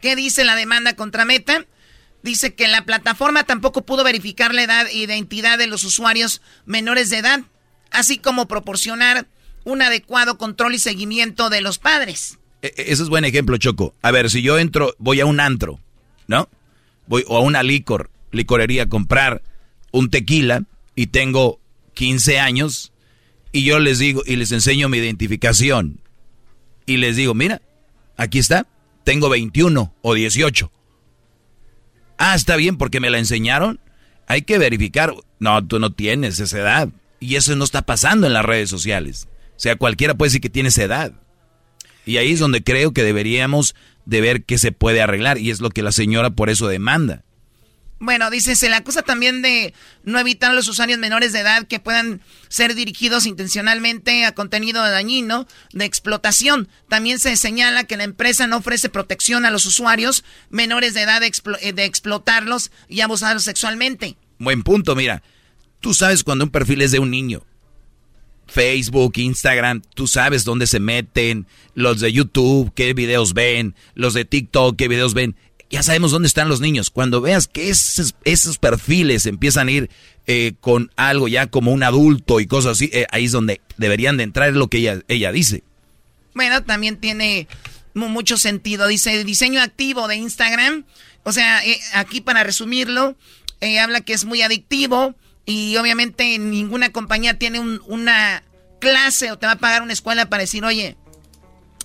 [0.00, 1.66] ¿qué dice la demanda contra Meta?
[2.22, 7.10] Dice que la plataforma tampoco pudo verificar la edad e identidad de los usuarios menores
[7.10, 7.40] de edad,
[7.90, 9.26] así como proporcionar
[9.64, 12.38] un adecuado control y seguimiento de los padres.
[12.62, 13.94] e, e, ese es buen ejemplo, Choco.
[14.02, 15.80] A ver, si yo entro, voy a un antro,
[16.26, 16.48] ¿no?
[17.06, 19.42] Voy o a una licor, licorería a comprar
[19.92, 20.64] un tequila
[20.94, 21.58] y tengo
[21.94, 22.92] 15 años
[23.52, 26.00] y yo les digo y les enseño mi identificación
[26.86, 27.62] y les digo, mira,
[28.16, 28.66] aquí está,
[29.04, 30.72] tengo 21 o 18.
[32.18, 33.80] Ah, está bien porque me la enseñaron.
[34.26, 35.14] Hay que verificar.
[35.38, 36.88] No, tú no tienes esa edad.
[37.18, 39.28] Y eso no está pasando en las redes sociales.
[39.50, 41.12] O sea, cualquiera puede decir que tienes edad.
[42.06, 43.74] Y ahí es donde creo que deberíamos
[44.04, 45.38] de ver qué se puede arreglar.
[45.38, 47.24] Y es lo que la señora por eso demanda.
[48.02, 49.74] Bueno, dice, se le acusa también de
[50.04, 54.82] no evitar a los usuarios menores de edad que puedan ser dirigidos intencionalmente a contenido
[54.82, 56.68] dañino de explotación.
[56.88, 61.20] También se señala que la empresa no ofrece protección a los usuarios menores de edad
[61.20, 64.16] de, eh, explotarlos y abusarlos sexualmente.
[64.38, 65.22] Buen punto, mira.
[65.80, 67.44] Tú sabes cuando un perfil es de un niño.
[68.46, 74.24] Facebook, Instagram, tú sabes dónde se meten, los de YouTube, qué videos ven, los de
[74.24, 75.36] TikTok, qué videos ven
[75.70, 76.90] ya sabemos dónde están los niños.
[76.90, 79.90] Cuando veas que esos, esos perfiles empiezan a ir
[80.26, 84.16] eh, con algo ya como un adulto y cosas así, eh, ahí es donde deberían
[84.16, 85.62] de entrar lo que ella, ella dice.
[86.34, 87.46] Bueno, también tiene
[87.94, 88.88] mucho sentido.
[88.88, 90.84] Dice diseño activo de Instagram.
[91.22, 93.16] O sea, eh, aquí para resumirlo,
[93.80, 95.14] habla que es muy adictivo
[95.46, 98.42] y obviamente ninguna compañía tiene una
[98.80, 100.96] clase o te va a pagar una escuela para decir, oye,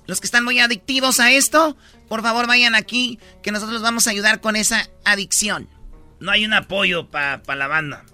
[0.07, 1.75] los que están muy adictivos a esto,
[2.07, 5.69] por favor vayan aquí, que nosotros vamos a ayudar con esa adicción.
[6.19, 8.05] No hay un apoyo para la banda.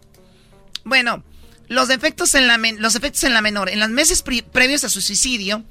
[0.83, 1.23] Bueno,
[1.67, 3.69] los efectos, en la los efectos en la menor.
[3.69, 5.63] En los meses previos a su suicidio,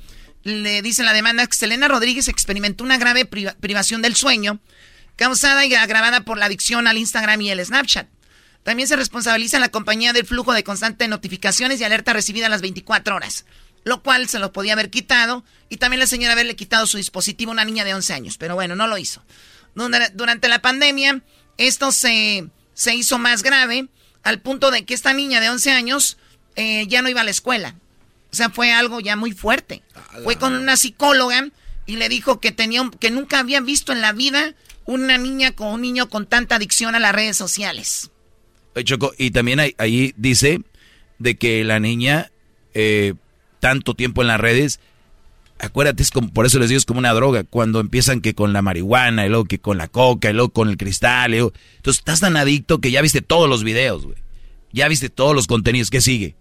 [0.42, 4.60] le dice la demanda que Selena Rodríguez experimentó una grave privación del sueño,
[5.16, 8.08] causada y agravada por la adicción al Instagram y el Snapchat.
[8.62, 12.60] También se responsabiliza la compañía del flujo de constantes notificaciones y alerta recibida a las
[12.60, 13.46] 24 horas
[13.84, 17.50] lo cual se lo podía haber quitado y también la señora haberle quitado su dispositivo
[17.50, 19.22] a una niña de 11 años, pero bueno, no lo hizo.
[19.74, 21.22] Durante la pandemia,
[21.56, 23.88] esto se, se hizo más grave
[24.22, 26.18] al punto de que esta niña de 11 años
[26.56, 27.76] eh, ya no iba a la escuela.
[28.32, 29.82] O sea, fue algo ya muy fuerte.
[30.22, 31.48] Fue con una psicóloga
[31.86, 34.54] y le dijo que, tenía, que nunca había visto en la vida
[34.84, 38.10] una niña con un niño con tanta adicción a las redes sociales.
[38.84, 40.60] Choco, y también ahí, dice
[41.18, 42.30] de que la niña
[42.72, 43.14] eh,
[43.60, 44.80] tanto tiempo en las redes,
[45.58, 47.44] acuérdate, es como, por eso les digo, es como una droga.
[47.44, 50.68] Cuando empiezan que con la marihuana, y luego que con la coca, y luego con
[50.68, 54.16] el cristal, entonces estás tan adicto que ya viste todos los videos, güey.
[54.72, 55.90] Ya viste todos los contenidos.
[55.90, 56.34] ¿Qué sigue?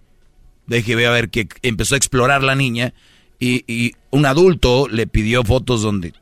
[0.67, 2.93] Deje ver a ver que empezó a explorar la niña
[3.39, 6.13] y, y un adulto le pidió fotos donde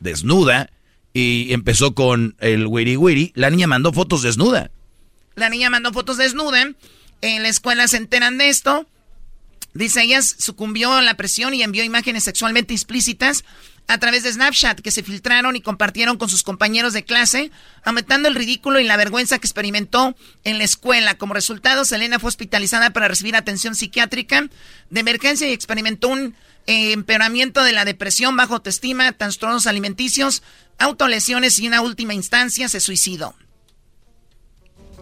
[0.00, 0.70] desnuda
[1.14, 3.32] y empezó con el wiri wiri.
[3.34, 4.70] La niña mandó fotos desnuda.
[5.36, 6.74] La niña mandó fotos desnuda.
[7.22, 8.86] En la escuela se enteran de esto
[9.74, 13.44] Dice, ella sucumbió a la presión y envió imágenes sexualmente explícitas
[13.86, 17.50] a través de Snapchat que se filtraron y compartieron con sus compañeros de clase,
[17.82, 21.18] aumentando el ridículo y la vergüenza que experimentó en la escuela.
[21.18, 24.48] Como resultado, Selena fue hospitalizada para recibir atención psiquiátrica
[24.90, 26.34] de emergencia y experimentó un
[26.66, 30.42] eh, empeoramiento de la depresión, bajo autoestima, trastornos alimenticios,
[30.78, 33.34] autolesiones y en una última instancia se suicidó.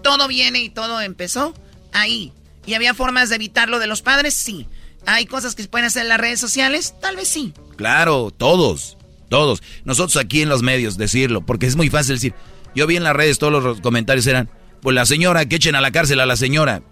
[0.03, 1.55] Todo viene y todo empezó
[1.93, 2.33] ahí,
[2.67, 4.35] ¿Y había formas de evitarlo de los padres?
[4.35, 4.67] Sí.
[5.07, 6.95] ¿Hay cosas que se pueden hacer en las redes sociales?
[7.01, 7.53] Tal vez sí.
[7.77, 8.97] Claro, todos,
[9.29, 9.63] todos.
[9.85, 12.35] Nosotros aquí en los medios decirlo, porque es muy fácil decir.
[12.75, 14.49] Yo vi en las redes todos los comentarios eran,
[14.81, 16.83] pues la señora, que echen a la cárcel a la señora.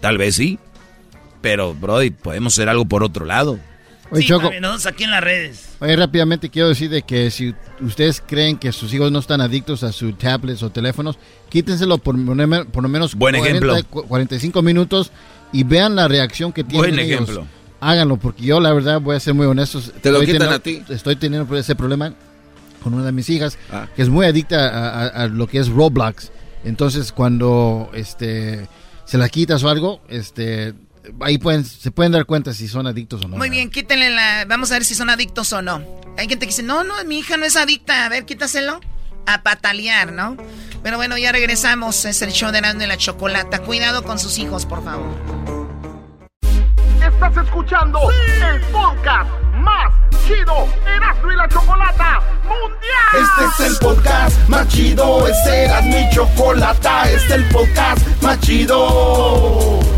[0.00, 0.58] Tal vez sí.
[1.40, 3.60] Pero, Brody, podemos hacer algo por otro lado.
[4.10, 4.50] Oye, sí, Choco.
[4.86, 5.70] aquí en las redes.
[5.80, 9.82] Oye, rápidamente quiero decir de que si ustedes creen que sus hijos no están adictos
[9.82, 11.18] a sus tablets o teléfonos,
[11.48, 12.16] quítenselo por,
[12.70, 13.36] por lo menos Buen
[13.90, 15.10] 45 minutos
[15.52, 17.46] y vean la reacción que tienen Buen ejemplo.
[17.80, 19.80] Háganlo, porque yo la verdad voy a ser muy honesto.
[19.80, 20.82] ¿Te lo quitan a ti?
[20.88, 22.12] Estoy teniendo ese problema
[22.82, 23.88] con una de mis hijas, ah.
[23.94, 26.32] que es muy adicta a, lo que es Roblox.
[26.64, 28.66] Entonces, cuando este
[29.04, 30.74] se la quitas o algo, este
[31.20, 33.36] ahí pueden, se pueden dar cuenta si son adictos o no.
[33.36, 34.44] Muy bien, quítenle la.
[34.46, 35.82] Vamos a ver si son adictos o no.
[36.16, 38.06] Hay gente que dice, no, no, mi hija no es adicta.
[38.06, 38.80] A ver, quítaselo.
[39.26, 40.36] A patalear, ¿no?
[40.82, 42.04] Pero bueno, ya regresamos.
[42.04, 43.60] Es el show de Nando y la Chocolata.
[43.60, 45.06] Cuidado con sus hijos, por favor.
[47.02, 49.92] Estás escuchando el podcast más
[50.26, 53.48] chido Erasmo y la Chocolata Mundial.
[53.48, 55.26] Este es el podcast más chido.
[55.26, 57.10] Este era mi chocolata.
[57.10, 59.97] Este es el podcast más chido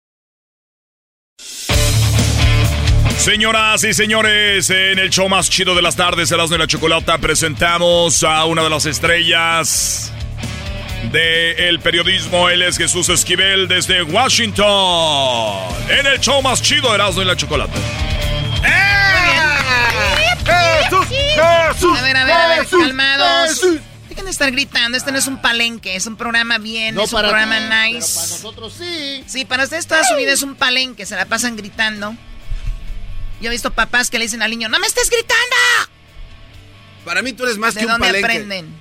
[3.17, 7.19] Señoras y señores, en el show más chido de las tardes, Erasmo de la Chocolata,
[7.19, 10.11] presentamos a una de las estrellas
[11.11, 12.49] del periodismo.
[12.49, 14.65] Él es Jesús Esquivel desde Washington.
[15.89, 17.73] En el show más chido de Erasmo y la Chocolata.
[20.43, 21.05] ¡Jesús!
[21.09, 21.99] ¡Jesús!
[21.99, 23.61] A ver, a ver, a ver, calmados.
[24.31, 27.59] De estar gritando, este no es un palenque, es un programa bien, es un programa
[27.59, 28.15] nice.
[28.15, 29.23] para nosotros sí.
[29.27, 32.15] Sí, para ustedes toda su vida es un palenque, se la pasan gritando.
[33.41, 35.55] Yo he visto papás que le dicen al niño, ¡no me estés gritando!
[37.05, 38.25] Para mí tú eres más ¿De que un dónde palenque.
[38.25, 38.73] aprenden?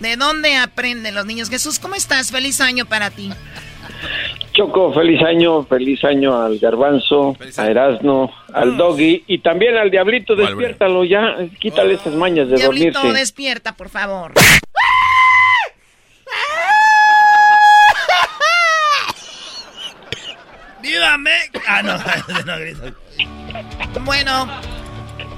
[0.00, 1.48] ¿De dónde aprenden los niños?
[1.48, 2.30] Jesús, ¿cómo estás?
[2.30, 3.32] Feliz año para ti.
[4.52, 10.36] Choco, feliz año, feliz año al Garbanzo, a Erasno, al Doggy y también al Diablito,
[10.36, 13.18] despiértalo ya, quítale esas mañas de Diablito, dormirse.
[13.18, 14.32] despierta, por favor.
[20.82, 21.30] ¡Dígame!
[21.66, 21.96] Ah, no,
[22.46, 22.94] no grito.
[24.04, 24.48] Bueno,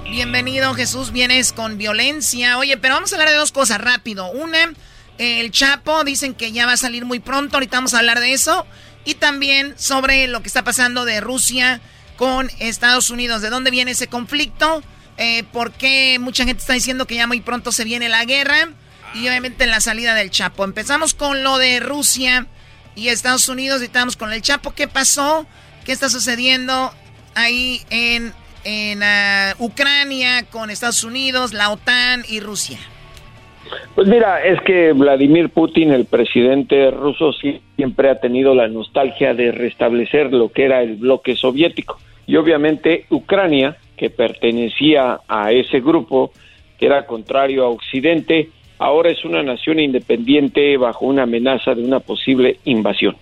[0.04, 2.58] bienvenido Jesús, vienes con violencia.
[2.58, 4.30] Oye, pero vamos a hablar de dos cosas rápido.
[4.30, 4.72] Una,
[5.18, 8.32] el Chapo, dicen que ya va a salir muy pronto, ahorita vamos a hablar de
[8.32, 8.66] eso.
[9.04, 11.80] Y también sobre lo que está pasando de Rusia
[12.16, 13.42] con Estados Unidos.
[13.42, 14.82] ¿De dónde viene ese conflicto?
[15.16, 18.70] Eh, ¿Por qué mucha gente está diciendo que ya muy pronto se viene la guerra?
[19.14, 20.64] Y obviamente la salida del Chapo.
[20.64, 22.46] Empezamos con lo de Rusia
[22.96, 24.74] y Estados Unidos y estamos con el Chapo.
[24.74, 25.46] ¿Qué pasó?
[25.84, 26.92] ¿Qué está sucediendo
[27.34, 28.32] ahí en,
[28.64, 32.78] en ah, Ucrania con Estados Unidos, la OTAN y Rusia?
[33.94, 39.52] Pues mira, es que Vladimir Putin, el presidente ruso, siempre ha tenido la nostalgia de
[39.52, 41.98] restablecer lo que era el bloque soviético.
[42.26, 46.32] Y obviamente Ucrania, que pertenecía a ese grupo,
[46.78, 48.48] que era contrario a Occidente,
[48.78, 53.16] ahora es una nación independiente bajo una amenaza de una posible invasión.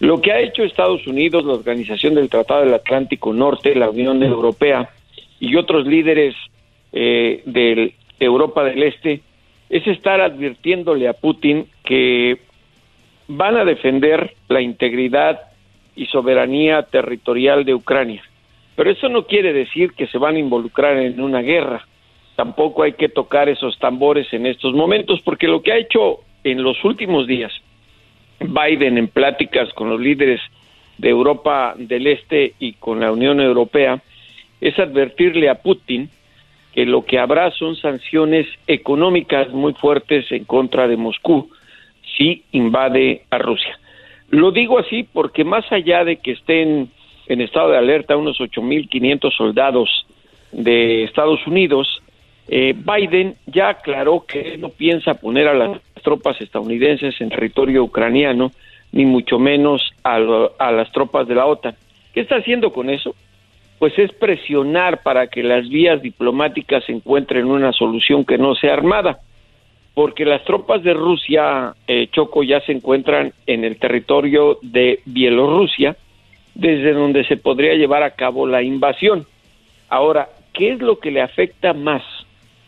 [0.00, 4.22] Lo que ha hecho Estados Unidos, la Organización del Tratado del Atlántico Norte, la Unión
[4.22, 4.90] Europea
[5.38, 6.34] y otros líderes
[6.92, 9.20] eh, de Europa del Este
[9.70, 12.40] es estar advirtiéndole a Putin que
[13.28, 15.40] van a defender la integridad
[15.94, 18.22] y soberanía territorial de Ucrania.
[18.74, 21.86] Pero eso no quiere decir que se van a involucrar en una guerra.
[22.34, 26.62] Tampoco hay que tocar esos tambores en estos momentos, porque lo que ha hecho en
[26.62, 27.52] los últimos días
[28.40, 30.40] Biden en pláticas con los líderes
[30.98, 34.02] de Europa del Este y con la Unión Europea
[34.60, 36.10] es advertirle a Putin
[36.74, 41.50] que lo que habrá son sanciones económicas muy fuertes en contra de Moscú
[42.16, 43.78] si invade a Rusia.
[44.30, 46.88] Lo digo así porque más allá de que estén
[47.26, 50.06] en estado de alerta unos 8.500 soldados
[50.52, 52.02] de Estados Unidos,
[52.48, 58.50] eh, Biden ya aclaró que no piensa poner a las tropas estadounidenses en territorio ucraniano,
[58.92, 61.74] ni mucho menos a, lo- a las tropas de la OTAN.
[62.12, 63.14] ¿Qué está haciendo con eso?
[63.80, 69.20] Pues es presionar para que las vías diplomáticas encuentren una solución que no sea armada,
[69.94, 75.96] porque las tropas de Rusia, eh, Choco, ya se encuentran en el territorio de Bielorrusia,
[76.54, 79.24] desde donde se podría llevar a cabo la invasión.
[79.88, 82.02] Ahora, ¿qué es lo que le afecta más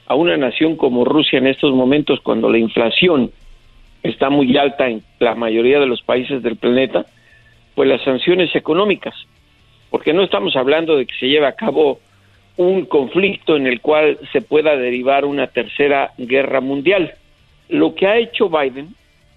[0.06, 3.32] a una nación como Rusia en estos momentos cuando la inflación
[4.02, 7.04] está muy alta en la mayoría de los países del planeta?
[7.74, 9.14] Pues las sanciones económicas,
[9.92, 12.00] porque no estamos hablando de que se lleve a cabo
[12.56, 17.12] un conflicto en el cual se pueda derivar una tercera guerra mundial.
[17.68, 18.94] Lo que ha hecho Biden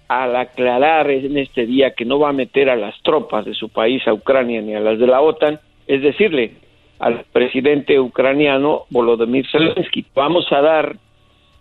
[0.08, 3.68] al aclarar en este día que no va a meter a las tropas de su
[3.68, 6.52] país a Ucrania ni a las de la OTAN, es decirle
[7.00, 10.96] al presidente ucraniano Volodymyr Zelensky, vamos a dar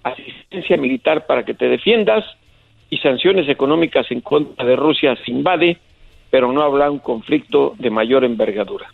[0.03, 2.23] asistencia militar para que te defiendas
[2.89, 5.79] y sanciones económicas en contra de Rusia si invade,
[6.35, 8.93] pero no habrá un conflicto de mayor envergadura.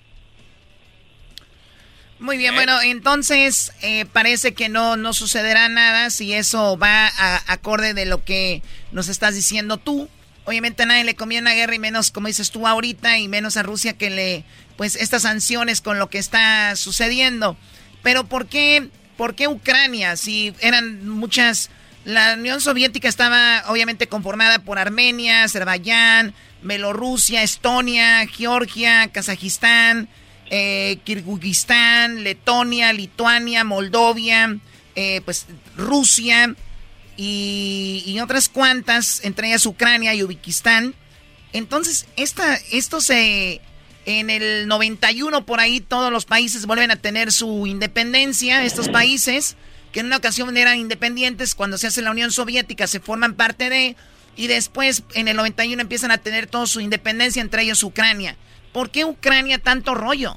[2.19, 7.51] Muy bien, bueno, entonces eh, parece que no, no sucederá nada si eso va a
[7.51, 8.61] acorde de lo que
[8.91, 10.07] nos estás diciendo tú.
[10.45, 13.57] Obviamente a nadie le conviene una guerra y menos, como dices tú ahorita, y menos
[13.57, 14.43] a Rusia que le,
[14.77, 17.57] pues estas sanciones con lo que está sucediendo.
[18.03, 20.15] Pero ¿por qué, por qué Ucrania?
[20.15, 21.71] Si eran muchas,
[22.05, 30.07] la Unión Soviética estaba obviamente conformada por Armenia, Azerbaiyán, Bielorrusia, Estonia, Georgia, Kazajistán,
[30.49, 34.57] eh, Kirguistán, Letonia, Lituania, Moldovia,
[34.95, 35.47] eh, pues
[35.77, 36.55] Rusia
[37.17, 40.95] y, otras cuantas, entre ellas Ucrania y Uzbekistán.
[41.53, 43.61] Entonces, esta, esto se...
[44.03, 49.55] En el 91 por ahí todos los países vuelven a tener su independencia, estos países
[49.91, 53.69] que en una ocasión eran independientes, cuando se hace la Unión Soviética se forman parte
[53.69, 53.95] de,
[54.35, 58.35] y después en el 91 empiezan a tener toda su independencia, entre ellos Ucrania.
[58.71, 60.35] ¿Por qué Ucrania tanto rollo?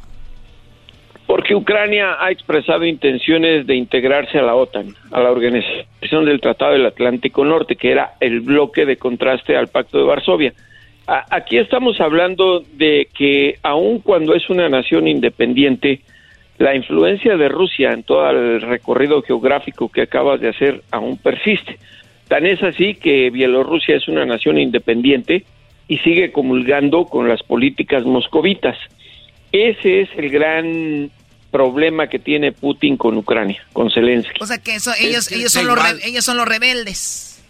[1.26, 6.72] Porque Ucrania ha expresado intenciones de integrarse a la OTAN, a la Organización del Tratado
[6.72, 10.52] del Atlántico Norte, que era el bloque de contraste al Pacto de Varsovia.
[11.06, 16.00] aquí estamos hablando de que aun cuando es una nación independiente,
[16.58, 21.78] la influencia de Rusia en todo el recorrido geográfico que acabas de hacer aún persiste.
[22.28, 25.44] Tan es así que Bielorrusia es una nación independiente
[25.88, 28.76] y sigue comulgando con las políticas moscovitas.
[29.52, 31.10] Ese es el gran
[31.51, 34.42] problema que tiene Putin con Ucrania, con Zelensky.
[34.42, 37.42] O sea que eso, ellos, ellos, son los ellos son los rebeldes.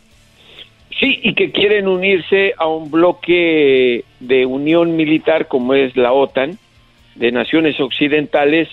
[1.00, 6.58] Sí, y que quieren unirse a un bloque de unión militar como es la OTAN,
[7.14, 8.68] de naciones occidentales,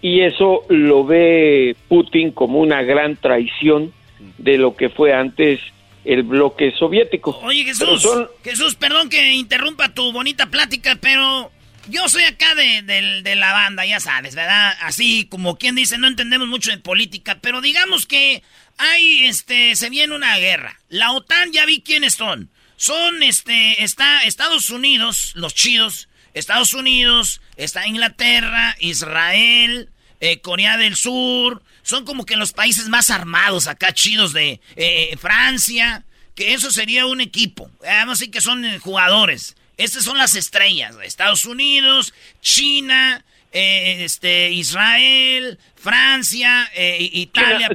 [0.00, 3.92] y eso lo ve Putin como una gran traición
[4.38, 5.60] de lo que fue antes
[6.04, 7.38] el bloque soviético.
[7.42, 8.06] Oye Jesús,
[8.42, 11.52] Jesús, perdón que interrumpa tu bonita plática, pero
[11.88, 14.74] yo soy acá de, la banda, ya sabes, ¿verdad?
[14.82, 18.42] Así como quien dice, no entendemos mucho de política, pero digamos que
[18.78, 20.78] hay, este, se viene una guerra.
[20.88, 22.50] La OTAN ya vi quiénes son.
[22.76, 29.88] Son, este, está Estados Unidos, los chidos, Estados Unidos, está Inglaterra, Israel,
[30.20, 35.16] eh, Corea del Sur, son como que los países más armados acá, chidos de eh,
[35.18, 36.04] Francia,
[36.34, 37.70] que eso sería un equipo.
[37.82, 39.56] Vamos a decir que son eh, jugadores.
[39.76, 40.96] Estas son las estrellas.
[41.02, 47.70] Estados Unidos, China, eh, este, Israel, Francia, Italia.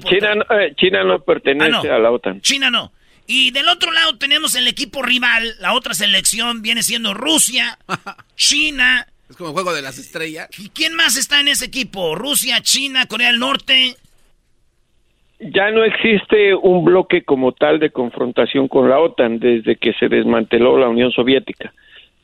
[0.75, 2.41] China, no pertenece ah, a la OTAN.
[2.41, 2.93] China no.
[3.29, 7.77] Y del otro lado tenemos el equipo rival, la otra selección viene siendo Rusia,
[8.37, 9.05] China.
[9.29, 10.49] Es como juego de las estrellas.
[10.57, 12.15] ¿Y quién más está en ese equipo?
[12.15, 13.95] Rusia, China, Corea del Norte.
[15.39, 20.07] Ya no existe un bloque como tal de confrontación con la OTAN desde que se
[20.07, 21.73] desmanteló la Unión Soviética,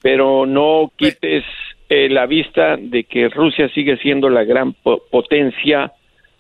[0.02, 1.44] pero no quites
[1.90, 5.94] eh, la vista de que Rusia sigue siendo la gran potencia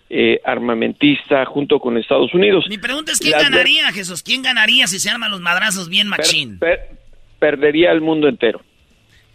[0.10, 2.66] eh, armamentista junto con Estados Unidos.
[2.70, 6.60] Mi pregunta es quién ganaría, Jesús, quién ganaría si se arman los madrazos bien machín.
[7.38, 8.62] perdería el mundo entero.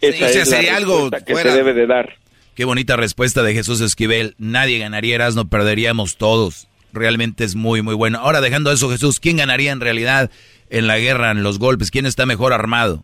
[0.01, 2.15] Esa es sería algo que se debe de dar.
[2.55, 4.35] Qué bonita respuesta de Jesús Esquivel.
[4.37, 8.19] Nadie ganaría, no perderíamos todos realmente es muy, muy bueno.
[8.19, 10.29] Ahora, dejando eso, Jesús, ¿quién ganaría en realidad
[10.69, 11.91] en la guerra, en los golpes?
[11.91, 13.03] ¿Quién está mejor armado?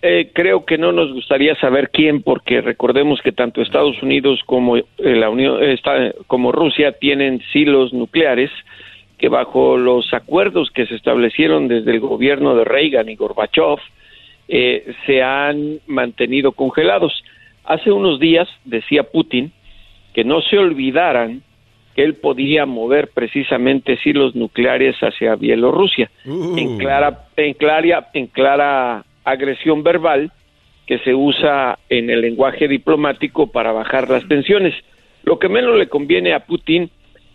[0.00, 4.76] Eh, creo que no nos gustaría saber quién, porque recordemos que tanto Estados Unidos como
[4.76, 8.50] eh, la Unión, está, como Rusia tienen silos nucleares
[9.18, 13.80] que bajo los acuerdos que se establecieron desde el gobierno de Reagan y Gorbachev
[14.48, 17.22] eh, se han mantenido congelados.
[17.64, 19.52] Hace unos días decía Putin
[20.14, 21.42] que no se olvidaran
[21.98, 26.56] él podía mover precisamente silos nucleares hacia Bielorrusia, uh.
[26.56, 30.30] en, clara, en, clara, en clara agresión verbal
[30.86, 34.74] que se usa en el lenguaje diplomático para bajar las tensiones.
[35.24, 36.88] Lo que menos le conviene a Putin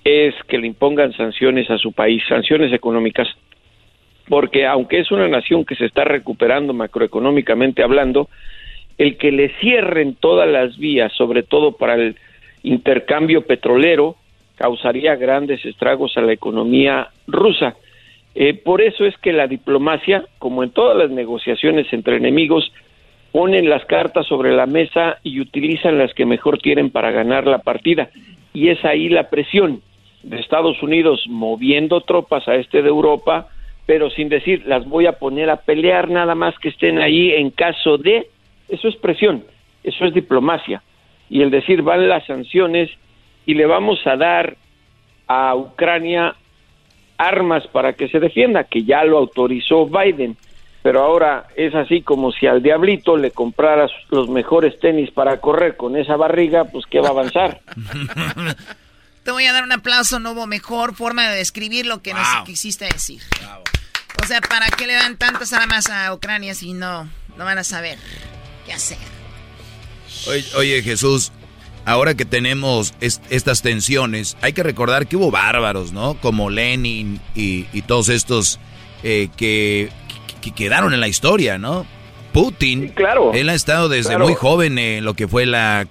[0.06, 3.27] es que le impongan sanciones a su país, sanciones económicas,
[4.27, 8.29] porque aunque es una nación que se está recuperando macroeconómicamente hablando,
[8.97, 12.15] el que le cierren todas las vías, sobre todo para el
[12.63, 14.15] intercambio petrolero,
[14.55, 17.75] causaría grandes estragos a la economía rusa.
[18.35, 22.71] Eh, por eso es que la diplomacia, como en todas las negociaciones entre enemigos,
[23.31, 27.59] ponen las cartas sobre la mesa y utilizan las que mejor tienen para ganar la
[27.59, 28.09] partida.
[28.53, 29.81] Y es ahí la presión
[30.21, 33.47] de Estados Unidos moviendo tropas a este de Europa,
[33.85, 37.49] pero sin decir las voy a poner a pelear nada más que estén ahí en
[37.49, 38.30] caso de,
[38.69, 39.43] eso es presión,
[39.84, 40.81] eso es diplomacia.
[41.30, 42.89] Y el decir van las sanciones
[43.45, 44.55] y le vamos a dar
[45.27, 46.35] a Ucrania
[47.18, 50.38] armas para que se defienda, que ya lo autorizó Biden.
[50.81, 55.77] pero ahora es así como si al diablito le compraras los mejores tenis para correr
[55.77, 57.61] con esa barriga, pues ¿qué va a avanzar?
[59.23, 62.27] Te voy a dar un aplauso, no hubo mejor forma de describir lo que nos
[62.45, 63.22] quisiste decir.
[64.23, 67.63] O sea, ¿para qué le dan tantas armas a Ucrania si no, no van a
[67.65, 67.97] saber
[68.65, 68.97] qué hacer?
[70.55, 71.33] Oye, Jesús,
[71.83, 76.15] ahora que tenemos estas tensiones, hay que recordar que hubo bárbaros, ¿no?
[76.21, 78.61] Como Lenin y, todos estos
[79.03, 79.89] eh, que,
[80.55, 81.85] quedaron en la historia, ¿no?
[82.31, 85.85] Putin, claro, él ha estado desde muy joven en lo que fue la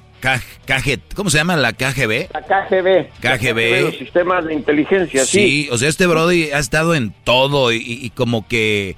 [1.15, 1.57] ¿cómo se llama?
[1.57, 2.29] ¿La KGB?
[2.33, 3.09] La KGB.
[3.21, 3.83] KGB.
[3.83, 5.39] los sistemas de inteligencia, sí.
[5.39, 8.97] Sí, o sea, este Brody ha estado en todo y, como que,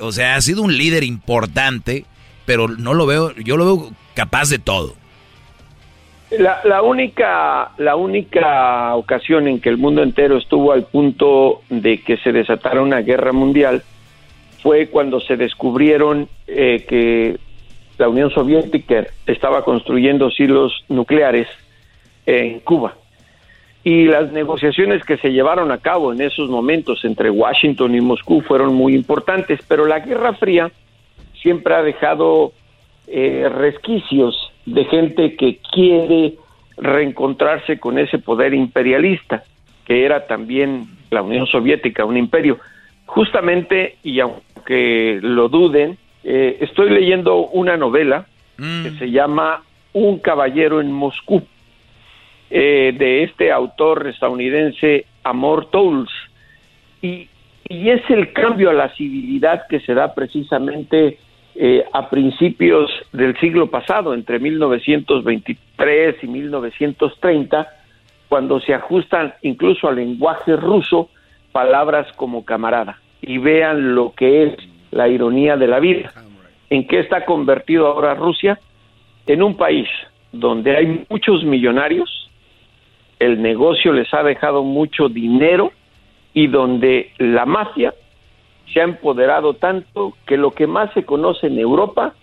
[0.00, 2.04] o sea, ha sido un líder importante,
[2.44, 4.94] pero no lo veo, yo lo veo capaz de todo.
[6.30, 12.00] La, la, única, la única ocasión en que el mundo entero estuvo al punto de
[12.00, 13.82] que se desatara una guerra mundial
[14.62, 17.38] fue cuando se descubrieron eh, que
[17.98, 21.48] la Unión Soviética estaba construyendo silos nucleares
[22.26, 22.94] en Cuba.
[23.84, 28.40] Y las negociaciones que se llevaron a cabo en esos momentos entre Washington y Moscú
[28.40, 30.70] fueron muy importantes, pero la Guerra Fría
[31.40, 32.52] siempre ha dejado
[33.08, 36.34] eh, resquicios de gente que quiere
[36.76, 39.42] reencontrarse con ese poder imperialista,
[39.84, 42.58] que era también la Unión Soviética, un imperio.
[43.06, 48.26] Justamente, y aunque lo duden, eh, estoy leyendo una novela
[48.56, 48.98] que mm.
[48.98, 49.62] se llama
[49.92, 51.42] Un caballero en Moscú,
[52.50, 56.10] eh, de este autor estadounidense Amor Towles.
[57.00, 57.28] Y,
[57.68, 61.18] y, es el cambio a la civilidad que se da precisamente
[61.54, 67.68] eh, a principios del siglo pasado, entre 1923 y 1930,
[68.28, 71.10] cuando se ajustan incluso al lenguaje ruso
[71.52, 73.00] palabras como camarada.
[73.20, 74.54] Y vean lo que es
[74.92, 76.12] la ironía de la vida.
[76.70, 78.58] ¿En qué está convertido ahora Rusia?
[79.26, 79.88] En un país
[80.30, 82.30] donde hay muchos millonarios,
[83.18, 85.72] el negocio les ha dejado mucho dinero
[86.34, 87.94] y donde la mafia
[88.72, 92.14] se ha empoderado tanto que lo que más se conoce en Europa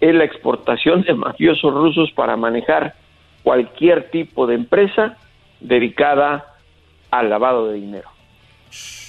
[0.00, 2.94] es la exportación de mafiosos rusos para manejar
[3.42, 5.16] cualquier tipo de empresa
[5.60, 6.54] dedicada
[7.10, 8.08] al lavado de dinero.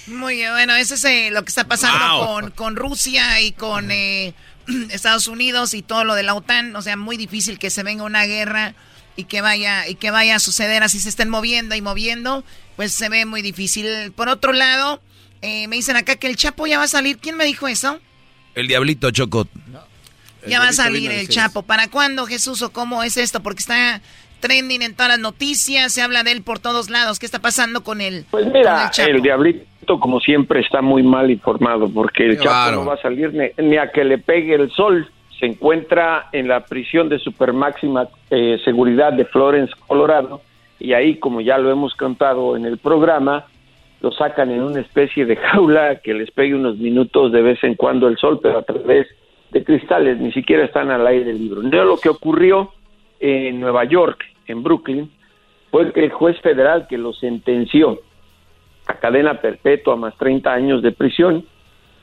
[0.06, 3.90] Muy bien, bueno, eso es eh, lo que está pasando con, con, Rusia y con
[3.90, 4.34] eh,
[4.90, 6.74] Estados Unidos y todo lo de la OTAN.
[6.76, 8.74] O sea, muy difícil que se venga una guerra
[9.16, 12.44] y que vaya y que vaya a suceder así se estén moviendo y moviendo,
[12.76, 14.12] pues se ve muy difícil.
[14.12, 15.00] Por otro lado,
[15.42, 17.18] eh, me dicen acá que el Chapo ya va a salir.
[17.18, 18.00] ¿Quién me dijo eso?
[18.54, 19.48] El Diablito Chocot.
[20.46, 21.62] Ya va a salir el Chapo.
[21.62, 23.42] ¿Para cuándo, Jesús, o cómo es esto?
[23.42, 24.00] Porque está
[24.40, 27.18] trending en todas las noticias, se habla de él por todos lados.
[27.18, 28.24] ¿Qué está pasando con él?
[28.30, 32.94] Pues mira, el, Diablito, como siempre, está muy mal informado porque el Chapo no va
[32.94, 35.08] a salir ni, a que le pegue el sol.
[35.38, 40.42] Se encuentra en la prisión de supermáxima eh, seguridad de Florence, Colorado,
[40.78, 43.46] y ahí, como ya lo hemos contado en el programa,
[44.00, 47.74] lo sacan en una especie de jaula que les pegue unos minutos de vez en
[47.74, 49.06] cuando el sol, pero a través
[49.50, 51.60] de cristales, ni siquiera están al aire libre.
[51.62, 52.72] No lo que ocurrió
[53.20, 55.10] en Nueva York, en Brooklyn,
[55.70, 58.00] fue el juez federal que lo sentenció
[58.86, 61.44] a cadena perpetua más 30 años de prisión,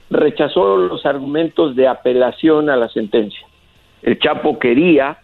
[0.09, 3.45] rechazó los argumentos de apelación a la sentencia.
[4.01, 5.17] El Chapo quería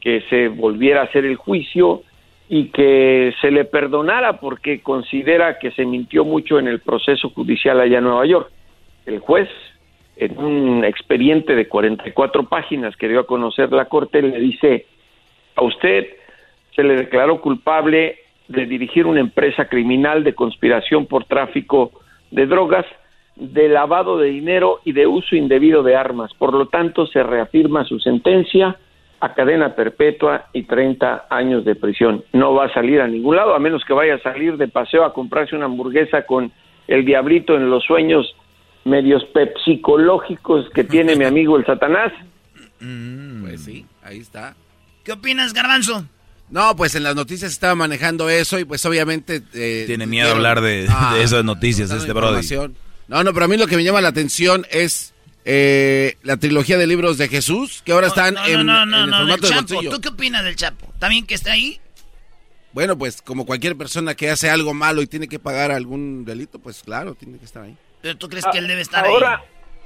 [0.00, 2.02] que se volviera a hacer el juicio
[2.48, 7.80] y que se le perdonara porque considera que se mintió mucho en el proceso judicial
[7.80, 8.50] allá en Nueva York.
[9.06, 9.48] El juez,
[10.16, 14.86] en un expediente de 44 páginas que dio a conocer la Corte, le dice,
[15.56, 16.06] a usted
[16.74, 18.18] se le declaró culpable
[18.48, 21.92] de dirigir una empresa criminal de conspiración por tráfico
[22.30, 22.86] de drogas,
[23.36, 26.32] de lavado de dinero y de uso indebido de armas.
[26.34, 28.76] Por lo tanto, se reafirma su sentencia
[29.20, 32.24] a cadena perpetua y 30 años de prisión.
[32.32, 35.04] No va a salir a ningún lado, a menos que vaya a salir de paseo
[35.04, 36.50] a comprarse una hamburguesa con
[36.88, 38.34] el diablito en los sueños
[38.84, 39.24] medios
[39.64, 42.12] psicológicos que tiene mi amigo el Satanás.
[42.80, 44.56] Mm, pues sí, ahí está.
[45.04, 46.06] ¿Qué opinas, Garbanzo?
[46.50, 49.42] No, pues en las noticias estaba manejando eso y pues obviamente...
[49.54, 52.46] Eh, Tiene miedo hablar de, ah, esas noticias, este brody.
[53.08, 55.14] No, no, pero a mí lo que me llama la atención es
[55.44, 59.90] eh, la trilogía de libros de Jesús, que ahora están en, el formato de bolsillo.
[59.90, 60.92] ¿Tú qué opinas del Chapo?
[60.98, 61.80] ¿También que está ahí?
[62.72, 66.58] Bueno, pues como cualquier persona que hace algo malo y tiene que pagar algún delito,
[66.58, 67.76] pues claro, tiene que estar ahí.
[68.02, 69.42] ¿Pero tú crees que él debe estar ahora, ahí?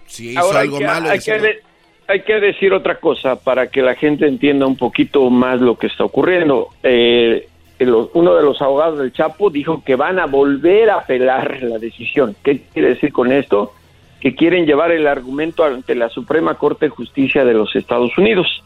[0.06, 1.10] Si hizo algo malo.
[1.10, 1.62] Hay que,
[2.08, 5.88] hay que, decir otra cosa para que la gente entienda un poquito más lo que
[5.88, 6.68] está ocurriendo.
[6.82, 7.48] Eh,
[7.80, 12.34] uno de los abogados del Chapo dijo que van a volver a apelar la decisión.
[12.42, 13.72] ¿Qué quiere decir con esto?
[14.20, 18.62] que quieren llevar el argumento ante la Suprema Corte de Justicia de los Estados Unidos.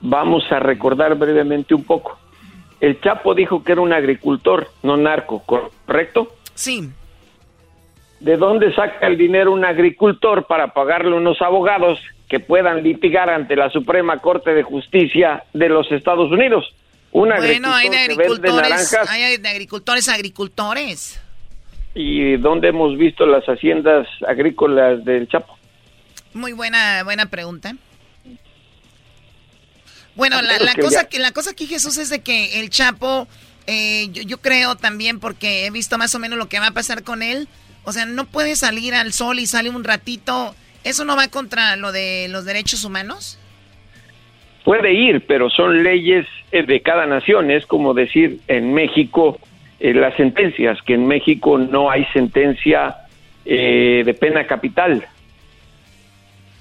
[0.00, 2.18] Vamos a recordar brevemente un poco.
[2.80, 6.28] El Chapo dijo que era un agricultor, no narco, ¿correcto?
[6.54, 6.90] Sí.
[8.20, 13.56] ¿De dónde saca el dinero un agricultor para pagarle unos abogados que puedan litigar ante
[13.56, 16.64] la Suprema Corte de Justicia de los Estados Unidos?
[17.10, 21.20] Un bueno, hay de agricultores, naranjas hay de agricultores, agricultores.
[21.94, 25.56] y dónde hemos visto las haciendas agrícolas del Chapo.
[26.34, 27.74] Muy buena, buena pregunta.
[30.14, 32.60] Bueno, la, Pero la que cosa ya- que la cosa aquí Jesús es de que
[32.60, 33.28] el Chapo,
[33.66, 36.72] eh, yo, yo creo también porque he visto más o menos lo que va a
[36.72, 37.48] pasar con él.
[37.84, 40.54] O sea, no puede salir al sol y sale un ratito.
[40.88, 43.38] ¿Eso no va contra lo de los derechos humanos?
[44.64, 47.50] Puede ir, pero son leyes eh, de cada nación.
[47.50, 49.38] Es como decir en México
[49.80, 52.96] eh, las sentencias, que en México no hay sentencia
[53.44, 55.06] eh, de pena capital,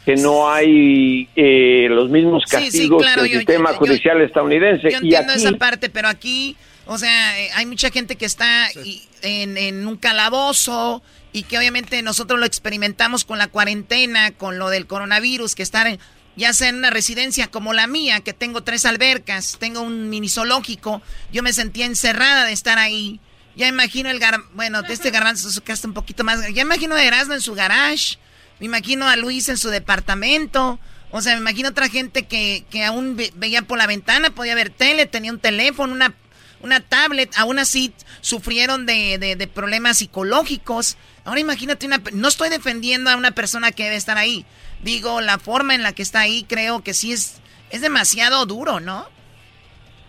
[0.06, 4.84] que no hay eh, los mismos Sí, sí, castigos yo- sistema yo- yo- judicial estadounidense.
[4.84, 6.56] Yo y entiendo aquí, esa parte, pero aquí,
[6.86, 11.02] o sea, eh, hay mucha gente que está y- en, en un calabozo
[11.38, 15.88] y que obviamente nosotros lo experimentamos con la cuarentena, con lo del coronavirus, que estar
[15.88, 16.00] en-
[16.36, 20.30] ya sea en una residencia como la mía, que tengo tres albercas, tengo un mini
[20.30, 21.02] zoológico,
[21.32, 23.20] yo me sentía encerrada de estar ahí.
[23.56, 26.94] Ya imagino el gar bueno, de este garbanzo su casa un poquito más, ya imagino
[26.94, 28.18] a Erasmo en su garage,
[28.60, 30.80] me imagino a Luis en su departamento.
[31.10, 34.56] O sea, me imagino otra gente que, que aún ve- veía por la ventana, podía
[34.56, 36.14] ver tele, tenía un teléfono, una,
[36.62, 37.32] una tablet.
[37.38, 40.98] Aún así sufrieron de, de- de problemas psicológicos.
[41.28, 42.02] Ahora imagínate una...
[42.14, 44.46] No estoy defendiendo a una persona que debe estar ahí.
[44.82, 48.80] Digo, la forma en la que está ahí creo que sí es, es demasiado duro,
[48.80, 49.06] ¿no?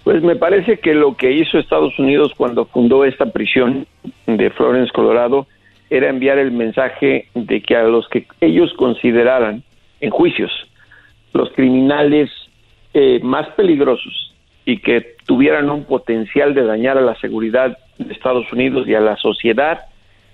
[0.09, 3.87] pues me parece que lo que hizo Estados Unidos cuando fundó esta prisión
[4.27, 5.47] de Florence, Colorado,
[5.91, 9.63] era enviar el mensaje de que a los que ellos consideraran
[10.01, 10.51] en juicios
[11.35, 12.31] los criminales
[12.95, 14.35] eh, más peligrosos
[14.65, 19.01] y que tuvieran un potencial de dañar a la seguridad de Estados Unidos y a
[19.01, 19.81] la sociedad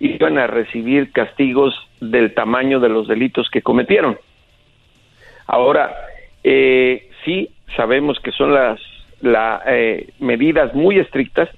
[0.01, 4.19] iban a recibir castigos del tamaño de los delitos que cometieron.
[5.47, 5.95] Ahora,
[6.43, 8.81] eh, sí sabemos que son las
[9.21, 11.49] la, eh, medidas muy estrictas,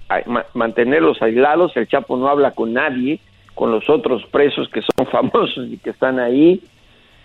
[0.54, 3.18] mantenerlos aislados, el Chapo no habla con nadie,
[3.54, 6.60] con los otros presos que son famosos y que están ahí.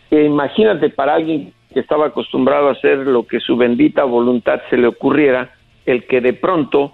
[0.10, 4.78] Eh, imagínate para alguien que estaba acostumbrado a hacer lo que su bendita voluntad se
[4.78, 5.52] le ocurriera,
[5.86, 6.94] el que de pronto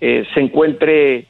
[0.00, 1.26] eh, se encuentre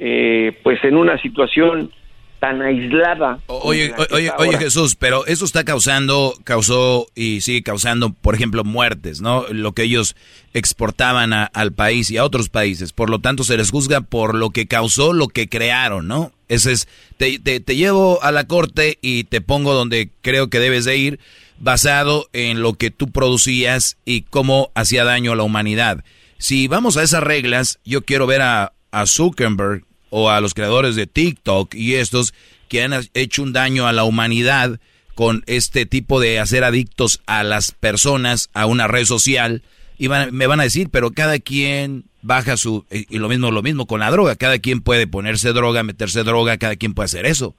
[0.00, 1.92] eh, pues en una situación
[2.40, 3.38] tan aislada.
[3.48, 4.56] Oye, oye, oye.
[4.56, 9.44] Jesús, pero eso está causando, causó y sigue causando, por ejemplo, muertes, ¿no?
[9.50, 10.16] Lo que ellos
[10.54, 12.92] exportaban a- al país y a otros países.
[12.94, 16.32] Por lo tanto, se les juzga por lo que causó, lo que crearon, ¿no?
[16.48, 20.60] Ese es, te, te, te llevo a la corte y te pongo donde creo que
[20.60, 21.20] debes de ir,
[21.58, 26.04] basado en lo que tú producías y cómo hacía daño a la humanidad.
[26.38, 30.96] Si vamos a esas reglas, yo quiero ver a, a Zuckerberg o a los creadores
[30.96, 32.34] de TikTok y estos
[32.68, 34.78] que han hecho un daño a la humanidad
[35.14, 39.62] con este tipo de hacer adictos a las personas a una red social
[39.98, 43.62] y van- me van a decir, pero cada quien baja su y lo mismo lo
[43.62, 47.26] mismo con la droga, cada quien puede ponerse droga, meterse droga, cada quien puede hacer
[47.26, 47.54] eso.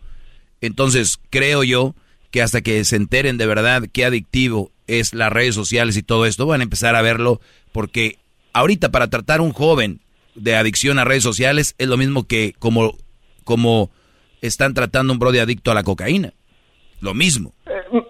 [0.61, 1.95] Entonces, creo yo
[2.31, 6.25] que hasta que se enteren de verdad qué adictivo es las redes sociales y todo
[6.25, 7.41] esto, van a empezar a verlo
[7.71, 8.17] porque
[8.53, 9.99] ahorita para tratar a un joven
[10.35, 12.95] de adicción a redes sociales es lo mismo que como,
[13.43, 13.89] como
[14.41, 16.33] están tratando un bro de adicto a la cocaína.
[17.01, 17.53] Lo mismo.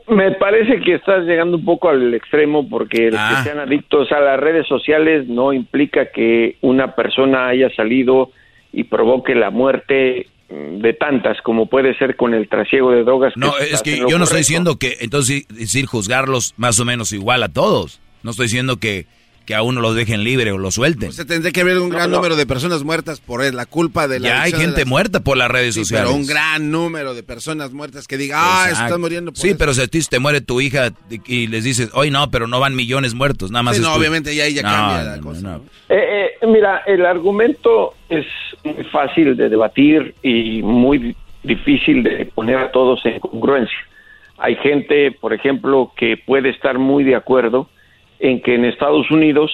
[0.10, 3.36] Me parece que estás llegando un poco al extremo porque el Ah.
[3.38, 8.32] que sean adictos a las redes sociales no implica que una persona haya salido
[8.74, 13.34] y provoque la muerte mm, de tantas como puede ser con el trasiego de drogas.
[13.38, 17.42] No, es que yo no estoy diciendo que entonces decir juzgarlos más o menos igual
[17.44, 18.02] a todos.
[18.24, 19.06] No estoy diciendo que,
[19.46, 21.12] que a uno los dejen libre o lo suelten.
[21.12, 22.18] Se tendría que haber un gran no.
[22.18, 25.36] número de personas muertas por la culpa de la Ya hay gente las- muerta por
[25.38, 26.08] las redes Sí, sociales.
[26.08, 28.86] pero un gran número de personas muertas que diga, ah, Exacto.
[28.86, 29.58] están muriendo por Sí, eso".
[29.58, 30.92] pero si a ti te muere tu hija
[31.26, 33.76] y les dices, hoy no, pero no van millones muertos, nada más.
[33.76, 35.42] Sí, es no, tu- obviamente ya ahí ya No, cambia la no, cosa.
[35.42, 35.56] no.
[35.90, 38.26] Eh, eh, mira, el argumento es
[38.64, 43.76] muy fácil de debatir y muy difícil de poner a todos en congruencia.
[44.38, 47.70] Hay gente, por ejemplo, que puede estar muy de acuerdo
[48.22, 49.52] en que en Estados Unidos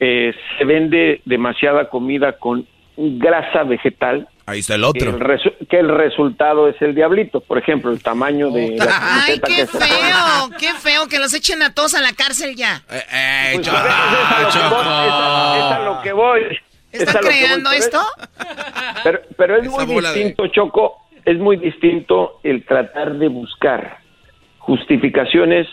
[0.00, 4.28] eh, se vende demasiada comida con grasa vegetal.
[4.46, 5.10] Ahí está el Que otro.
[5.18, 7.40] el, que el resultado es el diablito.
[7.40, 11.32] Por ejemplo, el tamaño de la Ay, qué que se feo, qué feo que los
[11.34, 12.82] echen a todos a la cárcel ya.
[12.88, 13.80] Pues, es- es a
[14.40, 16.40] lo que voy, es a- es a lo que voy.
[16.90, 18.00] Es ¿Están voy, creando esto?
[19.04, 23.98] Pero, pero es Esa muy de- distinto, Choco, es muy distinto el tratar de buscar
[24.58, 25.66] justificaciones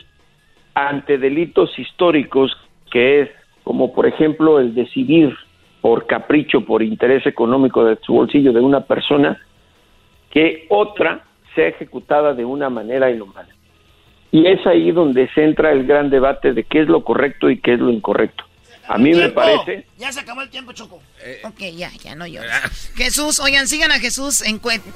[0.76, 2.56] ante delitos históricos,
[2.91, 3.30] que es
[3.64, 5.35] como por ejemplo el decidir
[5.81, 9.39] por capricho, por interés económico de su bolsillo de una persona,
[10.30, 13.49] que otra sea ejecutada de una manera inhumana.
[14.31, 17.60] Y es ahí donde se entra el gran debate de qué es lo correcto y
[17.60, 18.44] qué es lo incorrecto.
[18.88, 19.86] A mí me parece...
[19.98, 21.02] Ya se acabó el tiempo, Choco.
[21.44, 22.52] ok, ya, ya no llores.
[22.95, 24.44] Jesús, oigan, sigan a Jesús.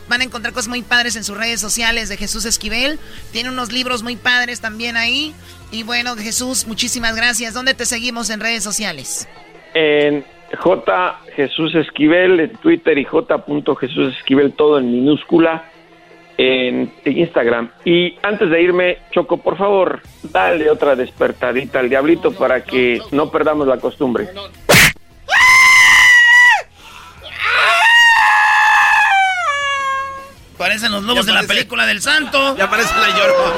[0.08, 3.00] van a encontrar cosas muy padres en sus redes sociales de Jesús Esquivel.
[3.32, 5.34] Tiene unos libros muy padres también ahí.
[5.72, 7.54] Y bueno, Jesús, muchísimas gracias.
[7.54, 9.28] ¿Dónde te seguimos en redes sociales?
[9.74, 10.26] En
[10.58, 11.20] J.
[11.36, 13.44] Jesús Esquivel, en Twitter y J.
[13.80, 15.69] Jesús Esquivel, todo en minúscula
[16.42, 17.70] en Instagram.
[17.84, 23.30] Y antes de irme, Choco, por favor, dale otra despertadita al diablito para que no
[23.30, 24.30] perdamos la costumbre.
[30.58, 32.56] Parecen los lobos de la película del santo.
[32.56, 33.54] Ya aparece la llorona.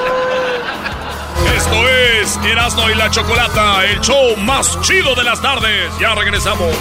[1.56, 5.92] Esto es Erasmo y la Chocolata, el show más chido de las tardes.
[6.00, 6.76] Ya regresamos.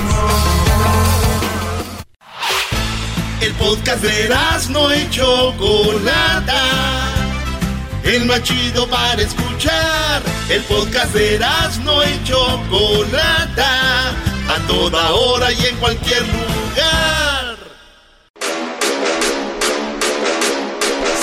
[3.42, 4.30] El podcast de
[4.70, 6.62] no y Chocolata.
[8.04, 10.22] El más chido para escuchar.
[10.48, 11.40] El podcast de
[11.84, 14.10] no y Chocolata.
[14.48, 17.58] A toda hora y en cualquier lugar.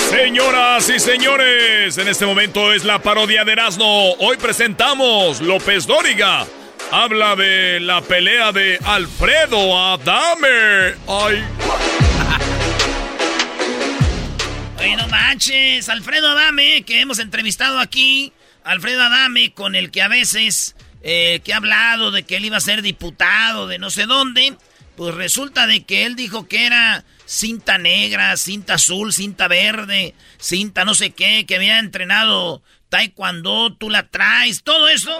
[0.09, 4.15] Señoras y señores, en este momento es la parodia de Erasmo.
[4.15, 6.45] Hoy presentamos López Dóriga.
[6.91, 10.95] Habla de la pelea de Alfredo Adame.
[11.07, 11.45] Ay.
[14.79, 18.31] Oye, no manches, Alfredo Adame, que hemos entrevistado aquí.
[18.63, 22.55] Alfredo Adame, con el que a veces, eh, que ha hablado de que él iba
[22.55, 24.55] a ser diputado de no sé dónde.
[24.95, 30.85] Pues resulta de que él dijo que era cinta negra, cinta azul, cinta verde, cinta
[30.85, 35.11] no sé qué, que había entrenado taekwondo, tú la traes, todo eso.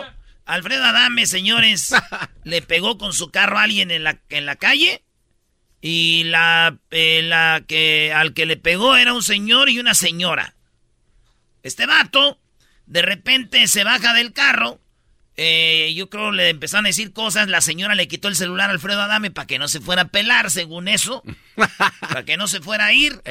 [0.46, 1.94] Alfredo Adame, señores,
[2.46, 5.04] le pegó con su carro a alguien en la, en la calle
[5.82, 10.56] y la, eh, la que al que le pegó era un señor y una señora.
[11.64, 12.40] Este vato,
[12.86, 14.80] de repente se baja del carro.
[15.38, 17.48] Eh, yo creo le empezaron a decir cosas.
[17.48, 20.08] La señora le quitó el celular a Alfredo Adame para que no se fuera a
[20.10, 21.24] pelar, según eso.
[22.02, 23.22] para que no se fuera a ir.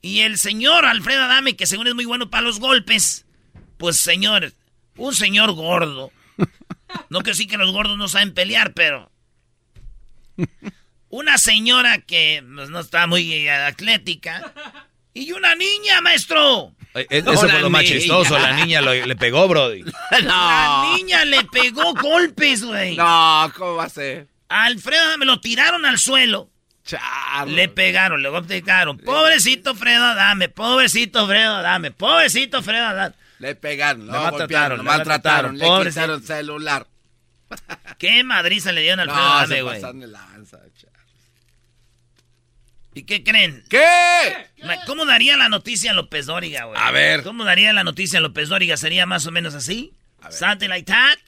[0.00, 3.26] Y el señor Alfredo Adame, que según es muy bueno para los golpes.
[3.76, 4.52] Pues señor,
[4.96, 6.10] un señor gordo.
[7.10, 9.10] No que sí que los gordos no saben pelear, pero
[11.12, 14.52] una señora que pues, no está muy eh, atlética
[15.12, 16.74] y una niña, maestro.
[16.94, 18.38] eso fue lo más chistoso.
[18.38, 19.82] La niña le pegó, Brody.
[19.82, 19.90] no.
[20.20, 22.96] La niña le pegó golpes, güey.
[22.96, 24.26] No, ¿cómo va a ser?
[24.48, 26.48] Alfredo me lo tiraron al suelo.
[27.46, 28.98] Le pegaron, le pegaron.
[28.98, 30.48] Pobrecito Fredo, dame.
[30.48, 31.90] Pobrecito Fredo, dame.
[31.90, 33.14] Pobrecito Fredo, dame.
[33.38, 36.86] Le pegaron, lo maltrataron, le maltrataron, le quitaron celular.
[37.98, 39.80] ¿Qué madriza le dieron al Alfredo Dame, güey?
[42.94, 43.64] ¿Y qué creen?
[43.70, 43.80] ¿Qué?
[44.86, 46.78] ¿Cómo daría la noticia López Dóriga, güey?
[46.78, 47.22] A ver.
[47.22, 48.76] ¿Cómo daría la noticia López Dóriga?
[48.76, 49.94] ¿Sería más o menos así?
[50.30, 51.18] ¿Something like that?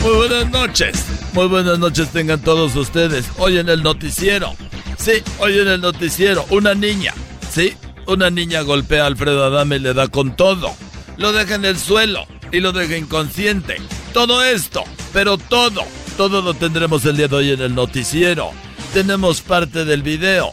[0.00, 1.04] Muy buenas noches.
[1.34, 3.26] Muy buenas noches tengan todos ustedes.
[3.36, 4.54] Hoy en el noticiero.
[4.96, 6.46] Sí, hoy en el noticiero.
[6.48, 7.12] Una niña.
[7.50, 7.74] Sí,
[8.06, 10.74] una niña golpea a Alfredo Adame y le da con todo.
[11.18, 13.76] Lo deja en el suelo y lo deja inconsciente.
[14.14, 15.84] Todo esto, pero todo,
[16.16, 18.52] todo lo tendremos el día de hoy en el noticiero
[18.96, 20.52] tenemos parte del video.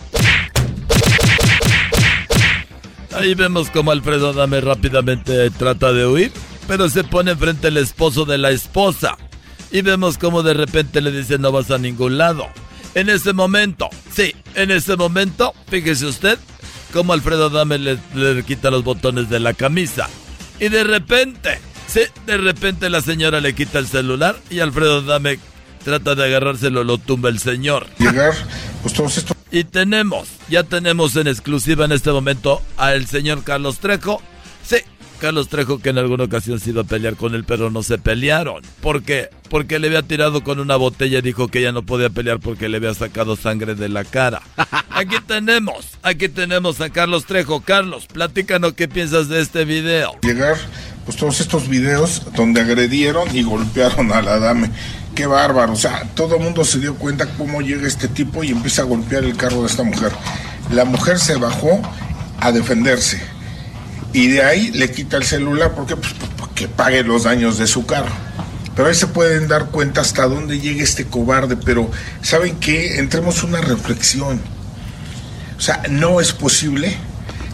[3.15, 6.29] Ahí vemos como Alfredo Adame rápidamente trata de huir,
[6.67, 9.17] pero se pone frente al esposo de la esposa.
[9.71, 12.49] Y vemos como de repente le dice no vas a ningún lado.
[12.95, 16.37] En ese momento, sí, en ese momento, fíjese usted,
[16.91, 20.09] como Alfredo Adame le, le quita los botones de la camisa.
[20.59, 25.39] Y de repente, sí, de repente la señora le quita el celular y Alfredo Adame
[25.83, 27.87] trata de agarrárselo, lo tumba el señor.
[27.99, 28.33] Llegar,
[28.81, 29.37] pues todos estos...
[29.51, 34.21] Y tenemos, ya tenemos en exclusiva en este momento al señor Carlos Trejo.
[34.65, 34.77] Sí,
[35.19, 37.97] Carlos Trejo que en alguna ocasión se iba a pelear con él, pero no se
[37.97, 38.61] pelearon.
[38.81, 39.29] ¿Por qué?
[39.49, 42.67] Porque le había tirado con una botella y dijo que ya no podía pelear porque
[42.67, 44.41] le había sacado sangre de la cara.
[44.89, 47.61] Aquí tenemos, aquí tenemos a Carlos Trejo.
[47.61, 50.13] Carlos, platícanos qué piensas de este video.
[50.21, 50.55] Llegar,
[51.05, 54.69] pues todos estos videos donde agredieron y golpearon a la dame
[55.13, 55.73] qué bárbaro.
[55.73, 58.85] O sea, todo el mundo se dio cuenta cómo llega este tipo y empieza a
[58.85, 60.11] golpear el carro de esta mujer.
[60.71, 61.81] La mujer se bajó
[62.39, 63.21] a defenderse.
[64.11, 66.13] Y de ahí le quita el celular porque pues,
[66.55, 68.11] que pague los daños de su carro.
[68.75, 71.57] Pero ahí se pueden dar cuenta hasta dónde llega este cobarde.
[71.57, 71.89] Pero,
[72.21, 72.97] ¿saben qué?
[72.97, 74.41] Entremos una reflexión.
[75.57, 76.95] O sea, no es posible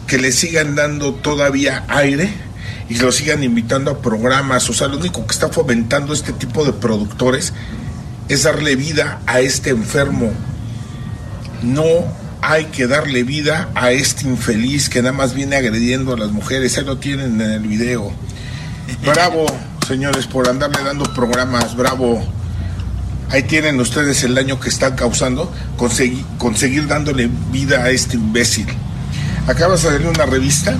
[0.08, 2.34] que le sigan dando todavía aire
[2.90, 4.68] y lo sigan invitando a programas.
[4.70, 7.54] O sea, lo único que está fomentando este tipo de productores
[8.28, 10.32] es darle vida a este enfermo.
[11.62, 11.86] No
[12.42, 16.78] hay que darle vida a este infeliz que nada más viene agrediendo a las mujeres.
[16.78, 18.12] Ahí lo tienen en el video.
[19.06, 19.46] Bravo,
[19.88, 21.76] señores, por andarle dando programas.
[21.76, 22.24] Bravo.
[23.30, 28.66] Ahí tienen ustedes el daño que están causando, conseguir, conseguir dándole vida a este imbécil.
[29.46, 30.76] Acaba de salir una revista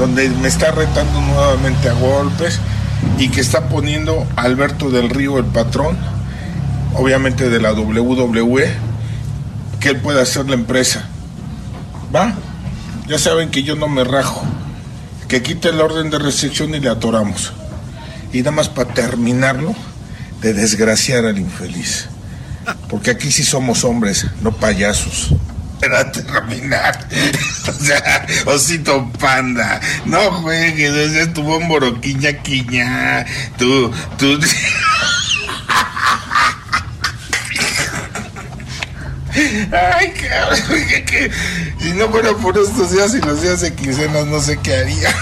[0.00, 2.58] donde me está retando nuevamente a golpes
[3.18, 5.98] y que está poniendo a Alberto del Río el patrón,
[6.94, 8.72] obviamente de la WWE,
[9.78, 11.06] que él puede hacer la empresa.
[12.16, 12.34] ¿Va?
[13.08, 14.42] Ya saben que yo no me rajo.
[15.28, 17.52] Que quite el orden de recepción y le atoramos.
[18.32, 19.74] Y nada más para terminarlo,
[20.40, 22.08] de desgraciar al infeliz.
[22.88, 25.34] Porque aquí sí somos hombres, no payasos.
[25.80, 27.08] Para terminar.
[27.68, 29.80] o sea, osito panda.
[30.04, 33.26] No juegues, ese es tu bomboro, quiña, quiña.
[33.58, 34.38] Tú, tú.
[39.72, 40.58] Ay, cabrón,
[40.88, 41.30] que, que,
[41.78, 45.14] si no fuera por estos días y los días de quincenas, no sé qué haría.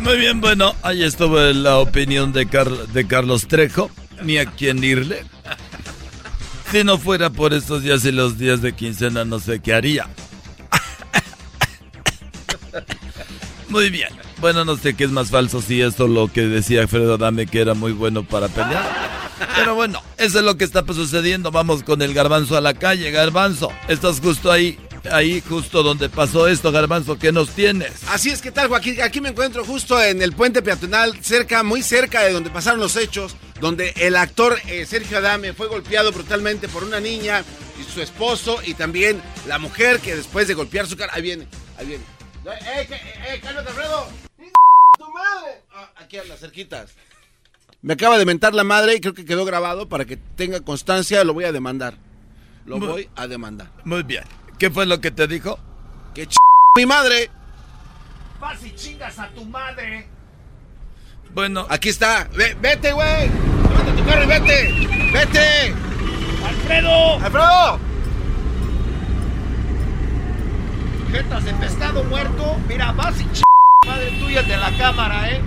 [0.00, 3.90] Muy bien, bueno, ahí estuvo la opinión de, Car de Carlos Trejo.
[4.22, 5.24] Ni a quién irle.
[6.70, 10.08] Si no fuera por estos días y los días de quincena, no sé qué haría.
[13.68, 14.08] Muy bien.
[14.40, 17.60] Bueno, no sé qué es más falso, si esto lo que decía Alfredo Dame, que
[17.60, 18.84] era muy bueno para pelear.
[19.56, 21.50] Pero bueno, eso es lo que está sucediendo.
[21.50, 23.10] Vamos con el garbanzo a la calle.
[23.10, 24.78] Garbanzo, estás justo ahí
[25.10, 27.92] ahí justo donde pasó esto, Garbanzo, ¿qué nos tienes?
[28.08, 29.00] Así es, ¿qué tal, Joaquín?
[29.02, 32.96] Aquí me encuentro justo en el puente peatonal, cerca, muy cerca de donde pasaron los
[32.96, 37.44] hechos, donde el actor eh, Sergio Adame fue golpeado brutalmente por una niña
[37.80, 41.12] y su esposo y también la mujer que después de golpear su cara...
[41.14, 41.46] Ahí viene,
[41.78, 42.04] ahí viene.
[42.44, 44.08] ¡Eh, eh, eh cálmate, Alfredo!
[44.98, 45.62] ¡Tu madre!
[45.72, 46.90] Ah, aquí a las cerquitas.
[47.82, 51.24] Me acaba de mentar la madre y creo que quedó grabado para que tenga constancia,
[51.24, 51.96] lo voy a demandar.
[52.66, 53.70] Lo voy a demandar.
[53.84, 54.24] Muy bien.
[54.60, 55.58] ¿Qué fue lo que te dijo?
[56.14, 56.36] Que ch
[56.76, 57.30] mi madre.
[58.38, 60.06] Vas y chingas a tu madre.
[61.32, 61.66] Bueno.
[61.70, 62.28] Aquí está.
[62.60, 63.30] vete, güey.
[63.30, 64.88] Levanta tu carro y vete.
[65.14, 65.74] Vete.
[66.46, 67.14] Alfredo.
[67.24, 67.78] Alfredo.
[71.10, 72.58] Jetas de pescado muerto.
[72.68, 73.42] Mira, vas y ch
[73.86, 75.40] madre tuya de la cámara, ¿eh?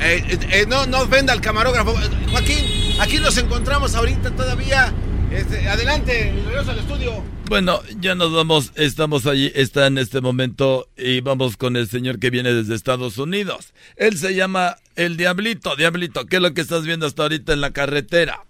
[0.00, 1.94] Eh, eh, eh, no, no ofenda al camarógrafo.
[2.32, 4.92] Joaquín, aquí nos encontramos ahorita todavía.
[5.30, 7.22] Este, adelante, regreso al estudio.
[7.48, 12.18] Bueno, ya nos vamos, estamos allí, está en este momento y vamos con el señor
[12.18, 13.72] que viene desde Estados Unidos.
[13.96, 15.76] Él se llama el Diablito.
[15.76, 18.44] Diablito, ¿qué es lo que estás viendo hasta ahorita en la carretera?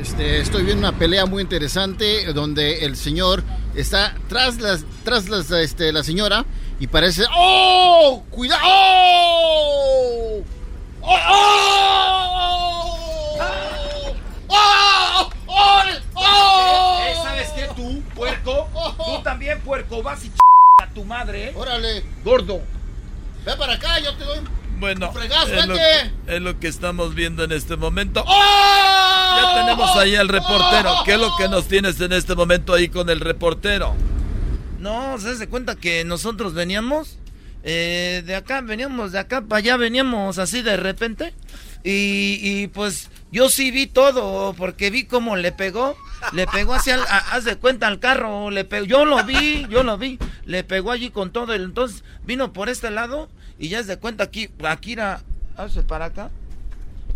[0.00, 3.44] Este, estoy viendo una pelea muy interesante donde el señor
[3.76, 6.44] está tras las, tras las, este, la señora
[6.80, 8.24] y parece, ¡oh!
[8.30, 8.60] ¡Cuidado!
[8.64, 10.42] ¡Oh!
[11.00, 11.18] ¡Oh!
[11.30, 11.94] ¡Oh!
[14.48, 15.30] ¡Oh!
[15.46, 17.00] ¡Oh!
[17.02, 18.68] Eh, ¿Sabes qué tú, puerco?
[18.96, 20.38] Tú también, puerco, vas y ch
[20.82, 21.48] a tu madre.
[21.48, 21.52] ¿eh?
[21.54, 22.04] Órale.
[22.24, 22.62] Gordo.
[23.44, 24.40] Ve para acá, yo te doy.
[24.78, 28.24] Bueno, fregas, es, lo que, es, lo que, estamos viendo en este momento.
[28.26, 29.36] ¡Oh!
[29.36, 30.94] Ya tenemos ahí al reportero.
[31.04, 33.94] ¿Qué es lo que nos tienes en este momento ahí con el reportero?
[34.80, 37.18] No, ¿se hace cuenta que nosotros veníamos?
[37.62, 41.32] Eh, de acá, veníamos de acá para allá, veníamos así de repente.
[41.84, 45.96] Y, y pues yo sí vi todo, porque vi cómo le pegó.
[46.32, 49.98] Le pegó hacia, haz de cuenta al carro, le pegó, yo lo vi, yo lo
[49.98, 50.18] vi.
[50.46, 51.52] Le pegó allí con todo.
[51.52, 53.28] El, entonces vino por este lado
[53.58, 55.22] y ya haz de cuenta aquí, aquí era,
[55.56, 56.30] hace para acá.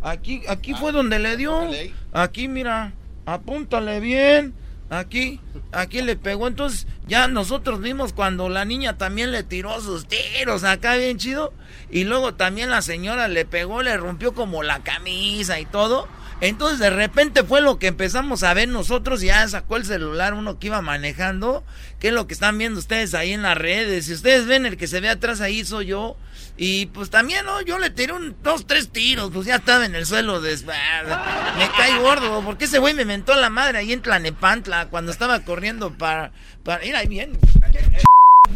[0.02, 1.70] Aquí, aquí fue donde le dio.
[2.12, 2.92] Aquí, mira,
[3.26, 4.54] apúntale bien.
[4.90, 5.40] Aquí,
[5.72, 6.48] aquí le pegó.
[6.48, 11.52] Entonces, ya nosotros vimos cuando la niña también le tiró sus tiros acá bien chido.
[11.90, 16.08] Y luego también la señora le pegó, le rompió como la camisa y todo.
[16.40, 20.60] Entonces de repente fue lo que empezamos a ver nosotros, ya sacó el celular uno
[20.60, 21.64] que iba manejando,
[21.98, 24.06] que es lo que están viendo ustedes ahí en las redes.
[24.06, 26.16] Si ustedes ven el que se ve atrás ahí soy yo.
[26.60, 27.62] Y pues también, ¿no?
[27.62, 30.40] Yo le tiré un, dos, tres tiros, pues ya estaba en el suelo.
[30.40, 35.12] De, me cae gordo, porque ese güey me mentó la madre ahí en Tlanepantla cuando
[35.12, 36.32] estaba corriendo para...
[36.64, 37.38] para ir ahí bien.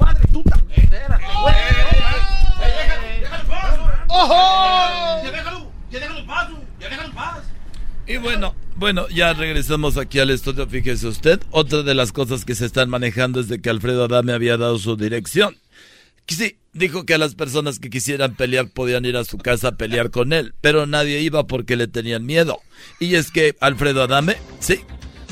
[0.00, 0.88] Madre, tú también.
[4.08, 5.22] ¡Ojo!
[5.24, 5.72] ¡Ya déjalo!
[5.90, 6.48] ¡Ya déjalo paz!
[6.80, 7.38] ¡Ya déjalo paz!
[8.06, 10.66] Y bueno, bueno, ya regresamos aquí al estudio.
[10.66, 14.32] Fíjese usted, otra de las cosas que se están manejando es de que Alfredo Adame
[14.32, 15.56] había dado su dirección.
[16.28, 19.76] Sí, dijo que a las personas que quisieran pelear podían ir a su casa a
[19.76, 22.60] pelear con él, pero nadie iba porque le tenían miedo.
[23.00, 24.80] Y es que Alfredo Adame, sí,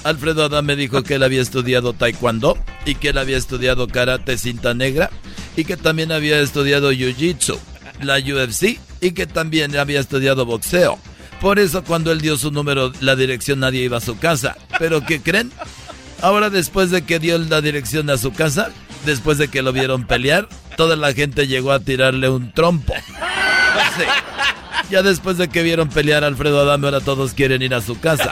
[0.05, 4.75] Alfredo Adame dijo que él había estudiado taekwondo y que él había estudiado karate cinta
[4.75, 5.11] negra
[5.57, 7.59] y que también había estudiado jiu-jitsu,
[8.03, 10.99] la UFC y que también había estudiado boxeo.
[11.41, 14.59] Por eso cuando él dio su número, la dirección, nadie iba a su casa.
[14.79, 15.51] ¿Pero qué creen?
[16.23, 18.71] Ahora después de que dio la dirección a su casa,
[19.07, 22.95] después de que lo vieron pelear, toda la gente llegó a tirarle un trompo.
[24.91, 28.01] Ya después de que vieron pelear a Alfredo Adame, ahora todos quieren ir a su
[28.01, 28.31] casa.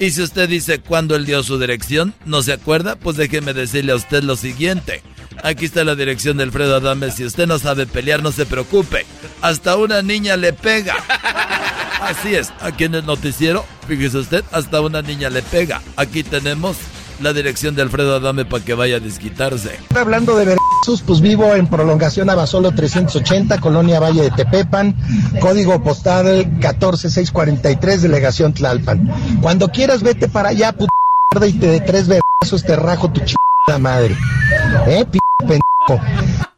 [0.00, 2.96] Y si usted dice cuándo él dio su dirección, ¿no se acuerda?
[2.96, 5.02] Pues déjeme decirle a usted lo siguiente.
[5.42, 7.10] Aquí está la dirección de Alfredo Adame.
[7.10, 9.06] Si usted no sabe pelear, no se preocupe.
[9.42, 10.96] Hasta una niña le pega.
[12.00, 15.82] Así es, aquí en el noticiero, fíjese usted, hasta una niña le pega.
[15.96, 16.76] Aquí tenemos
[17.20, 19.78] la dirección de Alfredo Adame para que vaya a desquitarse.
[19.94, 24.94] Hablando de versos, pues vivo en prolongación Abasolo 380, Colonia Valle de Tepepan,
[25.40, 29.10] código postal 14643, delegación Tlalpan.
[29.40, 30.92] Cuando quieras vete para allá, puta
[31.46, 34.16] y te de tres versos te rajo tu chingada madre.
[34.86, 36.51] Eh, p pendejo.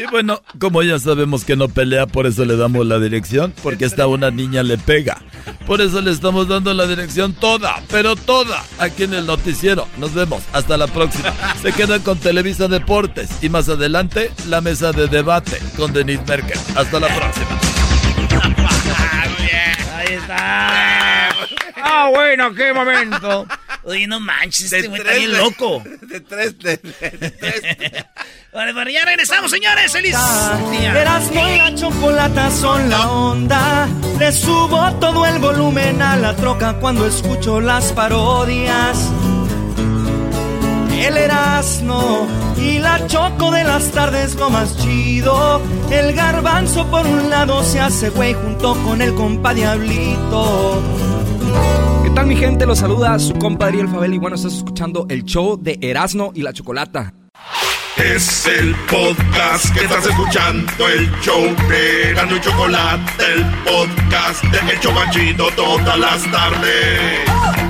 [0.00, 3.84] Y bueno, como ya sabemos que no pelea, por eso le damos la dirección, porque
[3.84, 5.20] esta una niña le pega.
[5.66, 9.86] Por eso le estamos dando la dirección toda, pero toda, aquí en el noticiero.
[9.98, 11.34] Nos vemos, hasta la próxima.
[11.60, 16.58] Se quedan con Televisa Deportes y más adelante la mesa de debate con Denise Merkel.
[16.76, 17.60] Hasta la próxima.
[19.98, 21.28] Ahí está.
[21.76, 23.46] Ah, bueno, qué momento.
[23.90, 25.82] Oye, no manches, este güey está bien loco.
[26.02, 27.62] De tres, de, de tres.
[28.52, 29.90] Vale, bueno, ya regresamos, señores.
[29.92, 30.16] ¡Feliz
[30.70, 31.00] día!
[31.00, 33.88] Erasmo y la chocolata son la onda.
[34.18, 38.96] Le subo todo el volumen a la troca cuando escucho las parodias.
[40.92, 45.60] El Erasmo y la choco de las tardes lo más chido.
[45.90, 50.80] El garbanzo por un lado se hace güey junto con el compa Diablito.
[52.10, 52.66] ¿Qué tal mi gente?
[52.66, 56.42] Los saluda su compadre El Fabel y bueno, estás escuchando el show de Erasmo y
[56.42, 57.14] la Chocolata.
[57.96, 64.72] Es el podcast que estás escuchando, el show de Erasmo y Chocolate, el podcast de
[64.72, 67.69] El Chobachito todas las tardes.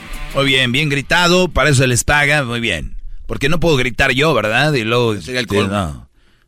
[0.33, 2.95] Muy bien, bien gritado, para eso les paga, muy bien.
[3.27, 4.73] Porque no puedo gritar yo, ¿verdad?
[4.73, 5.19] Y luego...
[5.21, 5.67] Sería el colmo.
[5.73, 6.07] no.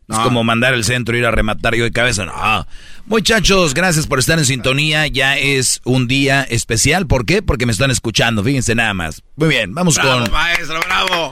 [0.09, 2.25] Es como mandar el centro, ir a rematar yo de cabeza.
[2.25, 2.67] No.
[3.05, 5.07] Muchachos, gracias por estar en sintonía.
[5.07, 7.07] Ya es un día especial.
[7.07, 7.41] ¿Por qué?
[7.41, 8.43] Porque me están escuchando.
[8.43, 9.23] Fíjense nada más.
[9.37, 10.31] Muy bien, vamos Bravo, con...
[10.31, 11.31] maestro, bravo.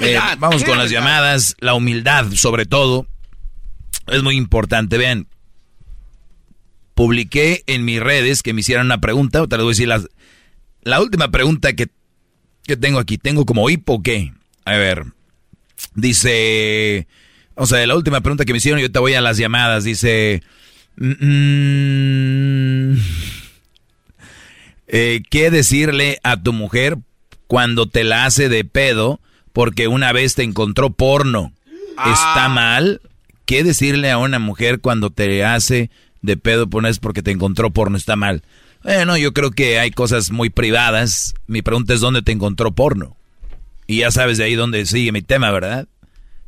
[0.00, 1.56] Eh, vamos con las llamadas.
[1.60, 3.06] La humildad, sobre todo,
[4.06, 4.96] es muy importante.
[4.98, 5.26] Vean,
[6.94, 9.44] publiqué en mis redes que me hicieran una pregunta.
[9.46, 10.08] Te les voy a decir las-
[10.82, 11.88] la última pregunta que,
[12.64, 13.18] que tengo aquí.
[13.18, 14.32] ¿Tengo como hipo o qué?
[14.64, 15.04] A ver,
[15.94, 17.06] dice...
[17.54, 19.84] O sea, la última pregunta que me hicieron, yo te voy a las llamadas.
[19.84, 20.42] Dice...
[20.96, 22.94] mm,
[24.88, 26.98] eh, ¿Qué decirle a tu mujer
[27.46, 29.20] cuando te la hace de pedo
[29.52, 31.52] porque una vez te encontró porno?
[32.12, 33.00] ¿Está mal?
[33.44, 35.90] ¿Qué decirle a una mujer cuando te hace
[36.22, 37.98] de pedo pones porque te encontró porno?
[37.98, 38.42] ¿Está mal?
[38.82, 41.34] Bueno, yo creo que hay cosas muy privadas.
[41.46, 43.16] Mi pregunta es dónde te encontró porno.
[43.86, 45.88] Y ya sabes de ahí dónde sigue mi tema, ¿verdad?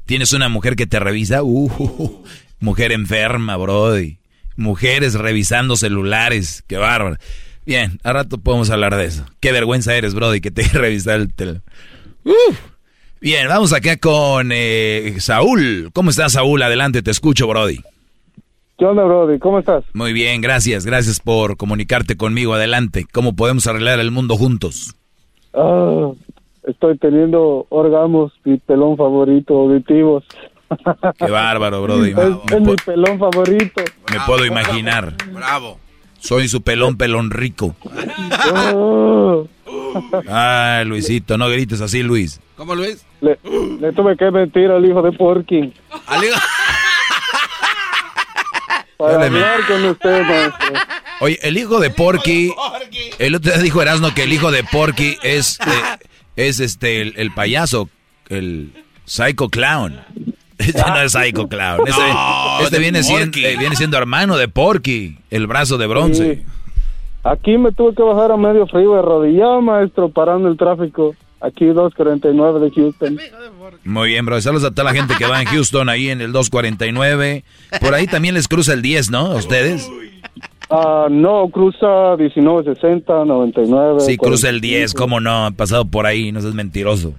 [0.06, 2.24] Tienes una mujer que te revisa, uh,
[2.60, 4.18] mujer enferma, brody.
[4.56, 7.16] Mujeres revisando celulares, qué bárbaro.
[7.64, 9.24] Bien, a rato podemos hablar de eso.
[9.40, 11.64] Qué vergüenza eres, brody, que te revisar el teléfono.
[13.20, 15.90] Bien, vamos acá con eh, Saúl.
[15.92, 16.62] ¿Cómo estás, Saúl?
[16.62, 17.80] Adelante, te escucho, brody.
[18.82, 19.38] ¿Qué onda, Brody?
[19.38, 19.84] ¿Cómo estás?
[19.94, 20.84] Muy bien, gracias.
[20.84, 22.52] Gracias por comunicarte conmigo.
[22.54, 23.06] Adelante.
[23.12, 24.96] ¿Cómo podemos arreglar el mundo juntos?
[25.54, 26.10] Ah,
[26.64, 30.24] estoy teniendo orgasmos, mi pelón favorito, auditivos.
[31.16, 32.10] Qué bárbaro, Brody.
[32.50, 33.82] Es, mi pelón favorito.
[34.10, 35.14] Me puedo imaginar.
[35.32, 35.78] Bravo.
[36.18, 37.76] Soy su pelón, pelón rico.
[40.28, 42.40] Ay, Luisito, no grites así, Luis.
[42.56, 43.06] ¿Cómo, Luis?
[43.20, 43.38] Le,
[43.80, 45.72] le tuve que mentir al hijo de Porky.
[46.08, 46.40] ¿Al hijo?
[49.02, 50.72] Para Dale, hablar con usted, maestro.
[51.20, 52.52] Oye, el hijo de Porky.
[53.18, 56.06] El otro día dijo Erasmo que el hijo de Porky es, eh,
[56.36, 57.88] es este el, el payaso,
[58.28, 58.72] el
[59.04, 60.00] Psycho Clown.
[60.58, 61.80] Este no es Psycho Clown.
[61.88, 66.34] Este, No, este viene, siendo, eh, viene siendo hermano de Porky, el brazo de bronce.
[66.36, 66.42] Sí.
[67.24, 71.16] Aquí me tuve que bajar a medio frío de rodilla, maestro, parando el tráfico.
[71.42, 73.18] Aquí 249 de Houston.
[73.84, 74.40] Muy bien, bro.
[74.40, 77.42] Saludos a toda la gente que va en Houston, ahí en el 249.
[77.80, 79.26] Por ahí también les cruza el 10, ¿no?
[79.26, 79.90] ¿A ustedes?
[80.70, 84.00] Ah, no, cruza 1960, 99.
[84.00, 84.60] Sí, cruza el 45.
[84.60, 85.46] 10, ¿cómo no?
[85.46, 87.12] Han pasado por ahí, no seas mentiroso.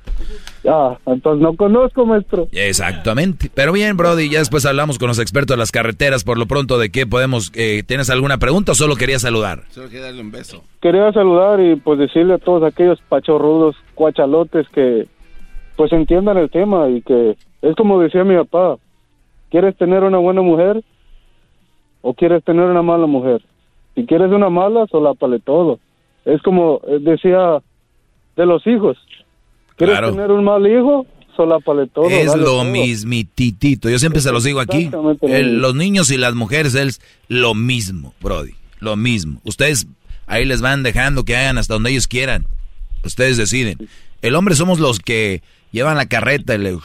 [0.67, 2.47] Ah, entonces no conozco, maestro.
[2.51, 3.49] Exactamente.
[3.53, 6.77] Pero bien, Brody, ya después hablamos con los expertos de las carreteras por lo pronto
[6.77, 7.51] de qué podemos...
[7.55, 9.63] Eh, ¿Tienes alguna pregunta o solo quería saludar?
[9.69, 10.63] Solo quiero darle un beso.
[10.81, 15.07] Quería saludar y pues decirle a todos aquellos pachorrudos, cuachalotes que
[15.75, 18.77] pues entiendan el tema y que es como decía mi papá,
[19.49, 20.83] ¿quieres tener una buena mujer
[22.01, 23.41] o quieres tener una mala mujer?
[23.95, 25.79] Si quieres una mala, solápale todo.
[26.25, 27.61] Es como eh, decía
[28.35, 28.97] de los hijos,
[29.77, 30.11] ¿quieres Claro.
[30.11, 31.05] tener un mal hijo?
[31.35, 32.09] Solápale todo.
[32.09, 32.63] es lo todo.
[32.65, 33.89] mismititito.
[33.89, 34.91] Yo siempre se los digo aquí.
[35.21, 38.53] El- los niños y las mujeres es lo mismo, Brody.
[38.79, 39.39] Lo mismo.
[39.43, 39.87] Ustedes
[40.27, 42.45] ahí les van dejando que hagan hasta donde ellos quieran.
[43.03, 43.77] Ustedes deciden.
[44.21, 45.41] El hombre somos los que
[45.71, 46.77] llevan la carreta y le...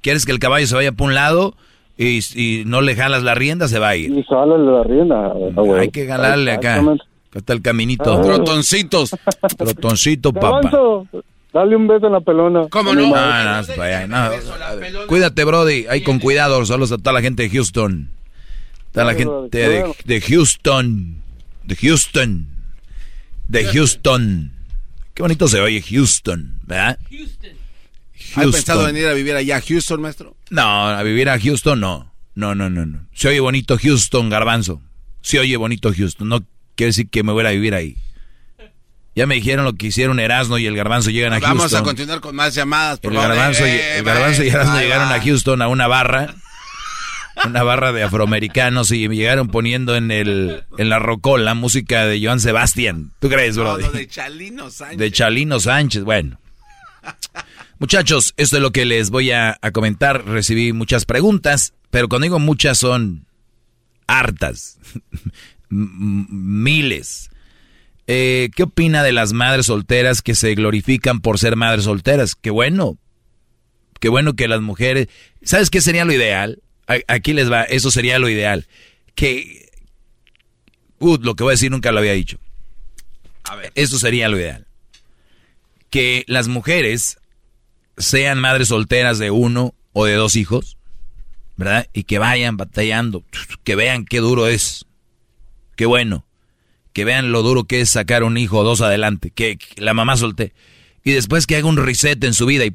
[0.00, 1.54] Quieres que el caballo se vaya por un lado
[1.96, 4.10] y, y no le jalas la rienda, se va a ir.
[4.16, 5.32] Y sálale la rienda.
[5.80, 6.76] Hay que jalarle acá.
[6.76, 6.94] Acá
[7.34, 8.12] está el caminito.
[8.18, 8.22] Ah.
[8.22, 9.10] Trotoncitos.
[9.56, 10.70] Trotoncito, papá.
[11.52, 12.68] Dale un beso en la pelona.
[12.70, 13.08] ¿Cómo no?
[13.08, 13.44] maestro.
[13.44, 15.06] No, no, es para allá, no.
[15.06, 15.86] Cuídate, Brody.
[15.88, 16.64] Ahí con cuidado.
[16.66, 18.10] Saludos a toda la gente de Houston.
[18.92, 19.58] Toda la gente
[20.04, 21.22] de, Houston.
[21.64, 22.46] De Houston.
[23.48, 24.52] De Houston.
[25.18, 26.96] Qué bonito se oye Houston, ¿verdad?
[28.36, 30.36] ¿Has pensado venir a vivir allá a Houston, maestro?
[30.50, 32.12] No, a vivir a Houston no.
[32.36, 33.00] No, no, no, no.
[33.14, 34.80] Se oye bonito Houston, garbanzo.
[35.20, 36.28] Se oye bonito Houston.
[36.28, 36.44] No
[36.76, 37.96] quiere decir que me voy a vivir ahí.
[39.18, 41.80] Ya me dijeron lo que hicieron Erasmo y el garbanzo llegan a Vamos Houston.
[41.80, 43.34] a continuar con más llamadas, por El favor.
[43.34, 46.36] garbanzo, y, el garbanzo y Erasmo llegaron a Houston a una barra,
[47.44, 52.24] una barra de afroamericanos y me llegaron poniendo en el en la rocola música de
[52.24, 53.10] Joan Sebastián.
[53.18, 53.76] ¿Tú crees, bro?
[53.76, 54.98] no, de Chalino Sánchez.
[54.98, 56.04] De Chalino Sánchez.
[56.04, 56.38] Bueno.
[57.80, 60.26] Muchachos, esto es lo que les voy a, a comentar.
[60.26, 63.26] Recibí muchas preguntas, pero cuando digo muchas son
[64.06, 64.78] hartas.
[65.70, 67.30] Miles.
[68.10, 72.34] Eh, ¿Qué opina de las madres solteras que se glorifican por ser madres solteras?
[72.34, 72.96] Qué bueno.
[74.00, 75.08] Qué bueno que las mujeres...
[75.42, 76.62] ¿Sabes qué sería lo ideal?
[76.86, 78.66] A- Aquí les va, eso sería lo ideal.
[79.14, 79.68] Que...
[81.00, 82.38] Uh, lo que voy a decir nunca lo había dicho.
[83.74, 84.66] Eso sería lo ideal.
[85.90, 87.18] Que las mujeres
[87.98, 90.76] sean madres solteras de uno o de dos hijos,
[91.56, 91.88] ¿verdad?
[91.92, 93.22] Y que vayan batallando,
[93.64, 94.86] que vean qué duro es.
[95.76, 96.24] Qué bueno.
[96.98, 99.30] Que vean lo duro que es sacar un hijo o dos adelante.
[99.30, 100.52] Que, la mamá solté.
[101.04, 102.74] Y después que haga un reset en su vida y,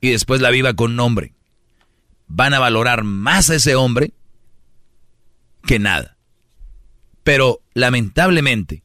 [0.00, 1.32] y después la viva con un hombre.
[2.26, 4.14] Van a valorar más a ese hombre
[5.64, 6.16] que nada.
[7.22, 8.82] Pero lamentablemente,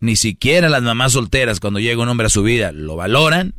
[0.00, 3.54] ni siquiera las mamás solteras cuando llega un hombre a su vida lo valoran.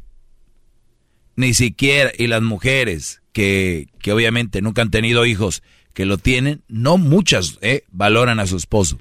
[1.35, 5.63] Ni siquiera, y las mujeres que, que obviamente nunca han tenido hijos,
[5.95, 8.99] que lo tienen, no muchas eh, valoran a su esposo.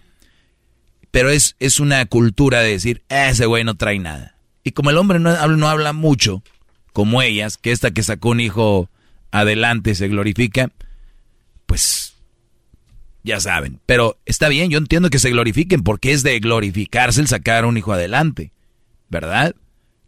[1.12, 4.36] Pero es, es una cultura de decir, "Ah, ese güey no trae nada.
[4.64, 6.42] Y como el hombre no no habla mucho,
[6.92, 8.90] como ellas, que esta que sacó un hijo
[9.30, 10.70] adelante se glorifica,
[11.66, 12.14] pues
[13.24, 13.80] ya saben.
[13.86, 17.76] Pero está bien, yo entiendo que se glorifiquen porque es de glorificarse el sacar un
[17.76, 18.52] hijo adelante,
[19.08, 19.54] ¿verdad?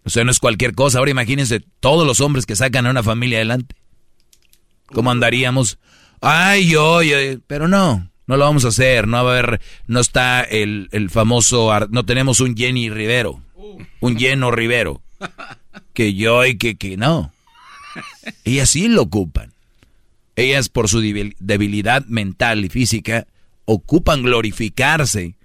[0.04, 0.98] O sea, no es cualquier cosa.
[0.98, 3.74] Ahora imagínense todos los hombres que sacan a una familia adelante.
[4.86, 5.78] ¿Cómo andaríamos?
[6.20, 7.16] Ay, yo, yo,
[7.46, 9.06] pero no, no lo vamos a hacer.
[9.06, 13.42] No va a haber, no está el, el famoso, no tenemos un Jenny Rivero,
[14.00, 15.02] un lleno Rivero,
[15.92, 17.32] que yo y que, que no.
[18.44, 19.52] Ellas sí lo ocupan.
[20.36, 23.26] Ellas por su debil- debilidad mental y física
[23.66, 25.36] ocupan glorificarse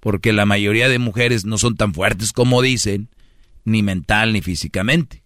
[0.00, 3.08] porque la mayoría de mujeres no son tan fuertes como dicen,
[3.64, 5.22] ni mental ni físicamente.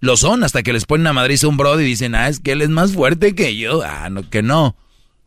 [0.00, 2.38] Lo son hasta que les ponen a Madrid a un brother y dicen, ah, es
[2.40, 3.82] que él es más fuerte que yo.
[3.82, 4.76] Ah, no, que no.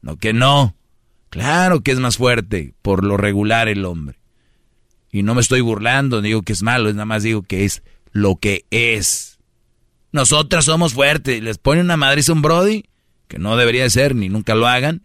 [0.03, 0.75] No, que no.
[1.31, 4.19] Claro que es más fuerte, por lo regular el hombre.
[5.13, 7.83] Y no me estoy burlando, digo que es malo, es nada más digo que es
[8.11, 9.39] lo que es.
[10.11, 11.41] Nosotras somos fuertes.
[11.41, 12.83] Les pone una madre un Brody,
[13.29, 15.03] que no debería de ser, ni nunca lo hagan.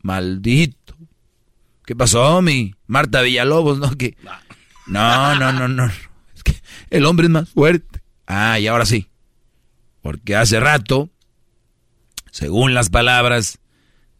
[0.00, 0.96] Maldito.
[1.84, 3.78] ¿Qué pasó, mi Marta Villalobos?
[3.78, 4.16] No, que...
[4.86, 5.84] no, no, no, no.
[6.34, 6.56] Es que
[6.88, 8.00] el hombre es más fuerte.
[8.26, 9.10] Ah, y ahora sí.
[10.00, 11.10] Porque hace rato,
[12.30, 13.58] según las palabras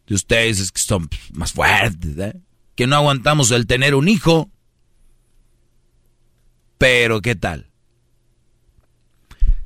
[0.07, 2.33] de ustedes, es que son más fuertes, ¿eh?
[2.75, 4.49] que no aguantamos el tener un hijo.
[6.77, 7.69] Pero, ¿qué tal?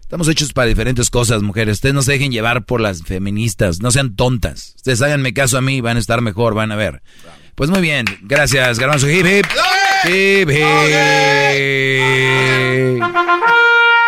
[0.01, 1.75] Estamos hechos para diferentes cosas, mujeres.
[1.77, 3.81] Ustedes no se dejen llevar por las feministas.
[3.81, 4.73] No sean tontas.
[4.77, 7.01] Ustedes háganme caso a mí, van a estar mejor, van a ver.
[7.55, 8.05] Pues muy bien.
[8.21, 9.09] Gracias, Garbanzo.
[9.09, 9.45] Hip, hip.
[10.05, 10.57] Hip, hip.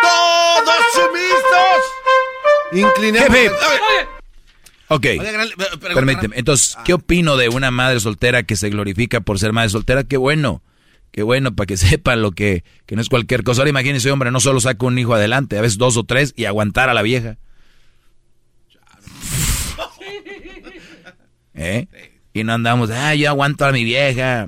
[0.02, 1.82] ¡Todos sumisos!
[2.72, 3.28] Inclinemos.
[3.28, 4.19] Hip, hip.
[4.92, 5.06] Ok,
[5.94, 6.36] permíteme.
[6.36, 10.02] Entonces, ¿qué opino de una madre soltera que se glorifica por ser madre soltera?
[10.04, 10.62] Qué bueno.
[11.12, 13.60] Qué bueno, para que sepan lo que, que no es cualquier cosa.
[13.62, 16.44] Ahora imagínense, hombre, no solo saca un hijo adelante, a veces dos o tres y
[16.46, 17.36] aguantar a la vieja.
[21.54, 21.86] ¿Eh?
[22.32, 24.46] Y no andamos, ah, yo aguanto a mi vieja.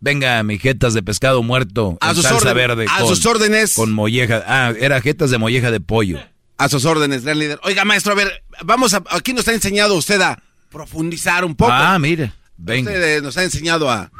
[0.00, 1.96] Venga, mi jetas de pescado muerto.
[2.00, 2.86] A en sus salsa orden- verde.
[2.90, 3.74] a con- sus órdenes.
[3.74, 4.42] Con molleja.
[4.46, 6.20] Ah, era jetas de molleja de pollo.
[6.58, 7.58] A sus órdenes, gran líder.
[7.64, 9.02] Oiga, maestro, a ver, vamos a.
[9.10, 10.40] Aquí nos ha enseñado usted a
[10.70, 11.72] profundizar un poco.
[11.72, 12.32] Ah, mire.
[12.56, 12.90] Venga.
[12.90, 14.10] Usted eh, nos ha enseñado a,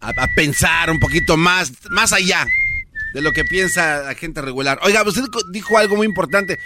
[0.00, 2.46] a- a pensar un poquito más, más allá
[3.14, 4.78] de lo que piensa la gente regular.
[4.82, 6.58] Oiga, usted dijo algo muy importante.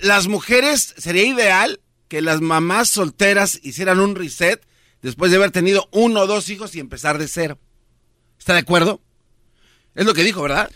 [0.00, 4.62] Las mujeres, sería ideal que las mamás solteras hicieran un reset
[5.02, 7.58] después de haber tenido uno o dos hijos y empezar de cero.
[8.38, 9.00] ¿Está de acuerdo?
[9.94, 10.70] Es lo que dijo, ¿verdad?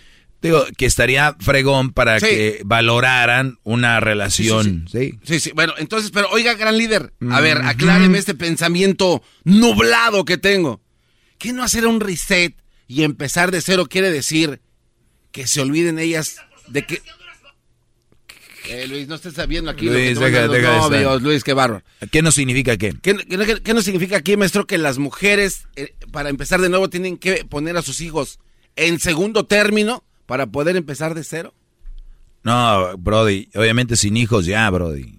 [0.44, 2.26] Digo, que estaría fregón para Sí.
[2.26, 4.86] que valoraran una relación.
[4.92, 5.50] Sí, Sí, sí.
[5.54, 10.80] Bueno, entonces, pero oiga, gran líder, a ver, acláreme este pensamiento nublado que tengo.
[11.38, 12.54] ¿Qué no hacer un reset
[12.86, 14.60] y empezar de cero quiere decir
[15.32, 16.36] que se olviden ellas
[16.68, 17.02] de que...
[18.68, 20.76] Eh, Luis, no estés sabiendo aquí lo que Luis, te mandan deja- los deja de
[20.76, 20.90] estar.
[21.02, 21.82] novios, Luis, qué bárbaro.
[22.10, 22.94] ¿Qué no significa qué?
[23.02, 26.88] ¿Qué, qué- qué no significa aquí, maestro, que las mujeres, eh, para empezar de nuevo,
[26.88, 28.38] tienen que poner a sus hijos
[28.76, 31.54] en segundo término para poder empezar de cero?
[32.42, 35.18] No, Brody, obviamente sin hijos ya, Brody.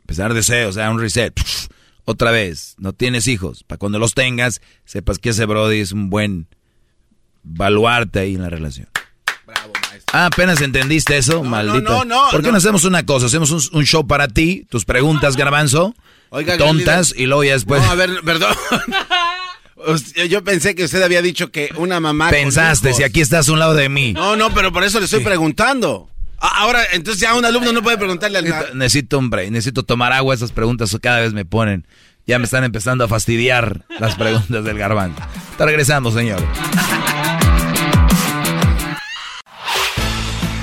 [0.00, 1.32] Empezar de cero, o sea, un reset.
[1.34, 1.68] Pff,
[2.04, 3.64] Otra vez, no tienes hijos.
[3.64, 6.48] Para cuando los tengas, sepas que ese Brody es un buen
[7.42, 8.88] baluarte ahí en la relación.
[10.12, 11.80] Ah, apenas entendiste eso, maldito.
[11.80, 12.52] no, no, ¿Por qué no.
[12.52, 12.58] no.
[12.58, 13.26] hacemos una cosa?
[13.26, 15.94] Hacemos un, un show para ti, tus preguntas, garbanzo,
[16.30, 17.82] Oiga, tontas, y luego ya después...
[17.82, 18.54] No, a ver, perdón.
[19.86, 22.30] Usted- Yo pensé que usted había dicho que una mamá.
[22.30, 24.12] Pensaste, si aquí estás a un lado de mí.
[24.12, 26.08] No, no, pero por eso le estoy preguntando.
[26.38, 28.44] Ahora, entonces ya un alumno no puede preguntarle al.
[28.44, 31.86] Necesito, necesito un break, necesito tomar agua, esas preguntas cada vez me ponen.
[32.26, 35.20] Ya me están empezando a fastidiar las preguntas del garbanzo.
[35.58, 36.44] Te regresamos, señores.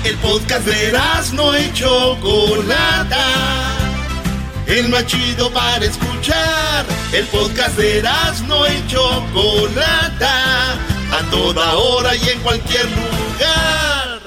[0.04, 0.92] El podcast de
[1.34, 3.61] no y Chocolata.
[4.72, 6.86] El más chido para escuchar.
[7.12, 8.02] El podcast de
[8.48, 10.72] no y Chocolata.
[11.12, 14.20] A toda hora y en cualquier lugar.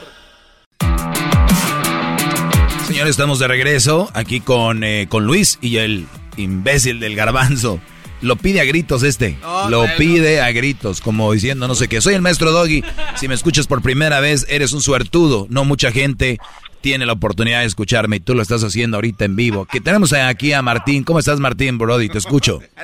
[2.85, 6.05] Señores, estamos de regreso aquí con, eh, con Luis y el
[6.37, 7.79] imbécil del garbanzo.
[8.21, 9.39] Lo pide a gritos este.
[9.43, 9.93] Oh, lo bueno.
[9.97, 12.01] pide a gritos, como diciendo no sé qué.
[12.01, 12.83] Soy el maestro Doggy.
[13.15, 15.47] Si me escuchas por primera vez, eres un suertudo.
[15.49, 16.37] No mucha gente
[16.85, 19.65] tiene la oportunidad de escucharme y tú lo estás haciendo ahorita en vivo.
[19.65, 21.03] Que tenemos aquí a Martín.
[21.03, 22.09] ¿Cómo estás, Martín, Brody?
[22.09, 22.59] Te escucho.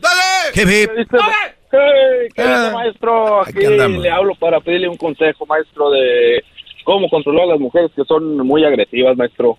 [0.00, 0.50] ¡Dale!
[0.56, 0.90] Hip, hip.
[1.72, 3.42] Hey, ¿qué Ah, onda, maestro?
[3.42, 6.42] Aquí le hablo para pedirle un consejo, maestro, de
[6.84, 9.56] cómo controlar a las mujeres que son muy agresivas, maestro.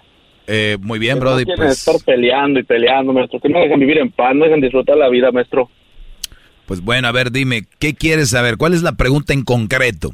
[0.47, 1.43] Eh, muy bien, Que Brody.
[1.43, 3.39] no quieren Pues, estar peleando y peleando, maestro.
[3.39, 5.69] Que no dejan vivir en paz, no dejan disfrutar la vida, maestro.
[6.65, 8.57] pues bueno, a ver, dime, ¿qué quieres saber?
[8.57, 10.09] ¿Cuál es la pregunta en concreto?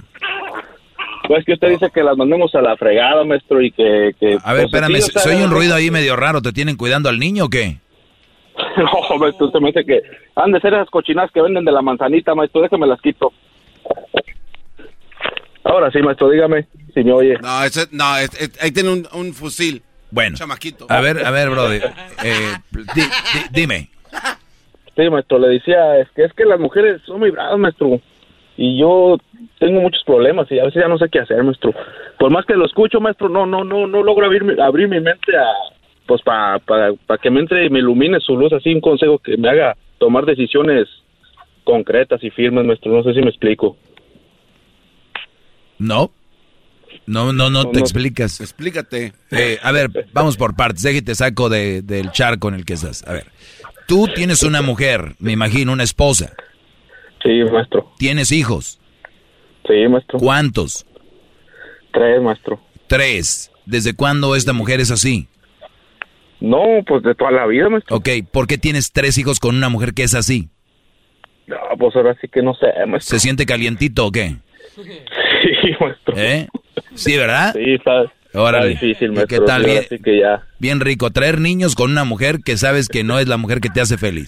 [1.27, 4.15] Pues que usted dice que las mandemos a la fregada, maestro, y que...
[4.19, 6.41] que A ver, pues, espérame, sí, o sea, ¿soy un ruido ahí medio raro?
[6.41, 7.77] ¿Te tienen cuidando al niño o qué?
[8.77, 10.01] No, maestro, usted me dice que
[10.35, 12.61] han de ser esas cochinadas que venden de la manzanita, maestro.
[12.61, 13.31] Déjame las quito.
[15.63, 17.37] Ahora sí, maestro, dígame si me oye.
[17.41, 19.81] No, ese- no, es- es- ahí tiene un, un fusil.
[20.09, 20.85] Bueno, Chamaquito.
[20.89, 21.77] a ver, a ver, Brody.
[22.23, 23.89] eh, di- di- dime.
[24.95, 27.99] Sí, maestro, le decía, es que es que las mujeres son muy bravas, maestro.
[28.55, 29.17] Y yo
[29.59, 31.73] tengo muchos problemas y a veces ya no sé qué hacer, maestro.
[32.19, 34.99] Por más que lo escucho, maestro, no no no no logro abrir, mi- abrir mi
[34.99, 35.45] mente a
[36.05, 36.61] pues para
[37.21, 40.25] que me entre y me ilumine su luz, así un consejo que me haga tomar
[40.25, 40.88] decisiones
[41.65, 42.91] concretas y firmes, maestro.
[42.93, 43.75] No sé si me explico.
[45.79, 46.11] No.
[47.05, 48.39] No, no, no te explicas.
[48.41, 49.13] Explícate.
[49.31, 50.84] Eh, a ver, vamos por partes.
[50.84, 53.05] Déjate saco de- del charco en el que estás.
[53.07, 53.25] A ver,
[53.88, 56.34] tú tienes una mujer, me imagino, una esposa.
[57.23, 57.91] Sí, maestro.
[57.97, 58.79] ¿Tienes hijos?
[59.68, 60.19] Sí, maestro.
[60.19, 60.85] ¿Cuántos?
[61.91, 62.60] Tres, maestro.
[62.88, 63.52] Tres.
[63.65, 65.27] ¿Desde cuándo esta mujer es así?
[66.39, 67.95] No, pues de toda la vida, maestro.
[67.98, 70.49] Ok, ¿por qué tienes tres hijos con una mujer que es así?
[71.48, 73.18] No, pues ahora sí que no sé, maestro.
[73.18, 74.35] ¿Se siente calientito o qué?
[74.76, 76.14] Sí, maestro.
[76.18, 76.48] ¿Eh?
[76.94, 77.53] Sí, ¿verdad?
[77.53, 78.73] Sí, está, Órale.
[78.73, 79.39] está difícil, ¿Y maestro.
[79.39, 79.64] qué tal?
[79.65, 80.44] Bien, sí que ya.
[80.60, 81.10] bien rico.
[81.11, 83.98] Traer niños con una mujer que sabes que no es la mujer que te hace
[83.98, 84.27] feliz.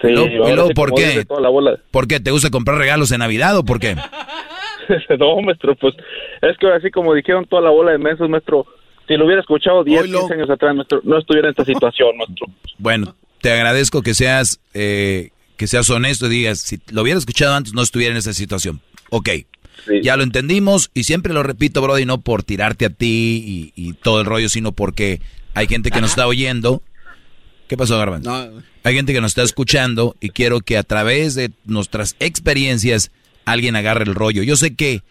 [0.00, 1.06] Sí, ¿Y luego, y luego por qué?
[1.06, 1.78] dice toda la bola.
[1.90, 2.20] ¿Por qué?
[2.20, 3.96] ¿Te gusta comprar regalos en Navidad o por qué?
[5.18, 5.94] no, maestro, pues
[6.42, 8.66] es que ahora sí, como dijeron toda la bola de meses, maestro,
[9.08, 12.46] si lo hubiera escuchado 10, 15 años atrás, maestro, no estuviera en esta situación, maestro.
[12.78, 17.54] Bueno, te agradezco que seas eh, que seas honesto y digas, si lo hubiera escuchado
[17.54, 18.80] antes no estuviera en esa situación.
[19.10, 19.30] Ok,
[20.02, 23.92] ya lo entendimos y siempre lo repito, Brody, no por tirarte a ti y, y
[23.94, 25.20] todo el rollo, sino porque
[25.54, 26.82] hay gente que nos está oyendo.
[27.68, 28.62] ¿Qué pasó, Garbanzo?
[28.84, 33.10] Hay gente que nos está escuchando y quiero que a través de nuestras experiencias
[33.44, 34.42] alguien agarre el rollo.
[34.42, 35.02] Yo sé que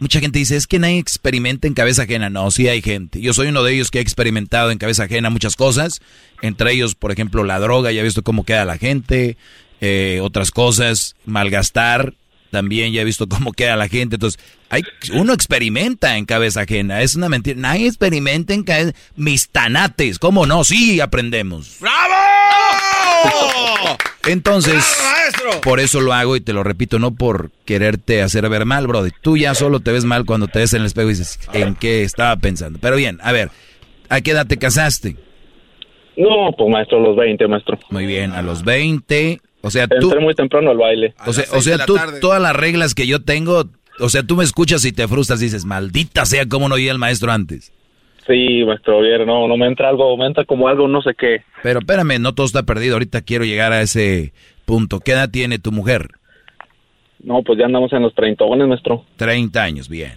[0.00, 2.30] mucha gente dice, es que nadie experimenta en cabeza ajena.
[2.30, 3.20] No, sí hay gente.
[3.20, 6.00] Yo soy uno de ellos que ha experimentado en cabeza ajena muchas cosas.
[6.42, 9.36] Entre ellos, por ejemplo, la droga, ya he visto cómo queda la gente.
[9.80, 12.14] eh, otras cosas, malgastar,
[12.50, 14.16] también ya he visto cómo queda la gente.
[14.16, 14.82] Entonces, hay,
[15.14, 17.02] uno experimenta en cabeza ajena.
[17.02, 17.58] Es una mentira.
[17.58, 18.92] Nadie experimenta en cabeza...
[19.16, 20.64] Mis tanates, ¿cómo no?
[20.64, 21.78] Sí, aprendemos.
[24.26, 24.84] Entonces,
[25.62, 29.10] por eso lo hago y te lo repito, no por quererte hacer ver mal, Brody.
[29.22, 31.74] Tú ya solo te ves mal cuando te ves en el espejo y dices, ¿en
[31.74, 32.78] qué estaba pensando?
[32.80, 33.50] Pero bien, a ver,
[34.08, 35.16] ¿a qué edad te casaste?
[36.16, 37.78] No, pues maestro, a los 20, maestro.
[37.90, 39.40] Muy bien, a los 20.
[39.62, 40.20] O sea, Entré tú...
[40.20, 41.14] muy temprano al baile.
[41.26, 43.68] O sea, o sea tú, todas las reglas que yo tengo,
[43.98, 46.88] o sea, tú me escuchas y te frustras y dices, maldita sea, ¿cómo no oí
[46.88, 47.72] al maestro antes?
[48.26, 51.42] Sí, maestro, bien, no, no me entra algo, me entra como algo, no sé qué.
[51.62, 54.32] Pero espérame, no todo está perdido, ahorita quiero llegar a ese
[54.64, 55.00] punto.
[55.00, 56.08] ¿Qué edad tiene tu mujer?
[57.22, 59.04] No, pues ya andamos en los treintones, maestro.
[59.16, 60.14] Treinta años, bien.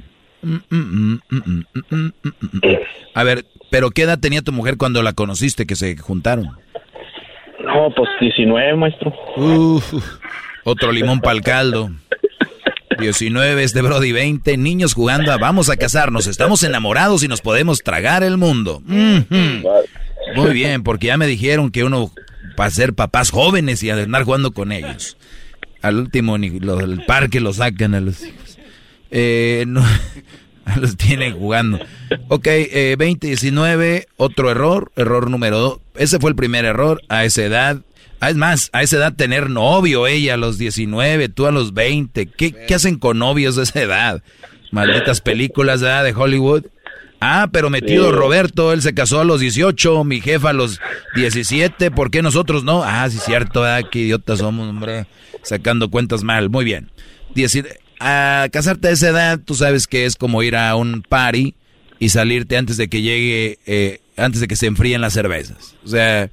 [3.13, 6.51] A ver, ¿pero qué edad tenía tu mujer cuando la conociste, que se juntaron?
[7.73, 9.13] No, pues 19, maestro.
[9.35, 9.93] Uf,
[10.63, 11.89] otro limón para el caldo.
[12.99, 17.81] 19 este Brody 20, niños jugando a vamos a casarnos, estamos enamorados y nos podemos
[17.81, 18.81] tragar el mundo.
[18.85, 22.11] Muy bien, porque ya me dijeron que uno
[22.55, 25.17] para ser papás jóvenes y andar jugando con ellos.
[25.81, 28.57] Al último ni lo del parque lo sacan a los hijos.
[29.11, 29.83] Eh, no,
[30.79, 31.79] los tienen jugando.
[32.29, 35.79] Ok, eh, 20, 19, otro error, error número 2.
[35.95, 37.81] Ese fue el primer error a esa edad.
[38.19, 41.73] Ah, es más, a esa edad tener novio, ella a los 19, tú a los
[41.73, 42.27] 20.
[42.27, 44.23] ¿Qué, qué hacen con novios de esa edad?
[44.71, 46.05] Malditas películas ¿verdad?
[46.05, 46.63] de Hollywood.
[47.19, 48.11] Ah, pero metido Sí.
[48.11, 50.79] Roberto, él se casó a los 18, mi jefa a los
[51.15, 52.83] 17, ¿por qué nosotros no?
[52.83, 53.89] Ah, sí, cierto, ¿verdad?
[53.89, 55.05] qué idiotas somos, hombre,
[55.41, 56.91] sacando cuentas mal, muy bien.
[57.33, 57.65] Dieci-
[57.99, 61.55] a casarte a esa edad, tú sabes que es como ir a un party
[61.99, 65.75] y salirte antes de que llegue, eh, antes de que se enfríen las cervezas.
[65.85, 66.29] O sea,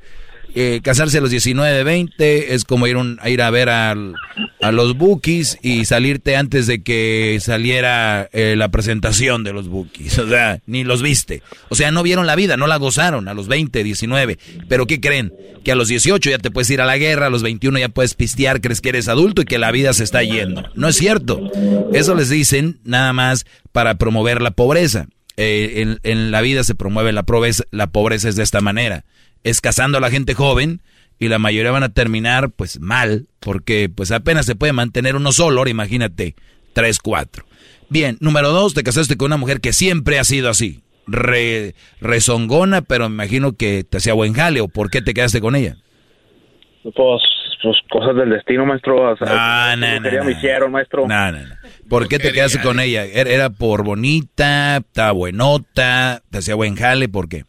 [0.55, 3.95] eh, casarse a los 19, 20 es como ir, un- a, ir a ver a
[4.73, 10.19] los bookies y salirte antes de que saliera eh, la presentación de los bookies.
[10.19, 11.43] O sea, ni los viste.
[11.69, 14.39] O sea, no vieron la vida, no la gozaron a los 20, 19.
[14.69, 15.33] Pero ¿qué creen?
[15.65, 17.89] Que a los 18 ya te puedes ir a la guerra, a los 21 ya
[17.89, 20.65] puedes pistear, crees que eres adulto y que la vida se está yendo.
[20.75, 21.41] No es cierto.
[21.93, 25.07] Eso les dicen nada más para promover la pobreza.
[25.37, 29.05] Eh, en, en la vida se promueve la pobreza, la pobreza es de esta manera.
[29.45, 30.81] Es casando a la gente joven
[31.19, 35.33] y la mayoría van a terminar pues mal porque pues apenas se puede mantener uno
[35.33, 36.35] solo, ahora imagínate,
[36.73, 37.45] tres, cuatro.
[37.89, 42.83] Bien, número dos, te casaste con una mujer que siempre ha sido así, re, rezongona,
[42.83, 45.77] pero me imagino que te hacía buen jale, ¿o por qué te quedaste con ella?
[46.83, 46.95] Pues,
[47.63, 49.13] pues cosas del destino, maestro.
[49.13, 51.07] O sea, No, no, no, me hicieron, maestro.
[51.07, 51.55] No, no, no.
[51.89, 53.05] ¿Por qué te quedaste con ella?
[53.05, 57.09] ¿Era era por bonita, estaba buenota, te hacía buen jale?
[57.09, 57.45] ¿Por qué?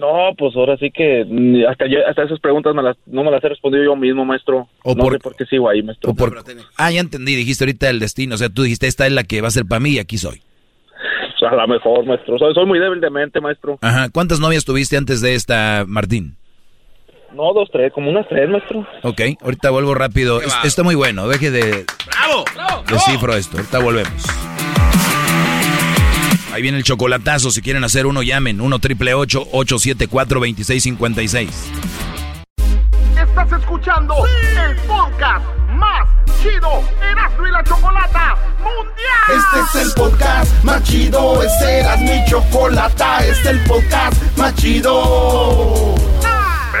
[0.00, 3.30] No, pues ahora sí que mm, hasta yo, hasta esas preguntas me las, no me
[3.30, 4.66] las he respondido yo mismo, maestro.
[4.82, 6.12] O no por- sé por qué sigo ahí, maestro.
[6.12, 6.34] O por-
[6.78, 9.40] ah, ya entendí, dijiste ahorita el destino, o sea, tú dijiste, esta es la que
[9.42, 10.40] va a ser para mí y aquí soy.
[11.50, 12.38] A lo mejor, maestro.
[12.38, 13.78] Soy, soy muy débil de mente, maestro.
[13.80, 16.36] Ajá, ¿cuántas novias tuviste antes de esta, Martín?
[17.34, 18.86] No, dos, tres, como unas tres, maestro.
[19.02, 20.40] Ok, ahorita vuelvo rápido.
[20.42, 21.84] Es- está muy bueno, deje de...
[22.06, 22.82] ¡Bravo!
[22.88, 24.49] Descifro esto, ahorita volvemos.
[26.60, 28.60] Ahí viene el chocolatazo, si quieren hacer uno, llamen.
[28.60, 31.48] 1 triple 874 2656
[33.18, 35.42] Estás escuchando el podcast
[35.72, 36.06] más
[36.42, 39.38] chido Erasmo y la Chocolata Mundial.
[39.38, 44.54] Este es el podcast más chido, este era mi chocolata, este es el podcast más
[44.56, 45.94] chido.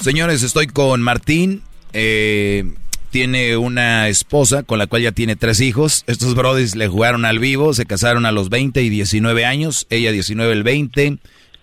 [0.00, 1.62] Señores, estoy con Martín.
[1.92, 2.64] Eh,
[3.10, 6.04] tiene una esposa con la cual ya tiene tres hijos.
[6.06, 10.12] Estos brothers le jugaron al vivo, se casaron a los 20 y 19 años, ella
[10.12, 11.18] 19 el 20,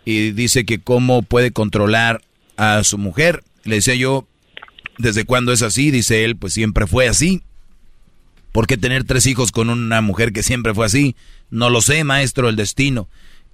[0.05, 2.21] y dice que cómo puede controlar
[2.57, 3.43] a su mujer.
[3.63, 4.27] Le decía yo,
[4.97, 5.89] ¿desde cuándo es así?
[5.89, 7.41] Dice él, pues siempre fue así.
[8.51, 11.15] ¿Por qué tener tres hijos con una mujer que siempre fue así?
[11.49, 13.07] No lo sé, maestro, el destino.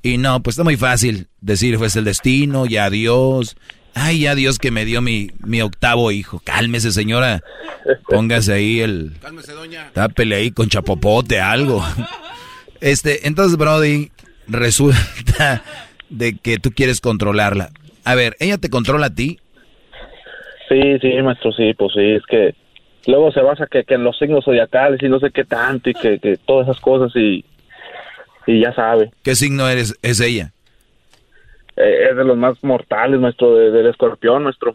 [0.04, 3.56] Y no, pues está muy fácil decir, fue el destino, ya Dios,
[3.96, 6.42] Ay, ya Dios que me dio mi, mi octavo hijo.
[6.44, 7.42] Cálmese, señora.
[8.10, 9.12] Póngase ahí el...
[9.22, 9.92] Cálmese, doña.
[9.94, 11.84] Tápele ahí con chapopote, algo.
[12.82, 14.12] Este, entonces, Brody,
[14.48, 15.64] resulta
[16.10, 17.70] de que tú quieres controlarla.
[18.04, 19.40] A ver, ¿ella te controla a ti?
[20.68, 22.56] Sí, sí, maestro, sí, pues sí, es que
[23.06, 25.94] luego se basa que, que en los signos zodiacales y no sé qué tanto y
[25.94, 27.46] que, que todas esas cosas y,
[28.48, 29.12] y ya sabe.
[29.24, 30.54] ¿Qué signo eres, es ella?
[31.76, 34.74] Eh, es de los más mortales, nuestro, del escorpión, nuestro.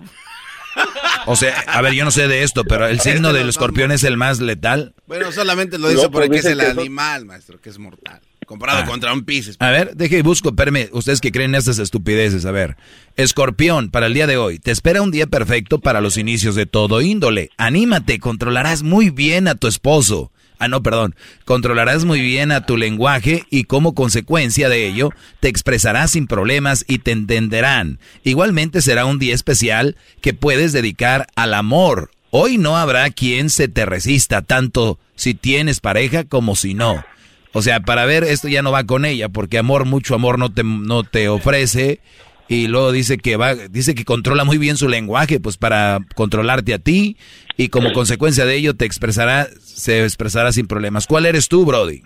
[1.27, 4.05] O sea, a ver, yo no sé de esto, pero el signo del escorpión es
[4.05, 4.95] el más letal.
[5.07, 8.21] Bueno, solamente lo dice porque pues es el animal, maestro, que es mortal.
[8.47, 8.87] Comparado ah.
[8.87, 9.57] contra un Pisces.
[9.59, 12.77] A ver, deje y busco, espérame, ustedes que creen estas estupideces, a ver.
[13.17, 16.65] Escorpión, para el día de hoy, te espera un día perfecto para los inicios de
[16.65, 17.51] todo índole.
[17.59, 20.33] Anímate, controlarás muy bien a tu esposo.
[20.59, 21.15] Ah, no, perdón.
[21.45, 25.11] Controlarás muy bien a tu lenguaje y como consecuencia de ello
[25.41, 27.99] te expresarás sin problemas y te entenderán.
[28.25, 32.11] Igualmente será un día especial que puedes dedicar al amor.
[32.31, 37.05] Hoy no habrá quien se te resista, tanto si tienes pareja como si no.
[37.53, 40.53] O sea, para ver, esto ya no va con ella, porque amor, mucho amor no
[40.53, 42.01] te, no te ofrece
[42.49, 46.73] y luego dice que va, dice que controla muy bien su lenguaje, pues para controlarte
[46.73, 47.17] a ti
[47.57, 51.07] y como consecuencia de ello te expresará, se expresará sin problemas.
[51.07, 52.03] ¿Cuál eres tú, Brody?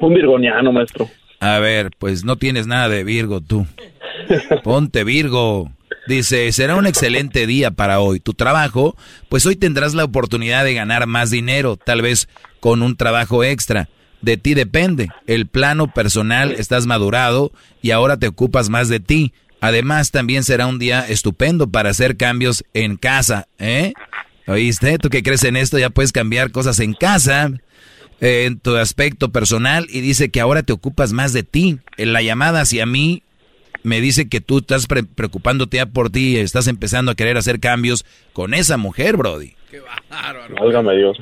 [0.00, 1.08] Un virgoniano, maestro.
[1.40, 3.66] A ver, pues no tienes nada de Virgo tú.
[4.64, 5.70] Ponte Virgo.
[6.06, 8.18] Dice, será un excelente día para hoy.
[8.18, 8.96] Tu trabajo,
[9.28, 12.28] pues hoy tendrás la oportunidad de ganar más dinero, tal vez
[12.60, 13.88] con un trabajo extra
[14.22, 15.08] de ti depende.
[15.26, 19.32] El plano personal estás madurado y ahora te ocupas más de ti.
[19.60, 23.92] Además, también será un día estupendo para hacer cambios en casa, ¿eh?
[24.46, 24.98] ¿Oíste?
[24.98, 27.52] Tú que crees en esto ya puedes cambiar cosas en casa,
[28.20, 31.78] en tu aspecto personal y dice que ahora te ocupas más de ti.
[31.96, 33.22] En la llamada hacia mí
[33.82, 38.04] me dice que tú estás preocupándote ya por ti, estás empezando a querer hacer cambios
[38.32, 39.57] con esa mujer, Brody.
[39.70, 39.80] Qué
[40.10, 40.54] bárbaro.
[40.54, 41.18] Válgame Dios.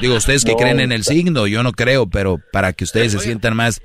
[0.00, 3.18] digo, ustedes que creen en el signo, yo no creo, pero para que ustedes se
[3.18, 3.80] sientan más...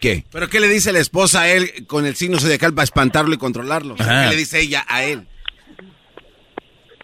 [0.00, 0.24] ¿Qué?
[0.32, 3.38] ¿Pero qué le dice la esposa a él con el signo zodiacal para espantarlo y
[3.38, 3.94] controlarlo?
[3.96, 5.26] ¿Qué le dice ella a él?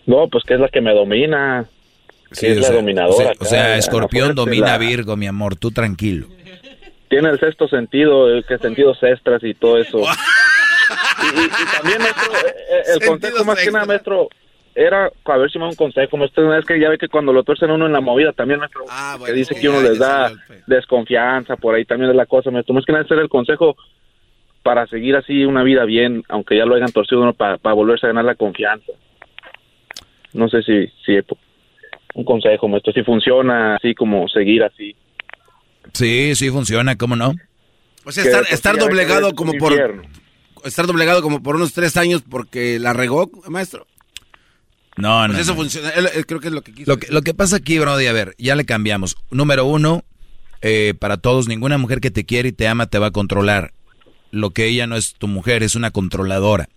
[0.06, 1.68] No, pues que es la que me domina.
[2.30, 3.32] Es la dominadora.
[3.38, 6.26] O sea, Escorpión domina Virgo, mi amor, tú tranquilo.
[7.08, 9.98] Tiene el sexto sentido, el que sentido cestras y todo eso.
[11.22, 14.28] y, también, maestro, eh, eh, el, contexto más que nada, maestro,
[14.74, 16.56] era a ver si me da un consejo, maestro.
[16.56, 19.18] Es que ya ve que cuando lo tuercen uno en la movida también, maestro, ah,
[19.24, 20.32] que dice que uno les da
[20.66, 22.74] desconfianza, por ahí también es la cosa, maestro.
[22.74, 23.76] Más que nada, ese era el consejo
[24.62, 28.10] para seguir así una vida bien, aunque ya lo hayan torcido uno para, volverse a
[28.10, 28.92] ganar la confianza.
[30.32, 31.18] No sé si, si
[32.14, 34.94] un consejo, maestro, si funciona así como seguir así.
[35.92, 37.34] Sí, sí funciona, ¿cómo no?
[38.04, 39.72] O sea, estar, estar doblegado como por...
[40.64, 43.86] Estar doblegado como por unos tres años porque la regó, maestro.
[45.00, 45.38] No, pues no.
[45.38, 45.90] Eso funciona.
[46.26, 46.90] creo que es lo que quiso.
[46.90, 49.16] Lo que, lo que pasa aquí, Brody, a ver, ya le cambiamos.
[49.30, 50.04] Número uno,
[50.62, 53.72] eh, para todos, ninguna mujer que te quiere y te ama te va a controlar.
[54.30, 56.68] Lo que ella no es tu mujer, es una controladora.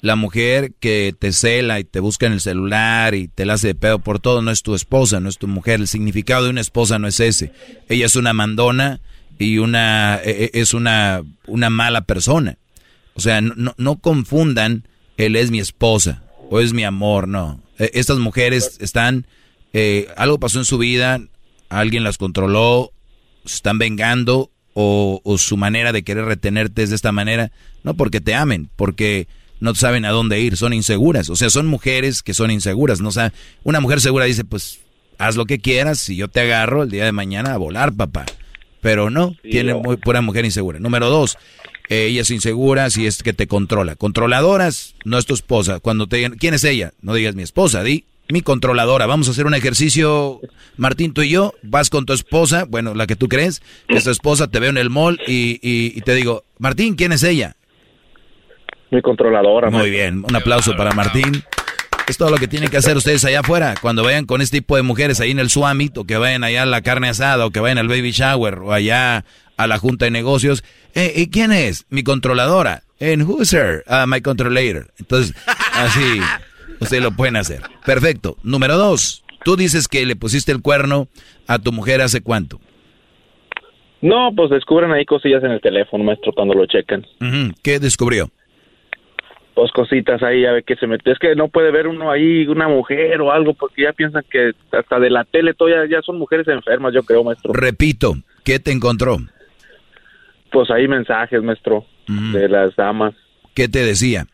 [0.00, 3.68] La mujer que te cela y te busca en el celular y te la hace
[3.68, 5.80] de pedo por todo no es tu esposa, no es tu mujer.
[5.80, 7.52] El significado de una esposa no es ese.
[7.88, 9.00] Ella es una mandona
[9.38, 12.58] y una e, e, es una, una mala persona.
[13.14, 17.60] O sea, no, no confundan, él es mi esposa o es mi amor, no.
[17.78, 19.26] E, estas mujeres están,
[19.72, 21.20] eh, algo pasó en su vida,
[21.68, 22.92] alguien las controló,
[23.44, 27.50] se están vengando o, su manera de querer retenerte es de esta manera,
[27.82, 29.26] no porque te amen, porque
[29.58, 31.30] no saben a dónde ir, son inseguras.
[31.30, 33.08] O sea, son mujeres que son inseguras, ¿no?
[33.08, 33.32] O sea,
[33.64, 34.80] una mujer segura dice, pues
[35.16, 38.26] haz lo que quieras, si yo te agarro el día de mañana a volar, papá.
[38.86, 40.78] Pero no, tiene muy pura mujer insegura.
[40.78, 41.38] Número dos,
[41.88, 43.96] eh, ella es insegura si es que te controla.
[43.96, 45.80] Controladoras, no es tu esposa.
[45.80, 46.92] Cuando te digan, ¿quién es ella?
[47.02, 49.06] No digas mi esposa, di mi controladora.
[49.06, 50.40] Vamos a hacer un ejercicio,
[50.76, 51.52] Martín, tú y yo.
[51.64, 54.70] Vas con tu esposa, bueno, la que tú crees, que es tu esposa, te veo
[54.70, 57.56] en el mall y, y, te digo, Martín, ¿quién es ella?
[58.92, 59.68] Mi controladora.
[59.68, 61.42] Muy bien, un aplauso para Martín.
[62.08, 63.74] Es todo lo que tienen que hacer ustedes allá afuera.
[63.80, 66.62] Cuando vayan con este tipo de mujeres ahí en el Suamit, o que vayan allá
[66.62, 69.24] a la carne asada, o que vayan al baby shower, o allá
[69.56, 70.62] a la junta de negocios.
[70.94, 71.84] Eh, ¿Y quién es?
[71.90, 72.82] Mi controladora.
[73.00, 73.84] En who's her?
[73.88, 74.86] Uh, my controller.
[74.98, 75.34] Entonces,
[75.74, 76.20] así,
[76.80, 77.62] ustedes lo pueden hacer.
[77.84, 78.36] Perfecto.
[78.42, 79.24] Número dos.
[79.44, 81.08] Tú dices que le pusiste el cuerno
[81.46, 82.60] a tu mujer hace cuánto.
[84.00, 87.04] No, pues descubren ahí cosillas en el teléfono, maestro, cuando lo checan.
[87.62, 88.30] ¿Qué descubrió?
[89.56, 91.10] Pues cositas ahí a ver qué se mete.
[91.10, 94.52] Es que no puede ver uno ahí una mujer o algo porque ya piensan que
[94.70, 97.54] hasta de la tele todavía ya son mujeres enfermas, yo creo, maestro.
[97.54, 99.16] Repito, ¿qué te encontró?
[100.52, 103.14] Pues ahí mensajes, maestro, de las damas.
[103.54, 104.26] ¿Qué te decía?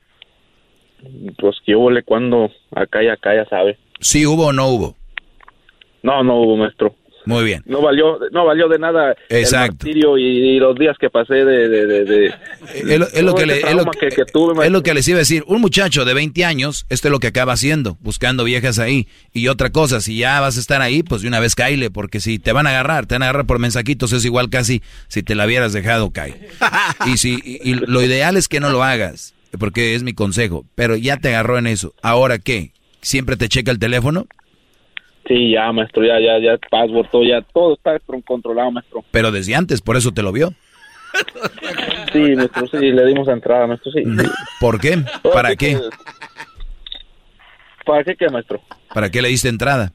[1.39, 3.79] Pues que hubo cuando acá y acá ya sabe.
[4.01, 4.97] ¿Sí hubo o no hubo?
[6.03, 6.97] No, no hubo, maestro.
[7.25, 7.63] Muy bien.
[7.67, 9.87] No valió, no valió de nada Exacto.
[9.87, 11.69] el y, los días que pasé de...
[11.69, 12.35] de,
[12.75, 13.47] es, lo, que
[14.95, 15.45] les iba a decir.
[15.47, 19.09] Un muchacho de 20 años, esto es lo que acaba haciendo, buscando viejas ahí.
[19.33, 22.21] Y otra cosa, si ya vas a estar ahí, pues de una vez caile, porque
[22.21, 25.23] si te van a agarrar, te van a agarrar por mensajitos, es igual casi si
[25.23, 26.49] te la hubieras dejado caer.
[27.07, 30.65] y, si, y lo ideal es que no lo hagas, porque es mi consejo.
[30.75, 31.95] Pero ya te agarró en eso.
[32.03, 32.73] ¿Ahora qué?
[33.01, 34.27] ¿Siempre te checa el teléfono?
[35.33, 39.03] Sí, ya, maestro, ya, ya, ya, password, todo, ya, todo está controlado, maestro.
[39.13, 40.53] Pero desde antes, por eso te lo vio.
[42.13, 44.03] Sí, maestro, sí, le dimos entrada, maestro, sí.
[44.61, 44.99] ¿Por qué?
[45.33, 45.81] ¿Para qué?
[47.87, 48.61] ¿Para qué qué, maestro?
[48.93, 49.95] ¿Para qué le diste entrada?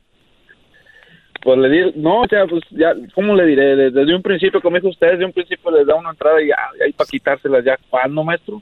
[1.44, 3.92] Pues le di, no, ya, pues, ya, ¿cómo le diré?
[3.92, 6.56] Desde, un principio, como dijo usted, desde un principio les da una entrada y ya,
[6.84, 8.60] ahí para quitárselas ya, ¿cuándo, maestro?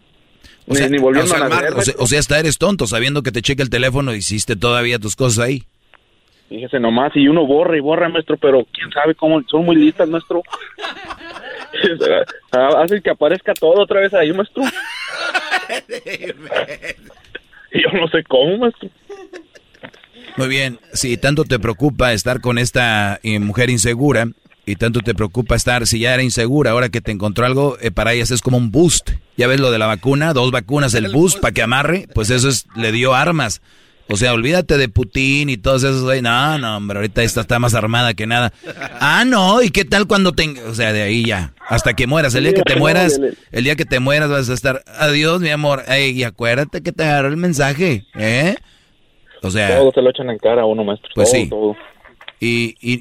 [0.68, 3.42] O sea, ni, volviendo a la o, o sea, hasta eres tonto, sabiendo que te
[3.42, 5.64] checa el teléfono, hiciste todavía tus cosas ahí.
[6.50, 10.08] Fíjese nomás, y uno borra y borra, maestro, pero quién sabe cómo, son muy listas,
[10.08, 10.44] maestro.
[12.52, 14.64] Hacen que aparezca todo otra vez ahí, maestro.
[17.74, 18.90] yo no sé cómo, maestro.
[20.38, 24.28] Muy bien, si tanto te preocupa estar con esta eh, mujer insegura
[24.66, 27.92] y tanto te preocupa estar, si ya era insegura, ahora que te encontró algo, eh,
[27.92, 29.12] para ellas es como un boost.
[29.38, 32.50] Ya ves lo de la vacuna, dos vacunas, el, boost para que amarre, pues eso
[32.50, 33.62] es, le dio armas.
[34.08, 36.22] O sea, olvídate de Putin y todos esos.
[36.22, 38.54] No, no, hombre, ahorita esta está más armada que nada.
[39.00, 40.62] Ah, no, ¿y qué tal cuando tenga?
[40.70, 41.54] O sea, de ahí ya.
[41.68, 42.36] Hasta que mueras.
[42.36, 43.20] El día que te mueras,
[43.52, 44.84] el día que te mueras vas a estar.
[45.00, 45.84] Adiós, mi amor.
[45.88, 48.56] Ey, y acuérdate que te agarró el mensaje, ¿eh?
[49.42, 49.76] O sea.
[49.78, 51.10] Todo se lo echan en cara a uno, maestro.
[51.16, 51.50] Pues sí.
[52.40, 53.00] Y, y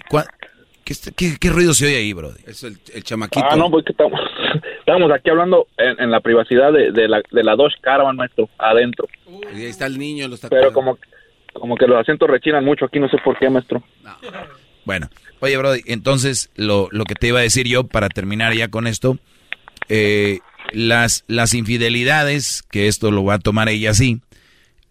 [0.84, 2.32] ¿Qué, ¿Qué, ruido se oye ahí, bro?
[2.46, 3.46] Es el, chamaquito.
[3.48, 4.20] Ah, no, pues que estamos,
[4.78, 9.08] estamos aquí hablando en, la privacidad de, de, la, de la Dodge Caravan, maestro, adentro.
[9.54, 10.98] Y ahí está el niño, lo está Pero como,
[11.54, 13.82] como que los asientos rechinan mucho aquí, no sé por qué, maestro.
[14.84, 15.08] Bueno,
[15.40, 18.86] oye, bro, entonces lo, lo que te iba a decir yo para terminar ya con
[18.86, 19.18] esto,
[19.88, 20.40] eh,
[20.72, 24.20] las, las infidelidades, que esto lo va a tomar ella así,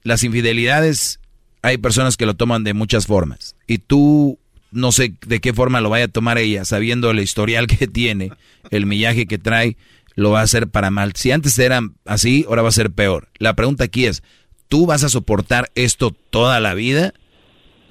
[0.02, 1.20] las infidelidades,
[1.62, 3.56] hay personas que lo toman de muchas formas.
[3.68, 4.40] Y tú
[4.74, 8.32] no sé de qué forma lo vaya a tomar ella, sabiendo el historial que tiene,
[8.72, 9.78] el millaje que trae,
[10.16, 11.14] lo va a hacer para mal.
[11.16, 13.30] Si antes era así, ahora va a ser peor.
[13.38, 14.24] La pregunta aquí es,
[14.68, 17.14] ¿tú vas a soportar esto toda la vida?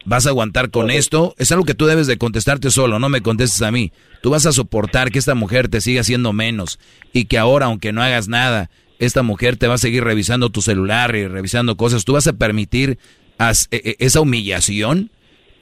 [0.04, 1.34] ¿Vas a aguantar con esto?
[1.38, 3.92] Es algo que tú debes de contestarte solo, no me contestes a mí.
[4.20, 6.80] Tú vas a soportar que esta mujer te siga haciendo menos
[7.12, 10.62] y que ahora, aunque no hagas nada, esta mujer te va a seguir revisando tu
[10.62, 12.04] celular y revisando cosas.
[12.04, 12.98] ¿Tú vas a permitir
[13.38, 15.10] e, e, esa humillación?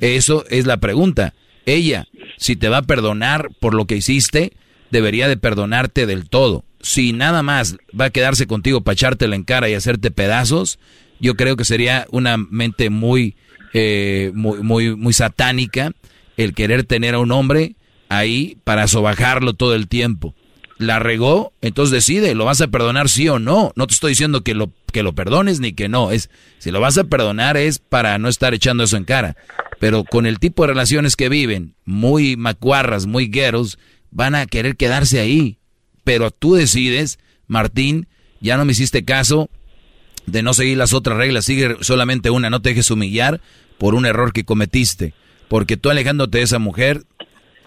[0.00, 1.34] Eso es la pregunta.
[1.66, 4.52] Ella, si te va a perdonar por lo que hiciste,
[4.90, 6.64] debería de perdonarte del todo.
[6.80, 10.78] Si nada más va a quedarse contigo para echártela en cara y hacerte pedazos,
[11.20, 13.36] yo creo que sería una mente muy,
[13.74, 15.92] eh, muy, muy, muy satánica
[16.36, 17.76] el querer tener a un hombre
[18.08, 20.34] ahí para sobajarlo todo el tiempo.
[20.80, 23.70] La regó, entonces decide, ¿lo vas a perdonar sí o no?
[23.76, 26.10] No te estoy diciendo que lo, que lo perdones ni que no.
[26.10, 29.36] Es, si lo vas a perdonar es para no estar echando eso en cara.
[29.78, 33.78] Pero con el tipo de relaciones que viven, muy macuarras, muy gueros,
[34.10, 35.58] van a querer quedarse ahí.
[36.02, 38.08] Pero tú decides, Martín,
[38.40, 39.50] ya no me hiciste caso
[40.24, 43.42] de no seguir las otras reglas, sigue solamente una, no te dejes humillar
[43.76, 45.12] por un error que cometiste.
[45.48, 47.04] Porque tú alejándote de esa mujer,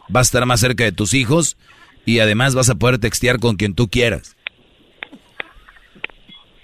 [0.09, 1.57] vas a estar más cerca de tus hijos
[2.05, 4.35] y además vas a poder textear con quien tú quieras.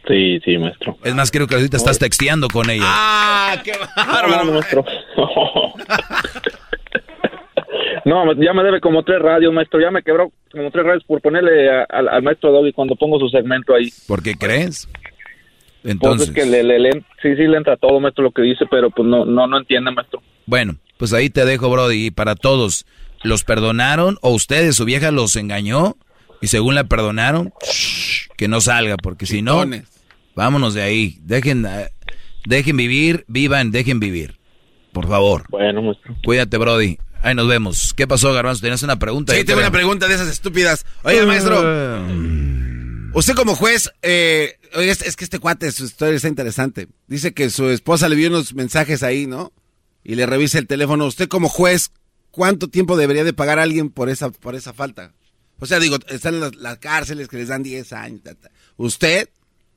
[0.07, 0.97] Sí, sí, maestro.
[1.03, 2.83] Es más, creo que ahorita estás texteando con ella.
[2.85, 4.51] ¡Ah, qué bárbaro!
[4.53, 4.85] maestro.
[8.05, 9.79] No, ya me debe como tres radios, maestro.
[9.79, 13.75] Ya me quebró como tres radios por ponerle al maestro Doggy cuando pongo su segmento
[13.75, 13.89] ahí.
[14.07, 14.89] ¿Por qué crees?
[15.83, 16.31] Entonces.
[16.31, 19.07] Pues es que le, sí, sí le entra todo, maestro, lo que dice, pero pues
[19.07, 20.21] no, no, no entiende, maestro.
[20.45, 22.07] Bueno, pues ahí te dejo, Brody.
[22.07, 22.85] Y para todos,
[23.23, 25.97] ¿los perdonaron o ustedes, su vieja los engañó?
[26.41, 27.53] Y según la perdonaron,
[28.37, 29.65] que no salga, porque si no,
[30.35, 31.19] vámonos de ahí.
[31.23, 31.89] Dejen, eh,
[32.45, 34.39] dejen vivir, vivan, dejen vivir.
[34.93, 35.43] Por favor.
[35.49, 36.15] Bueno, maestro.
[36.23, 36.97] Cuídate, Brody.
[37.21, 37.93] Ahí nos vemos.
[37.93, 38.61] ¿Qué pasó, Garbanzo?
[38.61, 39.33] ¿Tenías una pregunta?
[39.33, 40.85] Sí, tengo una pregunta de esas estúpidas.
[41.03, 41.59] Oye, maestro.
[43.13, 46.87] Usted como juez, eh, es, que este cuate, su historia está interesante.
[47.07, 49.51] Dice que su esposa le vio unos mensajes ahí, ¿no?
[50.03, 51.05] Y le revisa el teléfono.
[51.05, 51.91] Usted como juez,
[52.31, 55.13] ¿cuánto tiempo debería de pagar alguien por esa, por esa falta?
[55.59, 58.21] O sea, digo, están en las, cárceles que les dan 10 años.
[58.77, 59.29] ¿Usted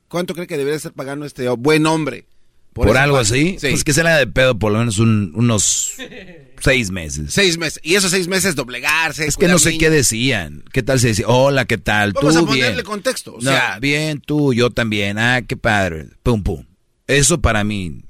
[0.08, 2.26] cuánto cree que debería estar pagando este buen hombre?
[2.72, 3.58] ¿Por, algo así?
[3.60, 5.92] Pues que se le da de pedo por lo menos unos
[6.60, 7.32] seis meses.
[7.32, 7.80] Seis meses.
[7.82, 9.26] Y esos seis meses doblegarse.
[9.26, 10.64] Es que no sé qué decían.
[10.72, 11.26] ¿Qué tal se decía?
[11.28, 12.12] Hola, ¿qué tal?
[12.12, 13.34] Vamos a ponerle contexto.
[13.34, 15.18] O sea, bien, tú, yo también.
[15.18, 16.08] Ah, qué padre.
[16.22, 16.64] Pum, pum.
[17.06, 18.04] Eso para mí,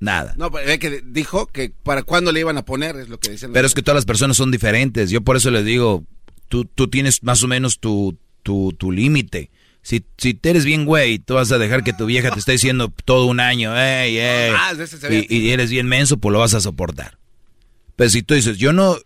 [0.00, 0.34] nada.
[0.36, 3.52] No, pero que dijo que para cuándo le iban a poner, es lo que dicen.
[3.52, 5.10] Pero es que todas las personas son diferentes.
[5.10, 6.04] Yo por eso les digo,
[6.48, 9.50] tú, tú tienes más o menos tu, tu, tu límite.
[9.82, 12.92] Si, si eres bien güey, tú vas a dejar que tu vieja te esté diciendo
[13.04, 14.74] todo un año, ey, ey, ah,
[15.08, 17.16] y, y, eres bien menso, pues lo vas a soportar.
[17.96, 18.98] Pero si tú dices, yo no,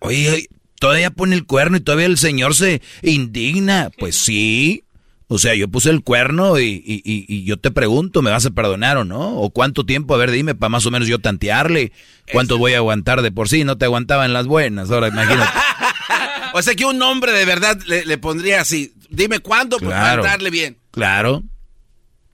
[0.00, 0.48] oye,
[0.80, 4.84] todavía pone el cuerno y todavía el señor se indigna, pues sí.
[5.30, 8.50] O sea, yo puse el cuerno y, y, y, yo te pregunto, ¿me vas a
[8.50, 9.36] perdonar o no?
[9.36, 10.14] ¿O cuánto tiempo?
[10.14, 11.92] A ver, dime, para más o menos yo tantearle.
[12.32, 13.62] ¿Cuánto voy a aguantar de por sí?
[13.62, 15.52] No te aguantaba en las buenas, ahora imagínate.
[16.54, 20.78] o sea que un hombre de verdad le, pondría así, dime cuándo para darle bien.
[20.92, 21.42] Claro.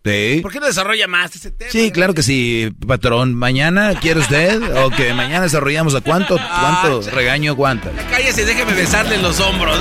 [0.04, 0.40] Sí.
[0.42, 1.70] ¿Por qué no desarrolla más ese tema?
[1.72, 3.34] Sí, claro que sí, patrón.
[3.34, 4.60] ¿Mañana quiere usted?
[4.84, 6.36] ¿O que mañana desarrollamos a cuánto?
[6.36, 7.90] ¿Cuánto regaño aguanta?
[8.10, 9.78] Cállese déjeme besarle los hombros.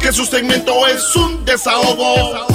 [0.00, 2.48] Que su segmento es un desahogo.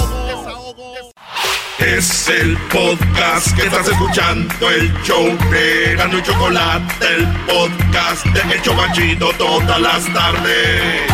[1.78, 8.54] Es el podcast que estás escuchando, el show de Gano y Chocolate, el podcast de
[8.54, 11.08] El Chocachito todas las tardes.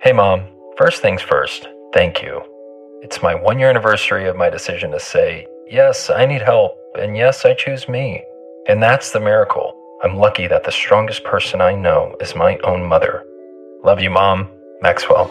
[0.00, 0.40] Hey mom,
[0.78, 2.40] first things first, thank you.
[3.02, 7.14] It's my one year anniversary of my decision to say, yes, I need help, and
[7.14, 8.24] yes, I choose me.
[8.66, 9.74] And that's the miracle.
[10.02, 13.24] I'm lucky that the strongest person I know is my own mother.
[13.84, 14.48] Love you, mom.
[14.80, 15.30] Maxwell.